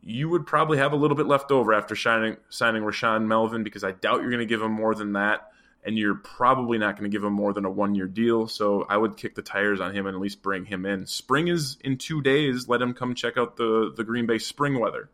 you 0.00 0.30
would 0.30 0.46
probably 0.46 0.78
have 0.78 0.92
a 0.92 0.96
little 0.96 1.18
bit 1.18 1.26
left 1.26 1.50
over 1.50 1.74
after 1.74 1.94
signing 1.94 2.38
signing 2.48 2.82
Rashaan 2.82 3.26
Melvin 3.26 3.62
because 3.62 3.84
I 3.84 3.92
doubt 3.92 4.22
you're 4.22 4.30
going 4.30 4.38
to 4.38 4.46
give 4.46 4.62
him 4.62 4.72
more 4.72 4.94
than 4.94 5.12
that, 5.12 5.52
and 5.88 5.96
you're 5.96 6.16
probably 6.16 6.76
not 6.76 6.98
going 6.98 7.10
to 7.10 7.14
give 7.14 7.24
him 7.24 7.32
more 7.32 7.54
than 7.54 7.64
a 7.64 7.70
one 7.70 7.94
year 7.94 8.06
deal. 8.06 8.46
So 8.46 8.84
I 8.90 8.98
would 8.98 9.16
kick 9.16 9.34
the 9.34 9.40
tires 9.40 9.80
on 9.80 9.94
him 9.94 10.06
and 10.06 10.14
at 10.14 10.20
least 10.20 10.42
bring 10.42 10.66
him 10.66 10.84
in. 10.84 11.06
Spring 11.06 11.48
is 11.48 11.78
in 11.82 11.96
two 11.96 12.20
days. 12.20 12.68
Let 12.68 12.82
him 12.82 12.92
come 12.92 13.14
check 13.14 13.38
out 13.38 13.56
the 13.56 13.90
the 13.96 14.04
Green 14.04 14.26
Bay 14.26 14.38
spring 14.38 14.78
weather. 14.78 15.08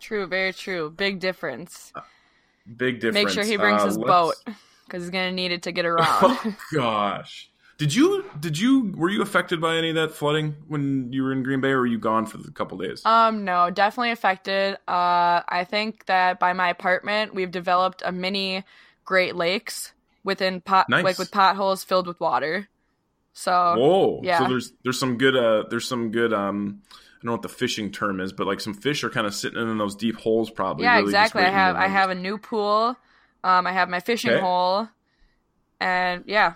True, 0.00 0.26
very 0.26 0.54
true. 0.54 0.88
Big 0.88 1.20
difference. 1.20 1.92
Uh, 1.94 2.00
big 2.78 3.00
difference. 3.00 3.26
Make 3.26 3.28
sure 3.28 3.44
he 3.44 3.58
brings 3.58 3.82
uh, 3.82 3.86
his 3.86 3.98
boat 3.98 4.36
because 4.86 5.02
he's 5.02 5.10
going 5.10 5.28
to 5.28 5.34
need 5.34 5.52
it 5.52 5.64
to 5.64 5.72
get 5.72 5.84
around. 5.84 6.08
Oh 6.22 6.56
gosh. 6.72 7.50
Did 7.76 7.94
you 7.94 8.24
did 8.40 8.58
you 8.58 8.94
were 8.96 9.10
you 9.10 9.20
affected 9.20 9.60
by 9.60 9.76
any 9.76 9.90
of 9.90 9.96
that 9.96 10.12
flooding 10.12 10.56
when 10.68 11.12
you 11.12 11.22
were 11.24 11.32
in 11.32 11.42
Green 11.42 11.60
Bay, 11.60 11.72
or 11.72 11.80
were 11.80 11.86
you 11.86 11.98
gone 11.98 12.24
for 12.24 12.38
a 12.38 12.50
couple 12.52 12.78
days? 12.78 13.04
Um, 13.04 13.44
no, 13.44 13.68
definitely 13.68 14.12
affected. 14.12 14.78
Uh, 14.88 15.42
I 15.46 15.66
think 15.68 16.06
that 16.06 16.38
by 16.38 16.54
my 16.54 16.70
apartment, 16.70 17.34
we've 17.34 17.50
developed 17.50 18.02
a 18.06 18.12
mini 18.12 18.64
Great 19.04 19.36
Lakes 19.36 19.92
within 20.24 20.60
pot 20.60 20.88
nice. 20.88 21.04
like 21.04 21.18
with 21.18 21.30
potholes 21.30 21.84
filled 21.84 22.06
with 22.06 22.20
water. 22.20 22.68
So 23.32 23.52
whoa, 23.52 24.20
yeah. 24.22 24.38
So 24.38 24.48
there's 24.48 24.72
there's 24.84 24.98
some 24.98 25.18
good 25.18 25.36
uh 25.36 25.64
there's 25.70 25.88
some 25.88 26.10
good 26.10 26.32
um 26.32 26.82
I 26.90 27.24
don't 27.24 27.26
know 27.26 27.32
what 27.32 27.42
the 27.42 27.48
fishing 27.48 27.90
term 27.90 28.20
is, 28.20 28.32
but 28.32 28.46
like 28.46 28.60
some 28.60 28.74
fish 28.74 29.04
are 29.04 29.10
kind 29.10 29.26
of 29.26 29.34
sitting 29.34 29.60
in 29.60 29.78
those 29.78 29.94
deep 29.94 30.16
holes, 30.16 30.50
probably. 30.50 30.84
Yeah, 30.84 30.96
really 30.96 31.04
exactly. 31.04 31.42
I 31.42 31.50
have 31.50 31.76
I 31.76 31.86
have 31.86 32.10
a 32.10 32.14
new 32.14 32.36
pool. 32.36 32.96
Um, 33.44 33.66
I 33.66 33.72
have 33.72 33.88
my 33.88 34.00
fishing 34.00 34.30
okay. 34.30 34.40
hole, 34.40 34.88
and 35.80 36.24
yeah, 36.26 36.54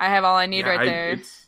I 0.00 0.08
have 0.08 0.24
all 0.24 0.36
I 0.36 0.46
need 0.46 0.60
yeah, 0.60 0.70
right 0.70 0.80
I, 0.80 0.86
there. 0.86 1.10
It's, 1.12 1.46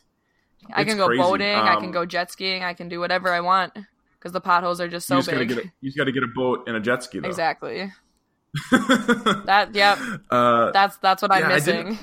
I 0.71 0.83
can 0.83 0.97
go 0.97 1.07
crazy. 1.07 1.21
boating. 1.21 1.55
Um, 1.55 1.65
I 1.65 1.75
can 1.75 1.85
um, 1.85 1.91
go 1.91 2.05
jet 2.05 2.31
skiing. 2.31 2.63
I 2.63 2.73
can 2.73 2.89
do 2.89 2.99
whatever 2.99 3.31
I 3.31 3.41
want 3.41 3.73
because 4.17 4.31
the 4.31 4.41
potholes 4.41 4.79
are 4.79 4.87
just 4.87 5.07
so 5.07 5.15
you 5.15 5.21
just 5.21 5.31
big. 5.31 5.49
Gotta 5.49 5.61
a, 5.61 5.71
you 5.81 5.89
just 5.89 5.97
got 5.97 6.05
to 6.05 6.11
get 6.11 6.23
a 6.23 6.29
boat 6.33 6.67
and 6.67 6.75
a 6.75 6.79
jet 6.79 7.03
ski. 7.03 7.19
Though. 7.19 7.27
Exactly. 7.27 7.91
That 8.71 9.69
yep. 9.73 9.97
Uh, 10.31 10.71
that's 10.71 10.97
that's 10.97 11.21
what 11.21 11.31
I'm 11.31 11.47
missing. 11.47 11.97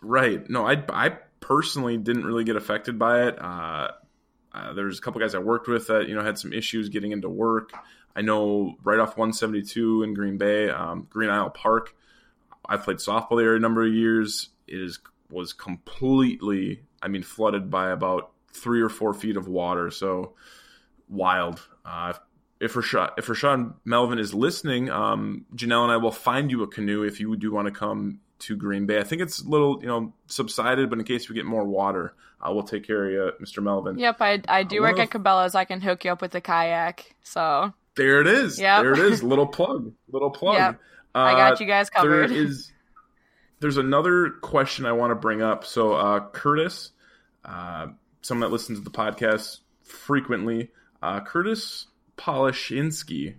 Right. 0.00 0.48
No, 0.48 0.66
I 0.66 0.82
I 0.88 1.10
personally 1.40 1.96
didn't 1.96 2.24
really 2.24 2.44
get 2.44 2.56
affected 2.56 2.98
by 2.98 3.28
it. 3.28 3.40
Uh, 3.40 3.90
uh, 4.52 4.72
there's 4.72 4.98
a 4.98 5.02
couple 5.02 5.20
guys 5.20 5.34
I 5.34 5.38
worked 5.38 5.68
with 5.68 5.88
that 5.88 6.08
you 6.08 6.14
know 6.14 6.22
had 6.22 6.38
some 6.38 6.52
issues 6.52 6.88
getting 6.88 7.12
into 7.12 7.28
work. 7.28 7.72
I 8.14 8.22
know 8.22 8.76
right 8.82 8.98
off 8.98 9.16
172 9.16 10.02
in 10.02 10.14
Green 10.14 10.38
Bay, 10.38 10.70
um, 10.70 11.06
Green 11.08 11.30
Isle 11.30 11.50
Park. 11.50 11.94
I 12.68 12.76
played 12.76 12.98
softball 12.98 13.38
there 13.38 13.54
a 13.54 13.60
number 13.60 13.86
of 13.86 13.92
years. 13.92 14.48
It 14.66 14.80
is 14.80 14.98
was 15.30 15.52
completely, 15.52 16.82
I 17.02 17.08
mean, 17.08 17.22
flooded 17.22 17.70
by 17.70 17.90
about 17.90 18.32
three 18.52 18.80
or 18.80 18.88
four 18.88 19.14
feet 19.14 19.36
of 19.36 19.46
water. 19.46 19.90
So 19.90 20.34
wild. 21.08 21.60
Uh, 21.84 22.14
if 22.60 22.74
Rashad, 22.74 23.12
if 23.18 23.26
Rashaan 23.26 23.74
Melvin 23.84 24.18
is 24.18 24.34
listening, 24.34 24.90
um, 24.90 25.46
Jenelle 25.54 25.84
and 25.84 25.92
I 25.92 25.96
will 25.96 26.12
find 26.12 26.50
you 26.50 26.62
a 26.62 26.66
canoe 26.66 27.02
if 27.02 27.20
you 27.20 27.36
do 27.36 27.52
want 27.52 27.66
to 27.66 27.72
come 27.72 28.20
to 28.40 28.56
Green 28.56 28.86
Bay. 28.86 28.98
I 28.98 29.04
think 29.04 29.22
it's 29.22 29.40
a 29.40 29.48
little, 29.48 29.80
you 29.80 29.88
know, 29.88 30.12
subsided, 30.26 30.90
but 30.90 30.98
in 30.98 31.04
case 31.04 31.28
we 31.28 31.34
get 31.34 31.44
more 31.44 31.64
water, 31.64 32.14
uh, 32.40 32.52
we'll 32.52 32.64
take 32.64 32.86
care 32.86 33.04
of 33.04 33.12
you, 33.12 33.44
Mr. 33.44 33.62
Melvin. 33.62 33.98
Yep, 33.98 34.16
I, 34.20 34.42
I 34.48 34.62
do 34.62 34.78
uh, 34.78 34.88
work 34.88 34.98
at 34.98 35.10
Cabela's. 35.10 35.54
I 35.54 35.64
can 35.64 35.80
hook 35.80 36.04
you 36.04 36.12
up 36.12 36.22
with 36.22 36.34
a 36.34 36.40
kayak. 36.40 37.14
So 37.22 37.72
there 37.96 38.20
it 38.20 38.26
is. 38.26 38.60
Yeah, 38.60 38.82
there 38.82 38.92
it 38.92 38.98
is. 38.98 39.22
Little 39.24 39.46
plug. 39.46 39.92
Little 40.10 40.30
plug. 40.30 40.54
Yep. 40.54 40.80
Uh, 41.14 41.18
I 41.18 41.32
got 41.32 41.60
you 41.60 41.66
guys 41.66 41.90
covered. 41.90 42.30
There 42.30 42.38
is 42.38 42.72
there's 43.60 43.76
another 43.76 44.30
question 44.30 44.86
I 44.86 44.92
want 44.92 45.10
to 45.10 45.16
bring 45.16 45.42
up. 45.42 45.64
So 45.64 45.94
uh, 45.94 46.20
Curtis, 46.30 46.90
uh, 47.44 47.88
someone 48.22 48.48
that 48.48 48.52
listens 48.52 48.78
to 48.78 48.84
the 48.84 48.90
podcast 48.90 49.58
frequently, 49.82 50.70
uh, 51.02 51.20
Curtis 51.20 51.86
Polishinsky, 52.18 53.36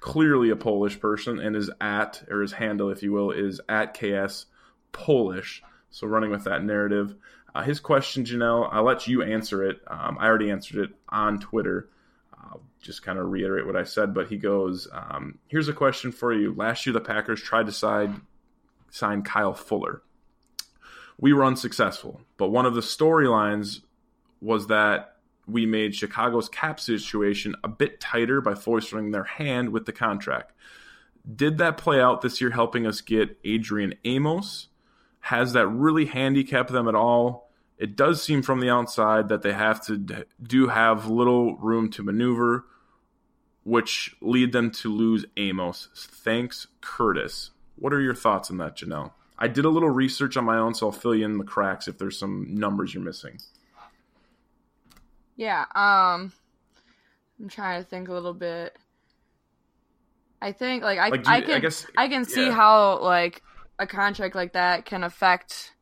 clearly 0.00 0.50
a 0.50 0.56
Polish 0.56 0.98
person, 0.98 1.38
and 1.38 1.54
is 1.54 1.70
at 1.80 2.24
or 2.28 2.40
his 2.40 2.52
handle, 2.52 2.90
if 2.90 3.02
you 3.02 3.12
will, 3.12 3.30
is 3.30 3.60
at 3.68 3.94
KS 3.94 4.46
Polish. 4.90 5.62
So 5.90 6.08
running 6.08 6.30
with 6.30 6.44
that 6.44 6.64
narrative. 6.64 7.14
Uh, 7.54 7.62
his 7.62 7.78
question, 7.78 8.24
Jenelle, 8.24 8.68
I'll 8.72 8.82
let 8.82 9.06
you 9.06 9.22
answer 9.22 9.62
it. 9.62 9.80
Um, 9.86 10.18
I 10.18 10.26
already 10.26 10.50
answered 10.50 10.84
it 10.84 10.90
on 11.08 11.38
Twitter. 11.38 11.88
I'll 12.36 12.62
just 12.82 13.04
kind 13.04 13.18
of 13.18 13.30
reiterate 13.30 13.66
what 13.66 13.76
I 13.76 13.84
said, 13.84 14.12
but 14.12 14.26
he 14.26 14.36
goes, 14.36 14.88
um, 14.92 15.38
Here's 15.46 15.68
a 15.68 15.72
question 15.72 16.10
for 16.10 16.32
you. 16.32 16.52
Last 16.52 16.84
year, 16.84 16.92
the 16.92 17.00
Packers 17.00 17.40
tried 17.40 17.66
to 17.66 17.72
side 17.72 18.14
signed 18.90 19.24
Kyle 19.24 19.54
Fuller. 19.54 20.02
We 21.18 21.32
were 21.32 21.44
unsuccessful, 21.44 22.20
but 22.36 22.48
one 22.48 22.66
of 22.66 22.74
the 22.74 22.80
storylines 22.80 23.80
was 24.40 24.66
that 24.66 25.13
we 25.46 25.66
made 25.66 25.94
Chicago's 25.94 26.48
cap 26.48 26.80
situation 26.80 27.54
a 27.62 27.68
bit 27.68 28.00
tighter 28.00 28.40
by 28.40 28.54
forcing 28.54 29.10
their 29.10 29.24
hand 29.24 29.70
with 29.70 29.86
the 29.86 29.92
contract. 29.92 30.52
Did 31.34 31.58
that 31.58 31.78
play 31.78 32.00
out 32.00 32.20
this 32.20 32.40
year, 32.40 32.50
helping 32.50 32.86
us 32.86 33.00
get 33.00 33.38
Adrian 33.44 33.94
Amos? 34.04 34.68
Has 35.20 35.54
that 35.54 35.66
really 35.66 36.06
handicapped 36.06 36.70
them 36.70 36.88
at 36.88 36.94
all? 36.94 37.50
It 37.78 37.96
does 37.96 38.22
seem 38.22 38.42
from 38.42 38.60
the 38.60 38.70
outside 38.70 39.28
that 39.28 39.42
they 39.42 39.52
have 39.52 39.84
to 39.86 40.26
do 40.42 40.68
have 40.68 41.08
little 41.08 41.56
room 41.56 41.90
to 41.92 42.02
maneuver, 42.02 42.66
which 43.64 44.14
lead 44.20 44.52
them 44.52 44.70
to 44.70 44.92
lose 44.92 45.24
Amos. 45.36 45.88
Thanks, 45.94 46.66
Curtis. 46.80 47.50
What 47.76 47.92
are 47.92 48.00
your 48.00 48.14
thoughts 48.14 48.50
on 48.50 48.58
that, 48.58 48.76
Jenelle? 48.76 49.12
I 49.38 49.48
did 49.48 49.64
a 49.64 49.70
little 49.70 49.90
research 49.90 50.36
on 50.36 50.44
my 50.44 50.56
own, 50.58 50.74
so 50.74 50.86
I'll 50.86 50.92
fill 50.92 51.14
you 51.14 51.24
in 51.24 51.38
the 51.38 51.44
cracks 51.44 51.88
if 51.88 51.98
there's 51.98 52.18
some 52.18 52.54
numbers 52.54 52.94
you're 52.94 53.02
missing. 53.02 53.38
Yeah, 55.36 55.64
um, 55.74 56.32
I'm 57.40 57.48
trying 57.48 57.82
to 57.82 57.88
think 57.88 58.08
a 58.08 58.12
little 58.12 58.34
bit. 58.34 58.76
I 60.40 60.52
think 60.52 60.82
like 60.82 60.98
I 60.98 61.08
like, 61.08 61.26
I 61.26 61.40
can 61.40 61.54
I, 61.54 61.58
guess, 61.60 61.86
I 61.96 62.08
can 62.08 62.24
see 62.24 62.46
yeah. 62.46 62.52
how 62.52 63.00
like 63.00 63.42
a 63.78 63.86
contract 63.86 64.34
like 64.34 64.52
that 64.52 64.84
can 64.84 65.02
affect 65.02 65.72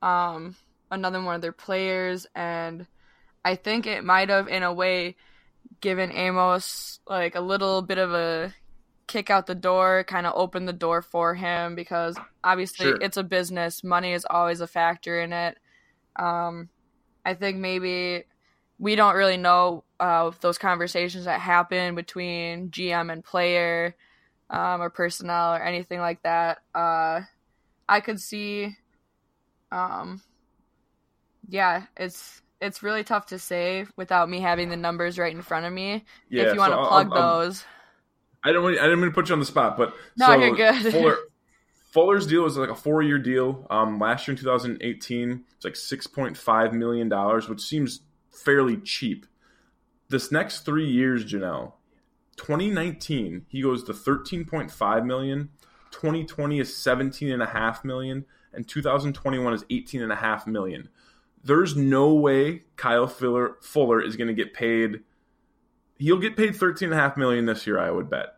um 0.00 0.54
another 0.90 1.20
one 1.20 1.34
of 1.34 1.42
their 1.42 1.52
players 1.52 2.26
and 2.34 2.86
I 3.44 3.56
think 3.56 3.86
it 3.86 4.04
might 4.04 4.28
have 4.28 4.46
in 4.46 4.62
a 4.62 4.72
way 4.72 5.16
given 5.80 6.12
Amos 6.12 7.00
like 7.08 7.34
a 7.34 7.40
little 7.40 7.82
bit 7.82 7.98
of 7.98 8.12
a 8.12 8.54
kick 9.08 9.28
out 9.28 9.46
the 9.46 9.54
door, 9.54 10.04
kind 10.04 10.26
of 10.26 10.32
open 10.36 10.64
the 10.64 10.72
door 10.72 11.02
for 11.02 11.34
him 11.34 11.74
because 11.74 12.16
obviously 12.42 12.86
sure. 12.86 12.98
it's 13.00 13.16
a 13.16 13.22
business. 13.22 13.82
Money 13.82 14.12
is 14.12 14.26
always 14.28 14.60
a 14.60 14.66
factor 14.66 15.20
in 15.20 15.32
it. 15.32 15.58
Um, 16.16 16.68
I 17.24 17.34
think 17.34 17.58
maybe 17.58 18.24
we 18.82 18.96
don't 18.96 19.14
really 19.14 19.36
know 19.36 19.84
uh, 20.00 20.32
those 20.40 20.58
conversations 20.58 21.26
that 21.26 21.40
happen 21.40 21.94
between 21.94 22.68
GM 22.70 23.12
and 23.12 23.24
player 23.24 23.94
um, 24.50 24.82
or 24.82 24.90
personnel 24.90 25.54
or 25.54 25.62
anything 25.62 26.00
like 26.00 26.20
that. 26.24 26.58
Uh, 26.74 27.20
I 27.88 28.00
could 28.00 28.20
see, 28.20 28.76
um, 29.70 30.20
yeah, 31.48 31.84
it's 31.96 32.42
it's 32.60 32.82
really 32.82 33.04
tough 33.04 33.26
to 33.26 33.38
say 33.38 33.86
without 33.96 34.28
me 34.28 34.40
having 34.40 34.68
the 34.68 34.76
numbers 34.76 35.16
right 35.16 35.32
in 35.32 35.42
front 35.42 35.64
of 35.64 35.72
me. 35.72 36.04
Yeah, 36.28 36.48
if 36.48 36.54
you 36.54 36.58
want 36.58 36.72
to 36.72 36.82
so 36.82 36.88
plug 36.88 37.12
I'll, 37.12 37.38
those. 37.38 37.64
I 38.42 38.50
don't. 38.50 38.64
Really, 38.64 38.80
I 38.80 38.82
didn't 38.82 38.98
mean 38.98 39.10
to 39.10 39.14
put 39.14 39.28
you 39.28 39.34
on 39.34 39.38
the 39.38 39.46
spot, 39.46 39.76
but 39.76 39.94
no, 40.16 40.26
so 40.26 40.34
you're 40.34 40.56
good. 40.56 40.92
Fuller, 40.92 41.18
Fuller's 41.92 42.26
deal 42.26 42.42
was 42.42 42.56
like 42.56 42.68
a 42.68 42.74
four 42.74 43.00
year 43.00 43.20
deal. 43.20 43.64
Um, 43.70 44.00
last 44.00 44.26
year 44.26 44.32
in 44.32 44.38
2018, 44.38 45.44
it's 45.54 45.64
like 45.64 45.74
6.5 45.74 46.72
million 46.72 47.08
dollars, 47.08 47.48
which 47.48 47.60
seems 47.60 48.00
fairly 48.32 48.76
cheap. 48.78 49.26
This 50.08 50.32
next 50.32 50.60
three 50.60 50.88
years, 50.88 51.24
Jenelle, 51.24 51.74
2019, 52.36 53.46
he 53.48 53.62
goes 53.62 53.84
to 53.84 53.92
13.5 53.92 55.06
million. 55.06 55.50
2020 55.90 56.58
is 56.58 56.70
17.5 56.70 57.84
million, 57.84 58.24
and 58.52 58.66
2021 58.66 59.52
is 59.52 59.64
18.5 59.64 60.46
million. 60.46 60.88
There's 61.44 61.76
no 61.76 62.14
way 62.14 62.62
Kyle 62.76 63.06
Fuller, 63.06 63.56
Fuller 63.60 64.00
is 64.00 64.16
going 64.16 64.28
to 64.28 64.34
get 64.34 64.54
paid 64.54 65.00
he'll 66.02 66.18
get 66.18 66.36
paid 66.36 66.56
thirteen 66.56 66.90
and 66.90 66.98
a 66.98 67.02
half 67.02 67.16
million 67.16 67.46
this 67.46 67.66
year, 67.66 67.78
I 67.78 67.90
would 67.90 68.10
bet. 68.10 68.34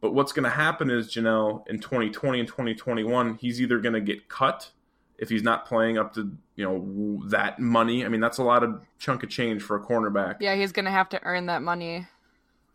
But 0.00 0.12
what's 0.12 0.32
going 0.32 0.44
to 0.44 0.50
happen 0.50 0.90
is 0.90 1.12
Jenelle 1.12 1.66
in 1.68 1.80
2020 1.80 2.40
and 2.40 2.48
2021, 2.48 3.36
he's 3.40 3.60
either 3.60 3.78
going 3.78 3.94
to 3.94 4.00
get 4.00 4.28
cut 4.28 4.70
if 5.18 5.28
he's 5.28 5.42
not 5.42 5.66
playing 5.66 5.98
up 5.98 6.14
to 6.14 6.30
you 6.54 6.64
know 6.64 7.22
that 7.28 7.58
money. 7.58 8.04
I 8.04 8.08
mean, 8.08 8.20
that's 8.20 8.38
a 8.38 8.42
lot 8.42 8.62
of 8.62 8.80
chunk 8.98 9.22
of 9.22 9.30
change 9.30 9.62
for 9.62 9.76
a 9.76 9.84
cornerback. 9.84 10.36
Yeah, 10.40 10.54
he's 10.54 10.72
gonna 10.72 10.90
have 10.90 11.08
to 11.10 11.22
earn 11.22 11.46
that 11.46 11.62
money. 11.62 12.06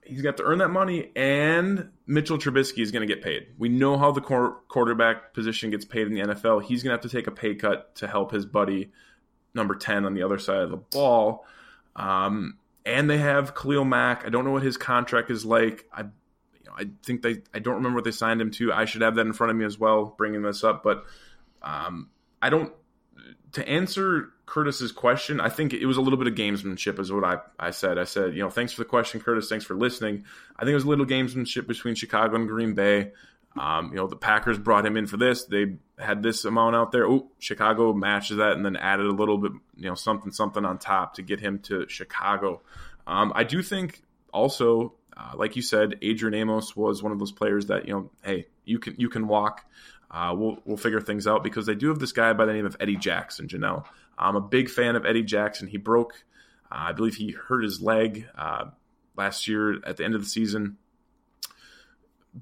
He's 0.04 0.24
got 0.24 0.38
to 0.38 0.44
earn 0.44 0.58
that 0.58 0.70
money, 0.70 1.12
and 1.16 1.90
Mitchell 2.08 2.40
Trubisky 2.40 2.80
is 2.80 2.92
going 2.92 3.08
to 3.08 3.14
get 3.14 3.24
paid. 3.24 3.50
We 3.60 3.70
know 3.70 4.00
how 4.00 4.12
the 4.12 4.20
quarterback 4.20 5.32
position 5.36 5.70
gets 5.70 5.86
paid 5.86 6.08
in 6.08 6.16
the 6.16 6.22
NFL. 6.22 6.64
He's 6.64 6.82
going 6.82 6.90
to 6.90 6.96
have 6.96 7.10
to 7.10 7.16
take 7.16 7.28
a 7.28 7.32
pay 7.32 7.54
cut 7.54 7.94
to 7.98 8.08
help 8.08 8.32
his 8.32 8.48
buddy, 8.48 8.92
number 9.54 9.76
ten, 9.76 10.06
on 10.06 10.16
the 10.16 10.24
other 10.24 10.40
side 10.40 10.58
of 10.58 10.72
the 10.72 10.78
ball. 10.78 11.46
Um, 11.96 12.58
and 12.84 13.08
they 13.08 13.20
have 13.20 13.54
Khalil 13.54 13.86
Mack. 13.86 14.26
I 14.26 14.30
don't 14.30 14.44
know 14.44 14.52
what 14.52 14.64
his 14.64 14.76
contract 14.76 15.30
is 15.30 15.46
like. 15.46 15.86
I, 15.94 16.02
you 16.02 16.66
know, 16.66 16.74
I 16.76 16.88
think 17.06 17.22
they. 17.22 17.44
I 17.54 17.60
don't 17.60 17.76
remember 17.76 17.98
what 17.98 18.04
they 18.04 18.12
signed 18.12 18.42
him 18.42 18.50
to. 18.52 18.74
I 18.74 18.86
should 18.86 19.04
have 19.04 19.16
that 19.16 19.28
in 19.28 19.34
front 19.34 19.52
of 19.52 19.58
me 19.58 19.66
as 19.66 19.78
well, 19.78 20.16
bringing 20.18 20.42
this 20.42 20.64
up. 20.64 20.82
But 20.82 21.06
um, 21.62 22.10
I 22.42 22.50
don't. 22.50 22.74
To 23.54 23.68
answer 23.68 24.30
Curtis's 24.46 24.94
question, 24.94 25.42
I 25.42 25.50
think 25.50 25.74
it 25.74 25.86
was 25.86 25.98
a 25.98 26.02
little 26.02 26.18
bit 26.18 26.28
of 26.28 26.36
gamesmanship, 26.36 27.00
is 27.00 27.12
what 27.12 27.26
I, 27.26 27.40
I 27.60 27.72
said. 27.72 27.98
I 27.98 28.06
said, 28.06 28.34
you 28.34 28.42
know, 28.42 28.50
thanks 28.50 28.72
for 28.72 28.82
the 28.82 28.90
question, 28.90 29.20
Curtis. 29.20 29.50
Thanks 29.50 29.66
for 29.66 29.76
listening. 29.76 30.24
I 30.58 30.62
think 30.62 30.72
it 30.72 30.76
was 30.76 30.86
a 30.86 30.90
little 30.90 31.06
gamesmanship 31.06 31.68
between 31.68 31.96
Chicago 31.96 32.36
and 32.36 32.48
Green 32.48 32.74
Bay. 32.74 33.12
Um, 33.60 33.90
you 33.90 33.98
know, 33.98 34.08
the 34.08 34.16
Packers 34.16 34.58
brought 34.58 34.86
him 34.86 34.96
in 34.96 35.08
for 35.08 35.18
this. 35.18 35.44
They 35.44 35.76
had 36.00 36.24
this 36.24 36.46
amount 36.46 36.78
out 36.78 36.94
there. 36.94 37.06
Oh, 37.06 37.30
Chicago 37.40 37.92
matches 37.94 38.38
that 38.38 38.54
and 38.54 38.66
then 38.66 38.78
added 38.78 39.06
a 39.06 39.12
little 39.12 39.38
bit, 39.38 39.52
you 39.76 39.90
know, 39.90 39.96
something, 39.96 40.32
something 40.32 40.64
on 40.64 40.78
top 40.78 41.16
to 41.16 41.22
get 41.22 41.42
him 41.42 41.60
to 41.64 41.86
Chicago. 41.90 42.62
Um, 43.06 43.34
I 43.36 43.44
do 43.44 43.62
think 43.62 44.02
also, 44.34 44.94
uh, 45.18 45.34
like 45.36 45.58
you 45.58 45.62
said, 45.62 45.98
Adrian 46.02 46.34
Amos 46.34 46.76
was 46.76 47.04
one 47.04 47.12
of 47.12 47.20
those 47.20 47.34
players 47.34 47.66
that, 47.66 47.86
you 47.88 47.94
know, 47.94 48.12
hey, 48.24 48.48
you 48.64 48.80
can 48.80 48.96
you 48.98 49.10
can 49.10 49.28
walk. 49.28 49.66
Uh, 50.12 50.36
we'll 50.38 50.58
we'll 50.66 50.78
figure 50.78 51.00
things 51.00 51.26
out 51.26 51.44
because 51.44 51.66
they 51.66 51.76
do 51.76 51.88
have 51.88 52.00
this 52.00 52.12
guy 52.12 52.34
by 52.34 52.46
the 52.46 52.54
name 52.54 52.66
of 52.66 52.76
Eddie 52.80 52.98
Jackson. 52.98 53.48
Jenelle, 53.48 53.86
I'm 54.18 54.36
a 54.36 54.42
big 54.42 54.70
fan 54.70 54.96
of 54.96 55.06
Eddie 55.06 55.24
Jackson. 55.24 55.68
He 55.68 55.78
broke, 55.78 56.26
uh, 56.70 56.76
I 56.90 56.92
believe 56.92 57.16
he 57.16 57.32
hurt 57.32 57.64
his 57.64 57.82
leg 57.82 58.28
uh, 58.38 58.66
last 59.16 59.48
year 59.48 59.82
at 59.86 59.98
the 59.98 60.04
end 60.04 60.16
of 60.16 60.22
the 60.22 60.28
season. 60.28 60.78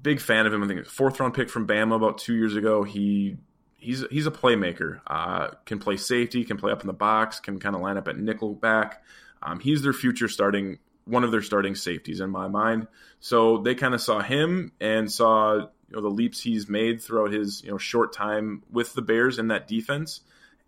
Big 0.02 0.20
fan 0.20 0.46
of 0.46 0.52
him. 0.52 0.62
I 0.62 0.66
think 0.66 0.84
fourth 0.86 1.20
round 1.20 1.34
pick 1.34 1.48
from 1.48 1.66
Bama 1.66 1.94
about 1.94 2.18
two 2.18 2.34
years 2.34 2.56
ago. 2.56 2.82
He 2.82 3.36
he's 3.76 4.04
he's 4.10 4.26
a 4.26 4.32
playmaker. 4.32 5.00
Uh, 5.06 5.48
can 5.64 5.78
play 5.78 5.96
safety, 5.96 6.44
can 6.44 6.56
play 6.56 6.72
up 6.72 6.80
in 6.80 6.88
the 6.88 6.92
box, 6.92 7.38
can 7.38 7.60
kind 7.60 7.76
of 7.76 7.82
line 7.82 7.96
up 7.96 8.08
at 8.08 8.18
nickel 8.18 8.54
back. 8.54 9.02
Um, 9.42 9.60
he's 9.60 9.82
their 9.82 9.92
future 9.92 10.28
starting 10.28 10.78
one 11.04 11.24
of 11.24 11.30
their 11.30 11.42
starting 11.42 11.74
safeties 11.74 12.20
in 12.20 12.30
my 12.30 12.48
mind. 12.48 12.86
So 13.20 13.58
they 13.58 13.74
kind 13.74 13.94
of 13.94 14.00
saw 14.00 14.20
him 14.20 14.72
and 14.80 15.10
saw 15.10 15.68
you 15.90 15.96
know 15.96 16.02
the 16.02 16.08
leaps 16.08 16.40
he's 16.40 16.68
made 16.68 17.02
throughout 17.02 17.32
his 17.32 17.62
you 17.62 17.70
know 17.70 17.78
short 17.78 18.12
time 18.12 18.62
with 18.70 18.94
the 18.94 19.02
Bears 19.02 19.38
in 19.38 19.48
that 19.48 19.66
defense, 19.66 20.20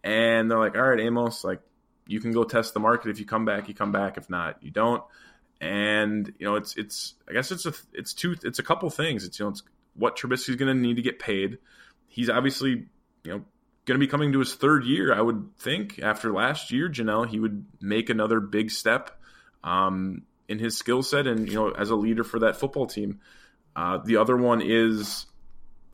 and 0.03 0.51
they're 0.51 0.59
like, 0.59 0.77
all 0.77 0.83
right, 0.83 1.01
Amos, 1.01 1.45
like 1.45 1.61
you 2.07 2.21
can 2.21 2.33
go 2.33 2.45
test 2.45 2.75
the 2.75 2.81
market. 2.81 3.11
If 3.11 3.21
you 3.21 3.27
come 3.27 3.45
back, 3.45 3.69
you 3.69 3.75
come 3.75 3.93
back. 3.93 4.17
If 4.19 4.29
not, 4.29 4.63
you 4.63 4.71
don't. 4.71 5.03
And 5.61 6.33
you 6.39 6.47
know, 6.47 6.57
it's 6.57 6.77
it's 6.77 7.15
I 7.29 7.33
guess 7.33 7.53
it's 7.53 7.67
a 7.67 7.73
it's 7.93 8.15
two 8.15 8.37
it's 8.43 8.59
a 8.59 8.65
couple 8.65 8.91
things. 8.91 9.25
It's 9.25 9.39
you 9.39 9.45
know 9.45 9.51
it's 9.51 9.63
what 9.95 10.17
Trubisky's 10.17 10.57
going 10.57 10.75
to 10.75 10.81
need 10.81 10.97
to 10.97 11.03
get 11.03 11.19
paid. 11.19 11.59
He's 12.09 12.29
obviously 12.29 12.87
you 13.25 13.31
know 13.31 13.45
going 13.85 13.99
to 13.99 14.05
be 14.05 14.11
coming 14.11 14.33
to 14.33 14.41
his 14.41 14.55
third 14.55 14.85
year. 14.85 15.15
I 15.15 15.21
would 15.21 15.57
think 15.59 16.01
after 16.01 16.33
last 16.33 16.73
year, 16.73 16.89
Jenelle, 16.89 17.29
he 17.29 17.39
would 17.39 17.65
make 17.81 18.11
another 18.11 18.41
big 18.41 18.71
step 18.71 19.11
um, 19.63 20.23
in 20.49 20.59
his 20.59 20.77
skill 20.77 21.03
set 21.03 21.27
and 21.27 21.49
you 21.49 21.55
know 21.55 21.71
as 21.71 21.91
a 21.91 21.97
leader 21.97 22.25
for 22.25 22.41
that 22.41 22.57
football 22.57 22.87
team. 22.87 23.21
Uh, 23.75 23.99
the 23.99 24.17
other 24.17 24.37
one 24.37 24.61
is 24.63 25.27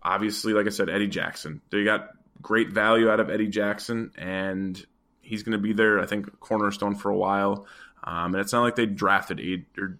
obviously, 0.03 0.53
like 0.53 0.67
I 0.67 0.71
said, 0.71 0.89
Eddie 0.89 1.09
Jackson. 1.09 1.61
They 1.71 1.85
got 1.85 2.11
great 2.41 2.71
value 2.71 3.11
out 3.11 3.21
of 3.21 3.31
Eddie 3.31 3.49
Jackson, 3.49 4.13
and 4.17 4.85
he's 5.21 5.43
going 5.43 5.53
to 5.53 5.63
be 5.63 5.73
there. 5.73 6.01
I 6.01 6.07
think 6.07 6.41
cornerstone 6.41 6.95
for 6.95 7.11
a 7.11 7.17
while. 7.17 7.67
Um, 8.03 8.35
and 8.35 8.37
it's 8.37 8.53
not 8.53 8.63
like 8.63 8.77
they 8.77 8.87
drafted 8.87 9.41
Ad, 9.41 9.65
or 9.77 9.99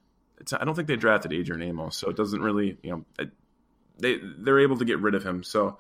I 0.59 0.65
don't 0.65 0.75
think 0.75 0.89
they 0.89 0.97
drafted 0.97 1.33
Adrian 1.33 1.63
Amos, 1.63 1.97
so 1.97 2.09
it 2.09 2.17
doesn't 2.17 2.41
really, 2.41 2.79
you 2.83 2.91
know, 3.19 3.27
they 3.99 4.19
they're 4.39 4.61
able 4.61 4.79
to 4.79 4.85
get 4.85 5.01
rid 5.01 5.15
of 5.15 5.25
him. 5.25 5.43
So 5.43 5.79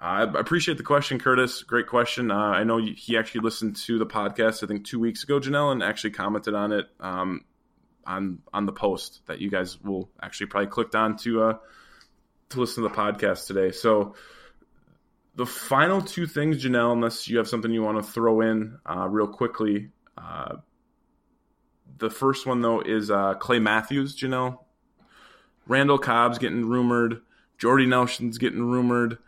uh, 0.00 0.04
I 0.04 0.22
appreciate 0.38 0.76
the 0.76 0.82
question, 0.82 1.18
Curtis. 1.18 1.62
Great 1.62 1.86
question. 1.86 2.30
Uh, 2.30 2.36
I 2.36 2.64
know 2.64 2.78
he 2.78 3.16
actually 3.16 3.42
listened 3.42 3.76
to 3.76 3.98
the 3.98 4.06
podcast 4.06 4.62
I 4.62 4.66
think 4.66 4.84
two 4.84 4.98
weeks 4.98 5.22
ago, 5.22 5.38
Jenelle, 5.38 5.72
and 5.72 5.82
actually 5.82 6.10
commented 6.10 6.54
on 6.54 6.72
it. 6.72 6.88
Um, 7.00 7.44
on 8.06 8.38
on 8.52 8.66
the 8.66 8.72
post 8.72 9.22
that 9.26 9.40
you 9.40 9.50
guys 9.50 9.80
will 9.80 10.10
actually 10.20 10.46
probably 10.46 10.68
clicked 10.68 10.94
on 10.94 11.16
to 11.18 11.42
uh, 11.42 11.54
to 12.50 12.60
listen 12.60 12.82
to 12.82 12.88
the 12.88 12.94
podcast 12.94 13.46
today. 13.46 13.70
So 13.72 14.14
the 15.34 15.46
final 15.46 16.02
two 16.02 16.26
things, 16.26 16.62
Jenelle, 16.62 16.92
unless 16.92 17.28
you 17.28 17.38
have 17.38 17.48
something 17.48 17.70
you 17.70 17.82
want 17.82 18.04
to 18.04 18.10
throw 18.10 18.40
in 18.40 18.78
uh, 18.88 19.08
real 19.08 19.28
quickly. 19.28 19.90
Uh, 20.16 20.56
the 21.98 22.10
first 22.10 22.46
one 22.46 22.60
though 22.60 22.80
is 22.80 23.10
uh, 23.10 23.34
Clay 23.34 23.58
Matthews, 23.58 24.16
Jenelle. 24.16 24.58
Randall 25.66 25.98
Cobb's 25.98 26.38
getting 26.38 26.66
rumored. 26.66 27.22
Jordy 27.58 27.86
Nelson's 27.86 28.38
getting 28.38 28.62
rumored 28.62 29.18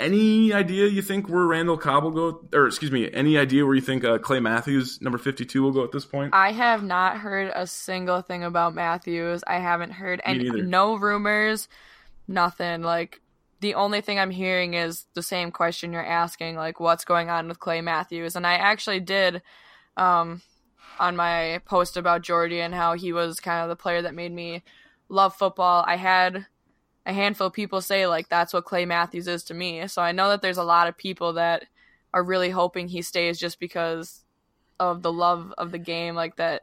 any 0.00 0.52
idea 0.52 0.86
you 0.86 1.02
think 1.02 1.28
where 1.28 1.44
Randall 1.44 1.76
Cobb 1.76 2.04
will 2.04 2.10
go, 2.10 2.44
or 2.52 2.66
excuse 2.66 2.90
me, 2.90 3.10
any 3.12 3.36
idea 3.36 3.66
where 3.66 3.74
you 3.74 3.80
think 3.80 4.04
uh, 4.04 4.18
Clay 4.18 4.40
Matthews, 4.40 5.00
number 5.00 5.18
fifty-two, 5.18 5.62
will 5.62 5.72
go 5.72 5.84
at 5.84 5.92
this 5.92 6.04
point? 6.04 6.34
I 6.34 6.52
have 6.52 6.82
not 6.82 7.18
heard 7.18 7.52
a 7.54 7.66
single 7.66 8.22
thing 8.22 8.44
about 8.44 8.74
Matthews. 8.74 9.42
I 9.46 9.58
haven't 9.58 9.92
heard 9.92 10.20
any, 10.24 10.48
no 10.48 10.96
rumors, 10.96 11.68
nothing. 12.26 12.82
Like 12.82 13.20
the 13.60 13.74
only 13.74 14.00
thing 14.00 14.18
I'm 14.18 14.30
hearing 14.30 14.74
is 14.74 15.06
the 15.14 15.22
same 15.22 15.50
question 15.50 15.92
you're 15.92 16.04
asking, 16.04 16.56
like 16.56 16.80
what's 16.80 17.04
going 17.04 17.30
on 17.30 17.48
with 17.48 17.60
Clay 17.60 17.80
Matthews. 17.80 18.36
And 18.36 18.46
I 18.46 18.54
actually 18.54 19.00
did, 19.00 19.42
um, 19.96 20.42
on 20.98 21.16
my 21.16 21.60
post 21.64 21.96
about 21.96 22.22
Jordy 22.22 22.60
and 22.60 22.74
how 22.74 22.94
he 22.94 23.12
was 23.12 23.40
kind 23.40 23.62
of 23.62 23.68
the 23.68 23.76
player 23.76 24.02
that 24.02 24.14
made 24.14 24.32
me 24.32 24.62
love 25.08 25.34
football. 25.34 25.84
I 25.86 25.96
had 25.96 26.46
a 27.06 27.12
handful 27.12 27.48
of 27.48 27.52
people 27.52 27.80
say 27.80 28.06
like 28.06 28.28
that's 28.28 28.52
what 28.52 28.64
Clay 28.64 28.86
Matthews 28.86 29.28
is 29.28 29.44
to 29.44 29.54
me. 29.54 29.86
So 29.88 30.02
I 30.02 30.12
know 30.12 30.30
that 30.30 30.42
there's 30.42 30.58
a 30.58 30.64
lot 30.64 30.88
of 30.88 30.96
people 30.96 31.34
that 31.34 31.64
are 32.12 32.22
really 32.22 32.50
hoping 32.50 32.88
he 32.88 33.02
stays 33.02 33.38
just 33.38 33.60
because 33.60 34.24
of 34.80 35.02
the 35.02 35.12
love 35.12 35.52
of 35.58 35.70
the 35.70 35.78
game 35.78 36.14
like 36.14 36.36
that 36.36 36.62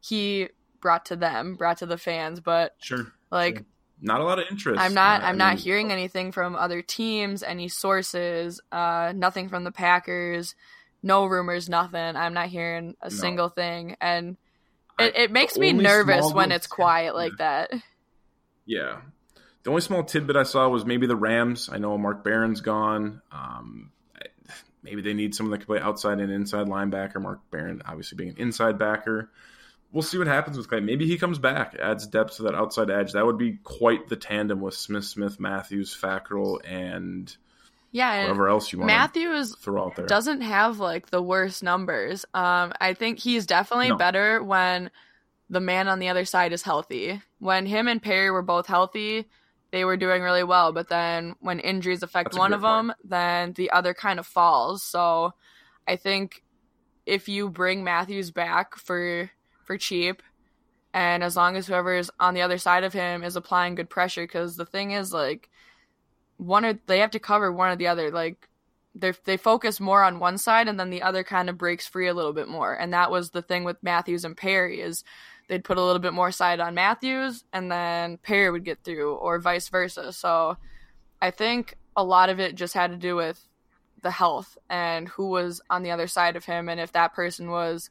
he 0.00 0.48
brought 0.80 1.06
to 1.06 1.16
them, 1.16 1.54
brought 1.54 1.78
to 1.78 1.86
the 1.86 1.98
fans, 1.98 2.40
but 2.40 2.74
sure. 2.78 3.12
Like 3.30 3.56
sure. 3.56 3.66
not 4.00 4.20
a 4.20 4.24
lot 4.24 4.38
of 4.38 4.46
interest. 4.50 4.80
I'm 4.80 4.94
not 4.94 5.22
I'm 5.22 5.38
not 5.38 5.58
hearing 5.58 5.90
anything 5.90 6.32
from 6.32 6.54
other 6.54 6.82
teams, 6.82 7.42
any 7.42 7.68
sources, 7.68 8.60
uh 8.70 9.12
nothing 9.16 9.48
from 9.48 9.64
the 9.64 9.72
Packers, 9.72 10.54
no 11.02 11.26
rumors, 11.26 11.68
nothing. 11.68 12.16
I'm 12.16 12.34
not 12.34 12.48
hearing 12.48 12.94
a 13.02 13.10
no. 13.10 13.14
single 13.14 13.48
thing 13.48 13.96
and 14.00 14.36
it, 14.98 15.16
it 15.16 15.30
makes 15.32 15.56
me 15.56 15.72
nervous 15.72 16.32
when 16.32 16.52
it's 16.52 16.66
quiet 16.66 17.14
like 17.14 17.32
that. 17.38 17.72
Yeah, 18.66 19.00
the 19.62 19.70
only 19.70 19.82
small 19.82 20.04
tidbit 20.04 20.36
I 20.36 20.42
saw 20.42 20.68
was 20.68 20.84
maybe 20.84 21.06
the 21.06 21.16
Rams. 21.16 21.68
I 21.70 21.78
know 21.78 21.96
Mark 21.96 22.24
Barron's 22.24 22.60
gone. 22.60 23.22
Um, 23.30 23.92
maybe 24.82 25.02
they 25.02 25.14
need 25.14 25.34
someone 25.34 25.52
that 25.52 25.58
can 25.58 25.66
play 25.66 25.80
outside 25.80 26.18
and 26.18 26.32
inside 26.32 26.66
linebacker. 26.66 27.20
Mark 27.20 27.40
Barron, 27.50 27.82
obviously 27.86 28.16
being 28.16 28.30
an 28.30 28.38
inside 28.38 28.78
backer. 28.78 29.30
We'll 29.92 30.02
see 30.02 30.18
what 30.18 30.26
happens 30.26 30.56
with 30.56 30.68
Clay. 30.68 30.80
Maybe 30.80 31.06
he 31.06 31.18
comes 31.18 31.38
back, 31.38 31.76
adds 31.80 32.06
depth 32.06 32.36
to 32.36 32.44
that 32.44 32.54
outside 32.54 32.90
edge. 32.90 33.12
That 33.12 33.26
would 33.26 33.36
be 33.36 33.58
quite 33.62 34.08
the 34.08 34.16
tandem 34.16 34.60
with 34.60 34.74
Smith, 34.74 35.04
Smith, 35.04 35.38
Matthews, 35.38 35.94
Fackrell, 35.94 36.60
and 36.64 37.34
yeah, 37.90 38.22
whatever 38.22 38.48
else 38.48 38.72
you 38.72 38.78
want. 38.78 38.86
Matthews 38.86 39.54
throw 39.56 39.84
out 39.84 39.96
there 39.96 40.06
doesn't 40.06 40.40
have 40.40 40.78
like 40.80 41.10
the 41.10 41.22
worst 41.22 41.62
numbers. 41.62 42.24
Um, 42.32 42.72
I 42.80 42.94
think 42.94 43.18
he's 43.18 43.44
definitely 43.44 43.90
no. 43.90 43.96
better 43.96 44.42
when 44.42 44.90
the 45.50 45.60
man 45.60 45.88
on 45.88 45.98
the 45.98 46.08
other 46.08 46.24
side 46.24 46.54
is 46.54 46.62
healthy. 46.62 47.20
When 47.38 47.66
him 47.66 47.86
and 47.86 48.02
Perry 48.02 48.30
were 48.30 48.40
both 48.40 48.66
healthy, 48.66 49.26
they 49.72 49.84
were 49.84 49.96
doing 49.96 50.22
really 50.22 50.44
well. 50.44 50.72
But 50.72 50.88
then 50.88 51.34
when 51.40 51.58
injuries 51.58 52.02
affect 52.02 52.36
one 52.36 52.52
of 52.52 52.60
them, 52.60 52.88
point. 52.88 52.98
then 53.04 53.52
the 53.54 53.70
other 53.72 53.94
kind 53.94 54.20
of 54.20 54.26
falls. 54.26 54.82
So 54.82 55.32
I 55.88 55.96
think 55.96 56.44
if 57.06 57.28
you 57.28 57.48
bring 57.50 57.82
Matthews 57.82 58.30
back 58.30 58.76
for 58.76 59.30
for 59.64 59.76
cheap, 59.76 60.22
and 60.94 61.24
as 61.24 61.36
long 61.36 61.56
as 61.56 61.66
whoever's 61.66 62.10
on 62.20 62.34
the 62.34 62.42
other 62.42 62.58
side 62.58 62.84
of 62.84 62.92
him 62.92 63.24
is 63.24 63.34
applying 63.34 63.74
good 63.74 63.90
pressure, 63.90 64.22
because 64.22 64.56
the 64.56 64.66
thing 64.66 64.92
is 64.92 65.12
like 65.12 65.48
one 66.36 66.64
or 66.64 66.78
they 66.86 66.98
have 66.98 67.12
to 67.12 67.18
cover 67.18 67.50
one 67.50 67.70
or 67.70 67.76
the 67.76 67.88
other. 67.88 68.10
Like 68.10 68.48
they 68.94 69.12
they 69.24 69.38
focus 69.38 69.80
more 69.80 70.02
on 70.04 70.18
one 70.18 70.36
side, 70.36 70.68
and 70.68 70.78
then 70.78 70.90
the 70.90 71.02
other 71.02 71.24
kind 71.24 71.48
of 71.48 71.56
breaks 71.56 71.88
free 71.88 72.08
a 72.08 72.14
little 72.14 72.34
bit 72.34 72.48
more. 72.48 72.74
And 72.74 72.92
that 72.92 73.10
was 73.10 73.30
the 73.30 73.42
thing 73.42 73.64
with 73.64 73.82
Matthews 73.82 74.26
and 74.26 74.36
Perry 74.36 74.82
is 74.82 75.02
they'd 75.48 75.64
put 75.64 75.78
a 75.78 75.82
little 75.82 76.00
bit 76.00 76.12
more 76.12 76.32
side 76.32 76.60
on 76.60 76.74
Matthews 76.74 77.44
and 77.52 77.70
then 77.70 78.18
Perry 78.18 78.50
would 78.50 78.64
get 78.64 78.82
through 78.84 79.14
or 79.14 79.38
vice 79.38 79.68
versa. 79.68 80.12
So 80.12 80.56
I 81.20 81.30
think 81.30 81.76
a 81.96 82.04
lot 82.04 82.30
of 82.30 82.40
it 82.40 82.54
just 82.54 82.74
had 82.74 82.90
to 82.90 82.96
do 82.96 83.16
with 83.16 83.46
the 84.02 84.10
health 84.10 84.56
and 84.68 85.08
who 85.08 85.28
was 85.28 85.60
on 85.70 85.82
the 85.82 85.90
other 85.90 86.06
side 86.06 86.36
of 86.36 86.44
him 86.44 86.68
and 86.68 86.80
if 86.80 86.92
that 86.92 87.14
person 87.14 87.50
was 87.50 87.90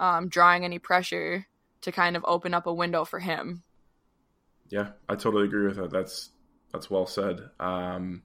um, 0.00 0.28
drawing 0.28 0.64
any 0.64 0.78
pressure 0.78 1.46
to 1.82 1.92
kind 1.92 2.16
of 2.16 2.24
open 2.26 2.54
up 2.54 2.66
a 2.66 2.72
window 2.72 3.04
for 3.04 3.18
him. 3.18 3.62
Yeah, 4.70 4.90
I 5.08 5.14
totally 5.14 5.44
agree 5.44 5.66
with 5.66 5.76
that. 5.76 5.90
That's 5.90 6.30
that's 6.72 6.90
well 6.90 7.06
said. 7.06 7.40
Um, 7.60 8.22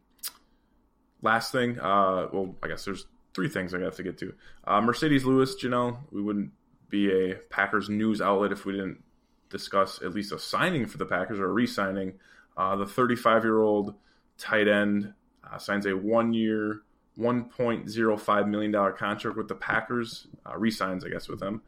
last 1.21 1.51
thing, 1.51 1.79
uh, 1.79 2.27
well, 2.31 2.55
I 2.63 2.67
guess 2.67 2.85
there's 2.85 3.05
three 3.35 3.49
things 3.49 3.73
I 3.73 3.79
have 3.81 3.95
to 3.97 4.03
get 4.03 4.17
to. 4.19 4.33
Uh, 4.65 4.81
Marcedes 4.81 5.25
Lewis, 5.25 5.55
Jenelle, 5.61 5.97
we 6.11 6.21
wouldn't 6.21 6.51
be 6.89 7.11
a 7.11 7.35
Packers 7.35 7.89
news 7.89 8.21
outlet 8.21 8.51
if 8.51 8.65
we 8.65 8.73
didn't 8.73 9.03
discuss 9.49 10.01
at 10.01 10.13
least 10.13 10.31
a 10.31 10.39
signing 10.39 10.85
for 10.85 10.97
the 10.97 11.05
Packers 11.05 11.39
or 11.39 11.45
a 11.45 11.51
re-signing. 11.51 12.13
Uh, 12.57 12.75
the 12.75 12.85
35 12.85 13.43
year 13.43 13.61
old 13.61 13.95
tight 14.37 14.67
end 14.67 15.13
uh, 15.49 15.57
signs 15.57 15.85
a 15.85 15.95
one 15.95 16.33
year, 16.33 16.81
$1.05 17.19 18.47
million 18.47 18.71
contract 18.93 19.37
with 19.37 19.47
the 19.47 19.55
Packers. 19.55 20.27
Uh, 20.45 20.57
resigns, 20.57 21.03
I 21.05 21.09
guess, 21.09 21.27
with 21.27 21.39
them. 21.39 21.61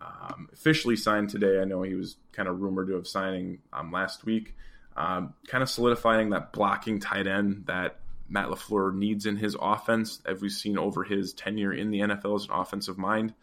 Um, 0.00 0.48
officially 0.52 0.96
signed 0.96 1.30
today. 1.30 1.60
I 1.60 1.64
know 1.64 1.82
he 1.82 1.94
was 1.94 2.16
kind 2.32 2.48
of 2.48 2.60
rumored 2.60 2.88
to 2.88 2.94
have 2.94 3.06
signing 3.06 3.58
um, 3.72 3.92
last 3.92 4.24
week. 4.24 4.54
Um, 4.96 5.34
kind 5.46 5.62
of 5.62 5.68
solidifying 5.68 6.30
that 6.30 6.52
blocking 6.52 7.00
tight 7.00 7.26
end 7.26 7.64
that 7.66 7.98
Matt 8.28 8.48
LaFleur 8.48 8.94
needs 8.94 9.26
in 9.26 9.36
his 9.36 9.56
offense, 9.60 10.20
as 10.24 10.40
we've 10.40 10.50
seen 10.50 10.78
over 10.78 11.04
his 11.04 11.32
tenure 11.32 11.72
in 11.72 11.90
the 11.90 12.00
NFL 12.00 12.36
as 12.36 12.44
an 12.46 12.52
offensive 12.52 12.98
mind. 12.98 13.34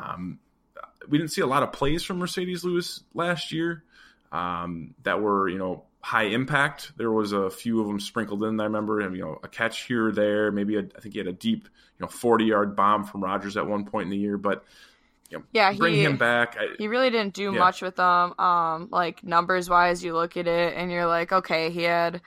Um, 0.00 0.38
we 1.08 1.18
didn't 1.18 1.32
see 1.32 1.40
a 1.40 1.46
lot 1.46 1.62
of 1.62 1.72
plays 1.72 2.02
from 2.02 2.20
Marcedes 2.20 2.64
Lewis 2.64 3.02
last 3.14 3.52
year 3.52 3.84
um, 4.32 4.94
that 5.02 5.20
were, 5.20 5.48
you 5.48 5.58
know, 5.58 5.84
high 6.00 6.24
impact. 6.24 6.92
There 6.96 7.10
was 7.10 7.32
a 7.32 7.50
few 7.50 7.80
of 7.80 7.86
them 7.86 7.98
sprinkled 8.00 8.44
in. 8.44 8.60
I 8.60 8.64
remember, 8.64 9.00
you 9.00 9.22
know, 9.22 9.40
a 9.42 9.48
catch 9.48 9.82
here 9.86 10.08
or 10.08 10.12
there. 10.12 10.52
Maybe 10.52 10.76
a, 10.76 10.80
I 10.80 11.00
think 11.00 11.14
he 11.14 11.18
had 11.18 11.26
a 11.26 11.32
deep, 11.32 11.64
you 11.64 12.04
know, 12.04 12.08
forty 12.08 12.44
yard 12.44 12.76
bomb 12.76 13.04
from 13.04 13.22
Rodgers 13.24 13.56
at 13.56 13.66
one 13.66 13.84
point 13.84 14.04
in 14.04 14.10
the 14.10 14.16
year. 14.18 14.36
But 14.38 14.64
you 15.30 15.38
know, 15.38 15.44
yeah, 15.52 15.72
bring 15.72 15.94
he, 15.94 16.04
him 16.04 16.16
back. 16.16 16.56
I, 16.58 16.68
he 16.78 16.88
really 16.88 17.10
didn't 17.10 17.34
do 17.34 17.52
Yeah. 17.52 17.58
much 17.58 17.82
with 17.82 17.96
them. 17.96 18.38
Um, 18.38 18.88
like 18.90 19.24
numbers 19.24 19.68
wise, 19.68 20.04
you 20.04 20.14
look 20.14 20.36
at 20.36 20.46
it 20.46 20.74
and 20.76 20.90
you're 20.90 21.06
like, 21.06 21.32
okay, 21.32 21.70
he 21.70 21.82
had 21.82 22.20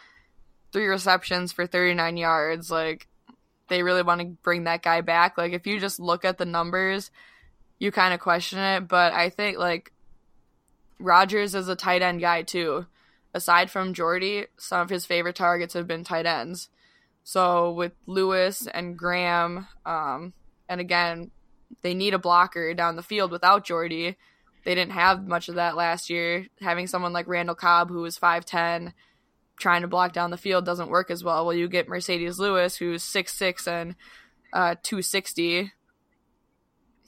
three 0.74 0.88
receptions 0.88 1.52
for 1.54 1.66
39 1.66 2.18
yards. 2.18 2.70
Like 2.70 3.08
they 3.70 3.84
really 3.84 4.04
want 4.04 4.22
to 4.22 4.28
bring 4.44 4.66
that 4.66 4.84
guy 4.84 5.02
back. 5.02 5.38
Like 5.38 5.54
if 5.54 5.66
you 5.66 5.80
just 5.80 6.00
look 6.00 6.26
at 6.26 6.38
the 6.38 6.46
numbers, 6.46 7.12
you 7.80 7.92
kind 7.92 8.14
of 8.14 8.20
question 8.20 8.60
it. 8.60 8.88
But 8.88 9.14
I 9.14 9.30
think 9.30 9.58
like 9.58 9.92
Rodgers 11.00 11.56
is 11.56 11.68
a 11.68 11.76
tight 11.76 12.02
end 12.02 12.22
guy 12.22 12.44
too. 12.44 12.86
Aside 13.34 13.70
from 13.72 13.94
Jordy, 13.94 14.46
some 14.58 14.82
of 14.82 14.90
his 14.90 15.06
favorite 15.06 15.36
targets 15.36 15.74
have 15.74 15.88
been 15.88 16.04
tight 16.04 16.26
ends. 16.26 16.70
So 17.24 17.72
with 17.72 17.94
Lewis 18.06 18.68
and 18.68 18.98
Graham, 18.98 19.68
um, 19.86 20.34
and 20.68 20.82
again, 20.82 21.32
they 21.84 21.94
need 21.94 22.16
a 22.16 22.20
blocker 22.20 22.74
down 22.74 22.96
the 22.96 23.04
field 23.04 23.32
without 23.32 23.66
Jordy. 23.66 24.18
They 24.66 24.76
didn't 24.76 24.94
have 24.94 25.28
much 25.28 25.48
of 25.48 25.56
that 25.56 25.76
last 25.76 26.10
year. 26.10 26.48
Having 26.60 26.88
someone 26.88 27.14
like 27.14 27.28
Randall 27.28 27.56
Cobb, 27.56 27.90
who 27.90 28.02
was 28.02 28.18
5'10, 28.18 28.94
trying 29.60 29.82
to 29.82 29.88
block 29.88 30.12
down 30.12 30.32
the 30.32 30.38
field 30.38 30.66
doesn't 30.66 30.90
work 30.90 31.12
as 31.12 31.24
well. 31.24 31.46
Well, 31.46 31.56
you 31.56 31.68
get 31.68 31.88
Marcedes 31.88 32.40
Lewis, 32.40 32.78
who's 32.78 33.04
6'6 33.04 33.68
and 33.68 33.96
uh, 34.52 34.76
260. 34.82 35.72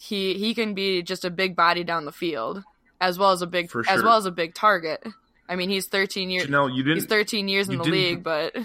He 0.02 0.34
he 0.34 0.56
can 0.56 0.74
be 0.74 1.04
just 1.04 1.26
a 1.26 1.30
big 1.30 1.56
body 1.56 1.84
down 1.84 2.06
the 2.06 2.12
field, 2.12 2.64
as 2.99 3.20
well 3.20 3.32
as 3.32 3.43
a 3.43 3.47
big 3.47 3.70
For 3.70 3.88
as 3.88 4.02
well 4.02 4.18
as 4.18 4.26
a 4.26 4.32
big 4.32 4.56
target. 4.56 5.06
I 5.47 5.56
mean, 5.56 5.70
he's 5.70 5.86
13 5.88 6.32
years 6.32 6.49
No, 6.49 6.66
you 6.66 6.82
didn't 6.82 6.95
He's 6.97 7.06
13 7.06 7.47
years 7.47 7.70
in 7.70 7.78
the 7.78 7.84
league, 7.84 8.24
but 8.24 8.56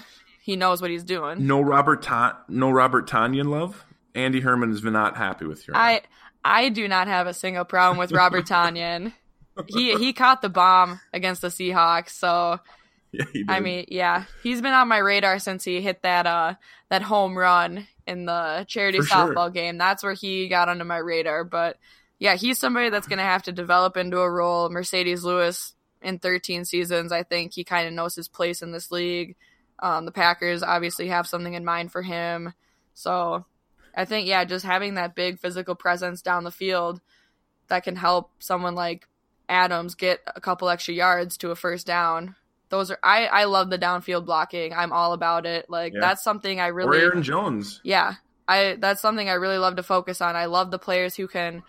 he 0.41 0.57
knows 0.57 0.81
what 0.81 0.91
he's 0.91 1.05
doing. 1.05 1.47
no 1.47 1.61
Robert 1.61 2.03
Ta- 2.03 2.39
no 2.49 2.71
Robert 2.71 3.07
Tonyan 3.07 3.49
love. 3.49 3.85
Andy 4.15 4.41
Herman 4.41 4.73
is 4.73 4.83
not 4.83 5.19
happy 5.19 5.45
with 5.45 5.69
you. 5.69 5.75
I 5.77 6.01
I 6.43 6.71
do 6.71 6.89
not 6.89 7.07
have 7.07 7.27
a 7.27 7.35
single 7.35 7.67
problem 7.67 7.99
with 7.99 8.13
Robert 8.13 8.47
Tonyan. 8.49 9.13
he 9.69 9.95
he 9.97 10.15
caught 10.15 10.41
the 10.41 10.49
bomb 10.49 11.01
against 11.13 11.43
the 11.43 11.49
Seahawks, 11.49 12.11
so 12.11 12.61
yeah. 13.13 13.25
I 13.49 13.61
mean, 13.61 13.85
yeah, 13.89 14.25
he's 14.43 14.63
been 14.63 14.73
on 14.73 14.89
my 14.89 14.99
radar 14.99 15.39
since 15.39 15.65
he 15.65 15.83
hit 15.83 16.01
that 16.01 16.27
uh 16.27 16.55
that 16.89 17.03
home 17.03 17.37
run 17.37 17.89
in 18.07 18.25
the 18.25 18.65
charity 18.69 18.99
For 18.99 19.07
sure. 19.07 19.35
softball 19.35 19.53
game. 19.53 19.79
That's 19.79 20.03
where 20.03 20.15
he 20.15 20.49
got 20.49 20.69
onto 20.69 20.85
my 20.85 20.99
radar. 20.99 21.45
But 21.45 21.79
yeah, 22.19 22.37
he's 22.37 22.59
somebody 22.59 22.91
that's 22.91 23.07
gonna 23.09 23.23
have 23.23 23.45
to 23.45 23.53
develop 23.53 23.97
into 23.97 24.19
a 24.19 24.31
role. 24.31 24.71
Marcedes 24.71 25.23
Lewis 25.23 25.75
in 26.03 26.19
13 26.19 26.65
seasons, 26.65 27.11
I 27.13 27.23
think 27.23 27.53
he 27.53 27.65
kind 27.65 27.89
of 27.89 27.93
knows 27.95 28.15
his 28.15 28.29
place 28.29 28.63
in 28.63 28.71
this 28.73 28.91
league. 28.91 29.37
Um, 29.79 30.05
the 30.05 30.13
Packers 30.13 30.63
obviously 30.63 31.09
have 31.09 31.27
something 31.27 31.55
in 31.55 31.65
mind 31.65 31.93
for 31.93 32.03
him, 32.03 32.55
so 32.95 33.45
I 33.95 34.05
think 34.05 34.29
yeah, 34.29 34.45
just 34.45 34.65
having 34.65 34.95
that 34.95 35.15
big 35.15 35.39
physical 35.39 35.75
presence 35.75 36.23
down 36.23 36.45
the 36.45 36.51
field 36.51 37.01
that 37.69 37.85
can 37.85 37.97
help 37.97 38.31
someone 38.39 38.75
like 38.75 39.09
Adams 39.49 39.95
get 39.95 40.21
a 40.35 40.41
couple 40.41 40.69
extra 40.69 40.95
yards 40.95 41.37
to 41.39 41.51
a 41.51 41.57
first 41.57 41.87
down. 41.87 42.37
Those 42.69 42.91
are 42.91 42.99
I 43.03 43.27
I 43.27 43.45
love 43.45 43.71
the 43.71 43.79
downfield 43.79 44.25
blocking. 44.27 44.73
I'm 44.73 44.93
all 44.93 45.13
about 45.13 45.47
it. 45.47 45.71
Like 45.71 45.93
Yeah. 45.95 46.01
that's 46.01 46.23
something 46.25 46.61
I 46.61 46.69
or 46.69 46.75
really 46.75 46.99
Aaron 47.01 47.23
Jones. 47.23 47.81
yeah. 47.85 48.15
I 48.49 48.77
that's 48.79 49.01
something 49.01 49.29
I 49.29 49.35
really 49.35 49.59
love 49.59 49.77
to 49.77 49.83
focus 49.83 50.21
on. 50.21 50.37
I 50.37 50.45
love 50.47 50.71
the 50.71 50.79
players 50.79 51.17
who 51.17 51.27
can 51.29 51.63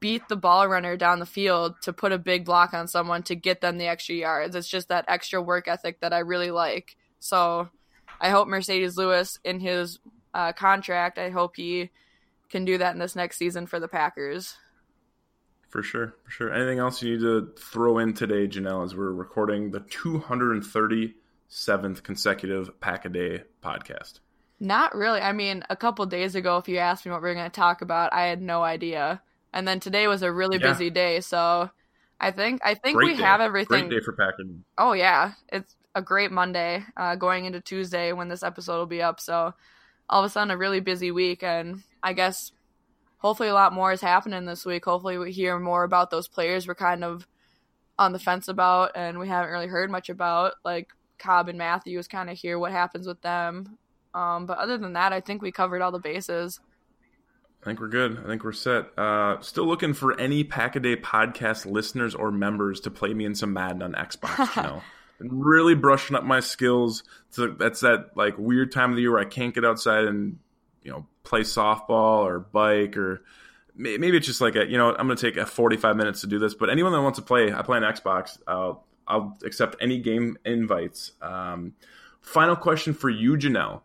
beat 0.00 0.28
the 0.28 0.36
ball 0.36 0.68
runner 0.68 0.96
down 0.96 1.18
the 1.20 1.26
field 1.26 1.74
to 1.82 1.92
put 1.92 2.12
a 2.12 2.18
big 2.18 2.44
block 2.44 2.74
on 2.74 2.86
someone 2.86 3.22
to 3.24 3.34
get 3.34 3.60
them 3.60 3.78
the 3.78 3.86
extra 3.86 4.14
yards. 4.14 4.54
It's 4.54 4.68
just 4.68 4.88
that 4.88 5.06
extra 5.08 5.40
work 5.40 5.68
ethic 5.68 6.00
that 6.00 6.12
I 6.12 6.18
really 6.18 6.50
like. 6.50 6.96
So 7.18 7.68
I 8.20 8.30
hope 8.30 8.46
Marcedes 8.48 8.96
Lewis 8.96 9.38
in 9.44 9.60
his 9.60 9.98
uh, 10.34 10.52
contract, 10.52 11.18
I 11.18 11.30
hope 11.30 11.56
he 11.56 11.90
can 12.50 12.64
do 12.66 12.76
that 12.78 12.92
in 12.92 12.98
this 12.98 13.16
next 13.16 13.38
season 13.38 13.66
for 13.66 13.80
the 13.80 13.88
Packers. 13.88 14.54
For 15.68 15.82
sure, 15.82 16.14
for 16.24 16.30
sure. 16.30 16.52
Anything 16.52 16.78
else 16.78 17.02
you 17.02 17.12
need 17.12 17.20
to 17.20 17.52
throw 17.58 17.98
in 17.98 18.14
today, 18.14 18.46
Jenelle, 18.46 18.84
as 18.84 18.94
we're 18.94 19.12
recording 19.12 19.70
the 19.72 19.80
237th 19.80 22.02
consecutive 22.02 22.80
Pack 22.80 23.04
a 23.04 23.08
Day 23.08 23.42
podcast? 23.62 24.20
Not 24.58 24.94
really. 24.94 25.20
I 25.20 25.32
mean, 25.32 25.64
a 25.68 25.76
couple 25.76 26.06
days 26.06 26.34
ago, 26.34 26.56
if 26.56 26.68
you 26.68 26.78
asked 26.78 27.04
me 27.04 27.12
what 27.12 27.22
we 27.22 27.28
were 27.28 27.34
going 27.34 27.50
to 27.50 27.54
talk 27.54 27.82
about, 27.82 28.12
I 28.12 28.26
had 28.26 28.40
no 28.40 28.62
idea. 28.62 29.20
And 29.52 29.68
then 29.68 29.80
today 29.80 30.06
was 30.08 30.22
a 30.22 30.32
really 30.32 30.58
Yeah. 30.58 30.72
busy 30.72 30.90
day, 30.90 31.20
so 31.20 31.70
I 32.20 32.30
think 32.30 32.60
I 32.64 32.74
think 32.74 32.96
Great 32.96 33.12
we 33.12 33.16
day. 33.16 33.22
have 33.22 33.40
everything. 33.40 33.88
Great 33.88 34.00
day 34.00 34.04
for 34.04 34.12
Packer. 34.12 34.44
Oh 34.78 34.92
yeah, 34.92 35.32
it's 35.50 35.74
a 35.94 36.02
great 36.02 36.32
Monday 36.32 36.84
uh, 36.96 37.16
going 37.16 37.44
into 37.44 37.60
Tuesday 37.60 38.12
when 38.12 38.28
this 38.28 38.42
episode 38.42 38.78
will 38.78 38.86
be 38.86 39.02
up. 39.02 39.20
So 39.20 39.52
all 40.08 40.22
of 40.22 40.26
a 40.26 40.30
sudden, 40.30 40.50
a 40.50 40.56
really 40.56 40.80
busy 40.80 41.10
week, 41.10 41.42
and 41.42 41.82
I 42.02 42.12
guess 42.14 42.52
hopefully 43.26 43.48
a 43.48 43.54
lot 43.54 43.72
more 43.72 43.90
is 43.90 44.00
happening 44.00 44.44
this 44.44 44.64
week. 44.64 44.84
Hopefully, 44.84 45.18
we 45.18 45.32
hear 45.32 45.58
more 45.58 45.82
about 45.82 46.10
those 46.10 46.28
players 46.28 46.68
we're 46.68 46.76
kind 46.76 47.02
of 47.02 47.26
on 47.98 48.12
the 48.12 48.20
fence 48.20 48.46
about, 48.46 48.92
and 48.94 49.18
we 49.18 49.26
haven't 49.26 49.50
really 49.50 49.66
heard 49.66 49.90
much 49.90 50.08
about, 50.08 50.54
like 50.64 50.90
Cobb 51.18 51.48
and 51.48 51.58
Matthews. 51.58 52.06
Kind 52.06 52.30
of 52.30 52.38
hear 52.38 52.56
what 52.56 52.70
happens 52.70 53.04
with 53.04 53.20
them. 53.22 53.78
Um, 54.14 54.46
but 54.46 54.58
other 54.58 54.78
than 54.78 54.92
that, 54.92 55.12
I 55.12 55.20
think 55.20 55.42
we 55.42 55.50
covered 55.50 55.82
all 55.82 55.90
the 55.90 55.98
bases. 55.98 56.60
I 57.62 57.64
think 57.64 57.80
we're 57.80 57.88
good. 57.88 58.16
I 58.24 58.28
think 58.28 58.44
we're 58.44 58.52
set. 58.52 58.96
Uh, 58.96 59.40
still 59.40 59.66
looking 59.66 59.92
for 59.92 60.18
any 60.20 60.44
Pack 60.44 60.76
a 60.76 60.80
Day 60.80 60.94
podcast 60.94 61.66
listeners 61.66 62.14
or 62.14 62.30
members 62.30 62.78
to 62.82 62.92
play 62.92 63.12
me 63.12 63.24
in 63.24 63.34
some 63.34 63.52
Madden 63.52 63.82
on 63.82 63.94
Xbox. 63.94 64.54
You 64.54 64.62
know, 64.62 64.82
been 65.18 65.40
really 65.40 65.74
brushing 65.74 66.14
up 66.14 66.22
my 66.22 66.38
skills. 66.38 67.02
So 67.30 67.48
that's 67.48 67.80
that 67.80 68.16
like 68.16 68.38
weird 68.38 68.70
time 68.70 68.90
of 68.90 68.96
the 68.96 69.02
year 69.02 69.10
where 69.10 69.20
I 69.20 69.24
can't 69.24 69.52
get 69.52 69.64
outside 69.64 70.04
and 70.04 70.38
you 70.84 70.92
know 70.92 71.06
play 71.26 71.40
softball 71.42 72.24
or 72.24 72.40
bike 72.40 72.96
or 72.96 73.22
maybe 73.74 74.16
it's 74.16 74.26
just 74.26 74.40
like 74.40 74.56
a 74.56 74.66
you 74.66 74.78
know 74.78 74.90
I'm 74.90 75.06
gonna 75.06 75.16
take 75.16 75.36
a 75.36 75.44
45 75.44 75.96
minutes 75.96 76.22
to 76.22 76.26
do 76.26 76.38
this. 76.38 76.54
But 76.54 76.70
anyone 76.70 76.92
that 76.92 77.02
wants 77.02 77.18
to 77.18 77.24
play, 77.24 77.52
I 77.52 77.60
play 77.62 77.76
on 77.76 77.82
Xbox. 77.82 78.38
I'll 78.46 78.86
I'll 79.06 79.36
accept 79.44 79.76
any 79.80 79.98
game 79.98 80.38
invites. 80.44 81.12
Um, 81.20 81.74
final 82.22 82.56
question 82.56 82.94
for 82.94 83.10
you, 83.10 83.36
Jenelle 83.36 83.82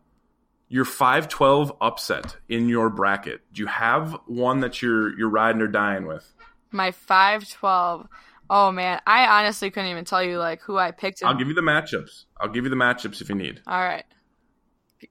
your 0.72 0.86
512 0.86 1.74
upset 1.82 2.38
in 2.48 2.70
your 2.70 2.90
bracket. 2.90 3.42
Do 3.52 3.62
you 3.62 3.68
have 3.68 4.18
one 4.26 4.62
that 4.62 4.82
you're 4.82 5.18
you're 5.20 5.30
riding 5.30 5.62
or 5.62 5.68
dying 5.68 6.08
with? 6.08 6.34
My 6.72 6.92
five 6.92 7.48
twelve. 7.50 8.08
Oh 8.50 8.72
man, 8.72 9.02
I 9.06 9.40
honestly 9.42 9.70
couldn't 9.70 9.90
even 9.90 10.06
tell 10.06 10.24
you 10.24 10.38
like 10.40 10.62
who 10.62 10.78
I 10.78 10.92
picked. 10.92 11.22
in- 11.22 11.28
I'll 11.28 11.36
give 11.36 11.50
you 11.50 11.54
the 11.54 11.62
matchups. 11.62 12.24
I'll 12.40 12.48
give 12.48 12.64
you 12.64 12.70
the 12.70 12.78
matchups 12.78 13.20
if 13.22 13.28
you 13.28 13.36
need. 13.36 13.60
all 13.68 13.82
right. 13.82 14.06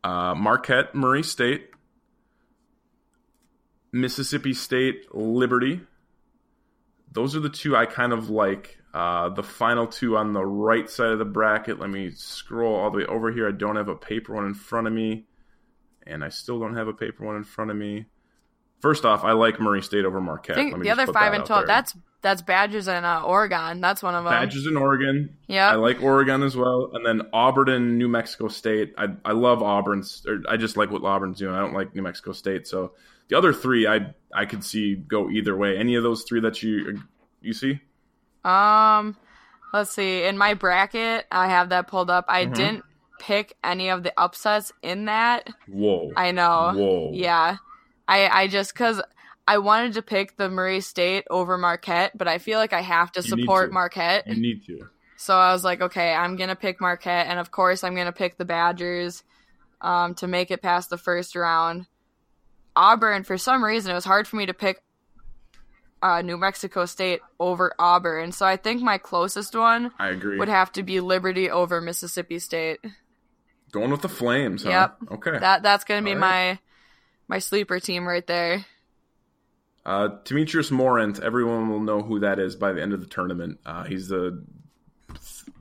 Uh, 0.02 0.34
Marquette, 0.34 0.94
Murray 0.94 1.22
State, 1.22 1.68
Mississippi 3.92 4.54
State, 4.54 5.14
Liberty. 5.14 5.80
Those 7.12 7.34
are 7.34 7.40
the 7.40 7.48
two 7.48 7.76
I 7.76 7.86
kind 7.86 8.12
of 8.12 8.30
like. 8.30 8.78
Uh, 8.92 9.28
the 9.28 9.42
final 9.42 9.86
two 9.86 10.16
on 10.16 10.32
the 10.32 10.44
right 10.44 10.90
side 10.90 11.10
of 11.10 11.18
the 11.18 11.24
bracket. 11.24 11.78
Let 11.78 11.90
me 11.90 12.10
scroll 12.10 12.74
all 12.74 12.90
the 12.90 12.98
way 12.98 13.04
over 13.04 13.30
here. 13.30 13.48
I 13.48 13.52
don't 13.52 13.76
have 13.76 13.88
a 13.88 13.94
paper 13.94 14.34
one 14.34 14.46
in 14.46 14.54
front 14.54 14.86
of 14.86 14.92
me, 14.92 15.26
and 16.06 16.24
I 16.24 16.28
still 16.28 16.58
don't 16.58 16.74
have 16.74 16.88
a 16.88 16.92
paper 16.92 17.24
one 17.24 17.36
in 17.36 17.44
front 17.44 17.70
of 17.70 17.76
me. 17.76 18.06
First 18.80 19.04
off, 19.04 19.24
I 19.24 19.32
like 19.32 19.60
Murray 19.60 19.82
State 19.82 20.04
over 20.04 20.20
Marquette. 20.20 20.56
The 20.56 20.90
other 20.90 21.06
five 21.06 21.32
that 21.32 21.34
and 21.34 21.46
twelve. 21.46 21.60
there. 21.62 21.76
That's 21.76 21.96
that's 22.22 22.42
Badgers 22.42 22.88
and 22.88 23.06
uh, 23.06 23.22
Oregon. 23.24 23.80
That's 23.80 24.02
one 24.02 24.14
of 24.14 24.24
them. 24.24 24.32
Badgers 24.32 24.66
in 24.66 24.76
Oregon. 24.76 25.36
Yeah. 25.46 25.70
I 25.70 25.76
like 25.76 26.02
Oregon 26.02 26.42
as 26.42 26.56
well, 26.56 26.90
and 26.94 27.04
then 27.04 27.28
Auburn 27.32 27.68
and 27.68 27.98
New 27.98 28.08
Mexico 28.08 28.48
State. 28.48 28.94
I 28.98 29.08
I 29.24 29.32
love 29.32 29.62
Auburn's. 29.62 30.24
Or 30.26 30.42
I 30.48 30.56
just 30.56 30.76
like 30.76 30.90
what 30.90 31.04
Auburn's 31.04 31.38
doing. 31.38 31.54
I 31.54 31.60
don't 31.60 31.74
like 31.74 31.94
New 31.94 32.02
Mexico 32.02 32.32
State. 32.32 32.66
So 32.66 32.92
the 33.30 33.38
other 33.38 33.52
three, 33.54 33.86
I 33.86 34.14
I 34.34 34.44
could 34.44 34.62
see 34.62 34.94
go 34.96 35.30
either 35.30 35.56
way. 35.56 35.78
Any 35.78 35.94
of 35.94 36.02
those 36.02 36.24
three 36.24 36.40
that 36.40 36.62
you 36.62 37.00
you 37.40 37.52
see? 37.54 37.80
Um, 38.44 39.16
let's 39.72 39.90
see. 39.92 40.24
In 40.24 40.36
my 40.36 40.54
bracket, 40.54 41.26
I 41.32 41.48
have 41.48 41.70
that 41.70 41.88
pulled 41.88 42.10
up. 42.10 42.24
I 42.28 42.46
Mhm. 42.46 42.54
didn't 42.54 42.84
pick 43.18 43.54
any 43.62 43.90
of 43.90 44.02
the 44.02 44.12
upsets 44.18 44.72
in 44.82 45.04
that. 45.06 45.48
Whoa. 45.68 46.12
I 46.16 46.32
know. 46.32 46.72
Whoa. 46.74 47.10
Yeah. 47.14 47.56
I 48.08 48.28
I 48.28 48.46
just 48.48 48.74
cuz 48.74 49.00
I 49.46 49.58
wanted 49.58 49.94
to 49.94 50.02
pick 50.02 50.36
the 50.36 50.48
Murray 50.48 50.80
State 50.80 51.24
over 51.28 51.58
Marquette, 51.58 52.16
but 52.16 52.28
I 52.28 52.38
feel 52.38 52.58
like 52.58 52.72
I 52.72 52.80
have 52.82 53.10
to 53.12 53.20
You 53.20 53.28
support 53.28 53.70
to. 53.70 53.74
Marquette. 53.74 54.26
You 54.26 54.40
need 54.40 54.64
to. 54.66 54.88
So 55.16 55.36
I 55.36 55.52
was 55.52 55.64
like, 55.64 55.82
okay, 55.82 56.14
I'm 56.14 56.36
gonna 56.36 56.56
pick 56.56 56.80
Marquette, 56.80 57.26
and 57.26 57.38
of 57.38 57.50
course 57.50 57.84
I'm 57.84 57.94
gonna 57.94 58.12
pick 58.12 58.38
the 58.38 58.44
Badgers 58.44 59.22
um, 59.82 60.14
to 60.16 60.26
make 60.26 60.50
it 60.50 60.62
past 60.62 60.88
the 60.90 60.98
first 60.98 61.34
round. 61.36 61.86
Auburn, 62.80 63.24
for 63.24 63.36
some 63.36 63.62
reason, 63.62 63.90
it 63.90 63.94
was 63.94 64.06
hard 64.06 64.26
for 64.26 64.36
me 64.36 64.46
to 64.46 64.54
pick 64.54 64.82
uh, 66.02 66.22
New 66.22 66.38
Mexico 66.38 66.86
State 66.86 67.20
over 67.38 67.74
Auburn. 67.78 68.32
So 68.32 68.46
I 68.46 68.56
think 68.56 68.80
my 68.80 68.96
closest 68.96 69.54
one 69.54 69.90
I 69.98 70.08
agree. 70.08 70.38
would 70.38 70.48
have 70.48 70.72
to 70.72 70.82
be 70.82 71.00
Liberty 71.00 71.50
over 71.50 71.82
Mississippi 71.82 72.38
State. 72.38 72.80
Going 73.70 73.90
with 73.90 74.00
the 74.00 74.08
Flames, 74.08 74.62
huh? 74.62 74.70
Yep. 74.70 74.96
Okay. 75.12 75.38
That 75.38 75.62
that's 75.62 75.84
gonna 75.84 76.02
be 76.02 76.12
All 76.12 76.18
my 76.18 76.58
my 77.28 77.38
sleeper 77.38 77.80
team 77.80 78.08
right 78.08 78.26
there. 78.26 78.64
Uh, 79.84 80.08
Temetrius 80.24 80.70
Morant, 80.70 81.20
everyone 81.20 81.68
will 81.68 81.80
know 81.80 82.00
who 82.02 82.20
that 82.20 82.38
is 82.38 82.56
by 82.56 82.72
the 82.72 82.82
end 82.82 82.94
of 82.94 83.00
the 83.00 83.06
tournament. 83.06 83.60
Uh, 83.64 83.84
he's 83.84 84.08
the 84.08 84.42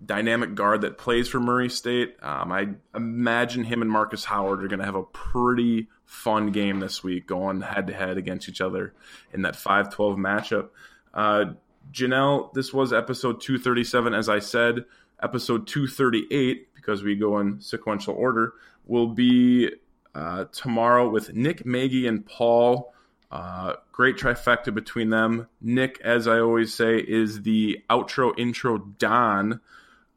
dynamic 0.05 0.55
guard 0.55 0.81
that 0.81 0.97
plays 0.97 1.27
for 1.27 1.39
Murray 1.39 1.69
State. 1.69 2.15
Um, 2.21 2.51
I 2.51 2.69
imagine 2.95 3.65
him 3.65 3.81
and 3.81 3.91
Marcus 3.91 4.23
Howard 4.25 4.63
are 4.63 4.67
going 4.67 4.79
to 4.79 4.85
have 4.85 4.95
a 4.95 5.03
pretty 5.03 5.87
fun 6.09 6.51
game 6.51 6.79
this 6.79 7.03
week, 7.03 7.27
going 7.27 7.61
head 7.61 7.85
to 7.85 7.93
head 7.93 8.17
against 8.17 8.49
each 8.49 8.61
other 8.61 8.93
in 9.31 9.43
that 9.43 9.55
5 9.55 9.93
12 9.93 10.17
matchup. 10.17 10.69
Uh, 11.13 11.45
Jenelle, 11.91 12.51
this 12.53 12.73
was 12.73 12.91
episode 12.91 13.39
237, 13.41 14.15
as 14.15 14.27
I 14.27 14.39
said. 14.39 14.85
Episode 15.21 15.67
238, 15.67 16.73
because 16.73 17.03
we 17.03 17.15
go 17.15 17.37
in 17.39 17.61
sequential 17.61 18.15
order, 18.15 18.53
will 18.85 19.07
be 19.07 19.69
uh, 20.15 20.45
tomorrow 20.51 21.07
with 21.07 21.33
Nick, 21.35 21.63
Maggie, 21.63 22.07
and 22.07 22.25
Paul. 22.25 22.91
Uh, 23.31 23.75
great 23.91 24.17
trifecta 24.17 24.73
between 24.73 25.11
them. 25.11 25.47
Nick, 25.61 26.01
as 26.03 26.27
I 26.27 26.39
always 26.39 26.73
say, 26.73 26.97
is 26.97 27.43
the 27.43 27.83
outro 27.87 28.33
intro 28.35 28.79
Don. 28.79 29.61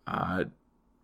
Uh, 0.06 0.44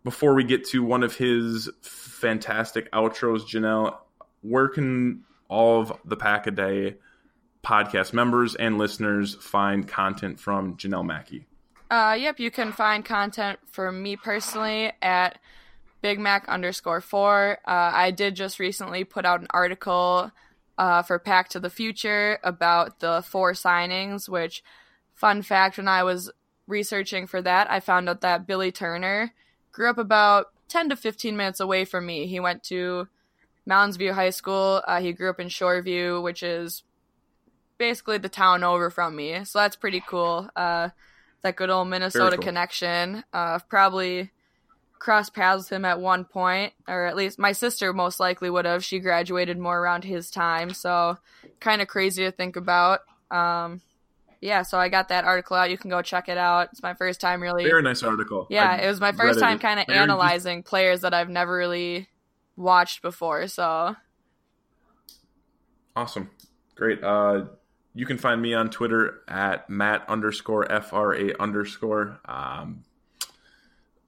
before 0.03 0.33
we 0.33 0.43
get 0.43 0.65
to 0.69 0.83
one 0.83 1.03
of 1.03 1.15
his 1.15 1.69
fantastic 1.81 2.91
outros, 2.91 3.41
Jenelle, 3.41 3.97
where 4.41 4.67
can 4.67 5.23
all 5.47 5.81
of 5.81 5.93
the 6.05 6.15
Pack 6.15 6.47
a 6.47 6.51
Day 6.51 6.95
podcast 7.63 8.13
members 8.13 8.55
and 8.55 8.77
listeners 8.77 9.35
find 9.35 9.87
content 9.87 10.39
from 10.39 10.77
Jenelle 10.77 11.05
Mackey? 11.05 11.45
Uh, 11.91 12.15
yep, 12.19 12.39
you 12.39 12.51
can 12.51 12.71
find 12.71 13.03
content 13.03 13.59
from 13.65 14.01
me 14.01 14.15
personally 14.15 14.91
at 15.01 15.39
Big 16.01 16.19
Mac 16.19 16.47
underscore 16.47 17.01
four. 17.01 17.57
Uh, 17.67 17.91
I 17.93 18.11
did 18.11 18.35
just 18.35 18.59
recently 18.59 19.03
put 19.03 19.25
out 19.25 19.41
an 19.41 19.47
article 19.49 20.31
uh, 20.77 21.01
for 21.01 21.19
Pack 21.19 21.49
to 21.49 21.59
the 21.59 21.69
Future 21.69 22.39
about 22.43 22.99
the 22.99 23.23
four 23.27 23.53
signings, 23.53 24.29
which, 24.29 24.63
fun 25.13 25.41
fact, 25.41 25.77
when 25.77 25.87
I 25.87 26.03
was 26.03 26.31
researching 26.67 27.27
for 27.27 27.41
that, 27.41 27.69
I 27.69 27.79
found 27.79 28.07
out 28.07 28.21
that 28.21 28.47
Billy 28.47 28.71
Turner 28.71 29.33
grew 29.71 29.89
up 29.89 29.97
about 29.97 30.47
10 30.69 30.89
to 30.89 30.95
15 30.95 31.35
minutes 31.35 31.59
away 31.59 31.83
from 31.83 32.05
me. 32.05 32.27
He 32.27 32.39
went 32.39 32.63
to 32.65 33.07
Mounds 33.69 33.97
View 33.97 34.13
High 34.13 34.31
School. 34.31 34.81
Uh, 34.85 34.99
he 34.99 35.13
grew 35.13 35.29
up 35.29 35.39
in 35.39 35.47
Shoreview, 35.47 36.21
which 36.21 36.41
is 36.41 36.83
basically 37.77 38.17
the 38.17 38.27
town 38.27 38.63
over 38.63 38.89
from 38.89 39.15
me. 39.15 39.45
So 39.45 39.59
that's 39.59 39.75
pretty 39.75 40.03
cool. 40.05 40.49
Uh, 40.55 40.89
that 41.43 41.55
good 41.55 41.69
old 41.69 41.87
Minnesota 41.87 42.35
cool. 42.35 42.43
connection. 42.43 43.23
Uh, 43.31 43.59
probably 43.69 44.31
crossed 44.97 45.35
paths 45.35 45.69
with 45.69 45.71
him 45.71 45.85
at 45.85 46.01
one 46.01 46.25
point, 46.25 46.73
or 46.87 47.05
at 47.05 47.15
least 47.15 47.37
my 47.37 47.51
sister 47.51 47.93
most 47.93 48.19
likely 48.19 48.49
would 48.49 48.65
have. 48.65 48.83
She 48.83 48.99
graduated 48.99 49.59
more 49.59 49.79
around 49.79 50.03
his 50.03 50.31
time, 50.31 50.73
so 50.73 51.19
kind 51.59 51.81
of 51.81 51.87
crazy 51.87 52.25
to 52.25 52.31
think 52.31 52.55
about. 52.55 53.01
Um, 53.29 53.81
yeah, 54.41 54.63
so 54.63 54.79
I 54.79 54.89
got 54.89 55.09
that 55.09 55.25
article 55.25 55.55
out. 55.55 55.69
You 55.69 55.77
can 55.77 55.91
go 55.91 56.01
check 56.01 56.27
it 56.27 56.37
out. 56.39 56.69
It's 56.71 56.81
my 56.81 56.95
first 56.95 57.21
time 57.21 57.39
really. 57.39 57.65
Very 57.65 57.83
nice 57.83 58.01
article. 58.01 58.47
yeah, 58.49 58.71
I 58.71 58.85
it 58.85 58.87
was 58.87 58.99
my 58.99 59.11
first 59.11 59.39
time 59.39 59.59
kind 59.59 59.79
of 59.79 59.89
analyzing 59.89 60.63
players 60.63 61.01
that 61.01 61.13
I've 61.13 61.29
never 61.29 61.55
really 61.55 62.07
watched 62.59 63.01
before. 63.01 63.47
So 63.47 63.95
Awesome. 65.95 66.29
Great. 66.75 67.03
Uh, 67.03 67.45
you 67.93 68.05
can 68.05 68.17
find 68.17 68.41
me 68.41 68.53
on 68.53 68.69
Twitter 68.69 69.21
at 69.27 69.69
Matt 69.69 70.07
underscore 70.07 70.65
FRA 70.81 71.33
underscore. 71.39 72.19
Um, 72.25 72.85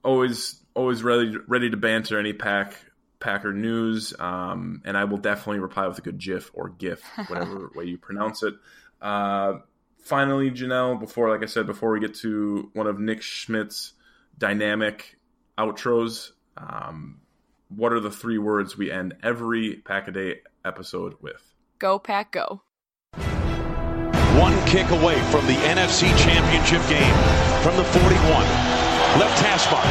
always, 0.02 0.62
always 0.74 1.02
ready, 1.02 1.36
ready 1.46 1.68
to 1.70 1.76
banter 1.76 2.18
any 2.18 2.32
pack 2.32 2.76
Packer 3.22 3.52
news. 3.52 4.14
Um, 4.18 4.82
and 4.84 4.96
I 4.96 5.04
will 5.04 5.18
definitely 5.18 5.60
reply 5.60 5.86
with 5.86 5.98
a 5.98 6.02
good 6.02 6.18
GIF 6.18 6.50
or 6.54 6.70
GIF, 6.70 7.02
whatever 7.28 7.70
way 7.74 7.84
you 7.84 7.98
pronounce 7.98 8.42
it. 8.42 8.54
Uh, 9.00 9.58
finally, 10.02 10.50
Jenelle, 10.50 10.98
before, 10.98 11.30
like 11.30 11.42
I 11.42 11.46
said, 11.46 11.66
before 11.66 11.92
we 11.92 12.00
get 12.00 12.14
to 12.16 12.70
one 12.72 12.86
of 12.86 12.98
Nick 12.98 13.22
Schmidt's 13.22 13.92
dynamic 14.38 15.18
outros, 15.56 16.32
um, 16.56 17.20
what 17.76 17.92
are 17.92 18.00
the 18.00 18.10
three 18.10 18.38
words 18.38 18.76
we 18.76 18.90
end 18.90 19.14
every 19.22 19.76
Pack 19.84 20.08
a 20.08 20.12
Day 20.12 20.40
episode 20.64 21.14
with? 21.20 21.52
go 21.78 21.98
pack, 21.98 22.30
go. 22.30 22.62
One 24.38 24.54
kick 24.70 24.88
away 24.90 25.18
from 25.34 25.44
the 25.50 25.58
NFC 25.66 26.14
Championship 26.16 26.80
game 26.88 27.16
from 27.66 27.74
the 27.76 27.82
41. 27.82 28.14
Left 29.18 29.34
hash 29.42 29.66
mark. 29.66 29.84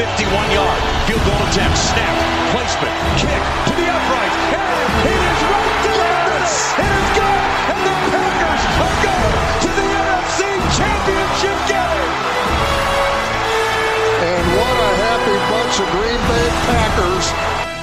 51 0.00 0.32
yard. 0.50 0.80
Field 1.04 1.20
goal 1.28 1.40
attempt. 1.52 1.76
Snap. 1.76 2.16
Placement. 2.56 2.96
Kick 3.20 3.42
to 3.68 3.72
the 3.76 3.84
upright. 3.84 4.34
And 4.56 5.12
it 5.12 5.20
is 5.28 5.40
right 5.44 5.76
to 5.84 5.90
the 5.92 6.08
earth. 6.24 6.56
It 6.80 6.88
is 6.88 7.08
good. 7.20 7.40
And 7.68 7.80
the 7.84 7.94
Packers 8.16 8.64
are 8.80 8.96
going 9.04 9.49
To 15.70 15.84
Green 15.92 16.18
Bay 16.26 16.48
Packers. 16.66 17.79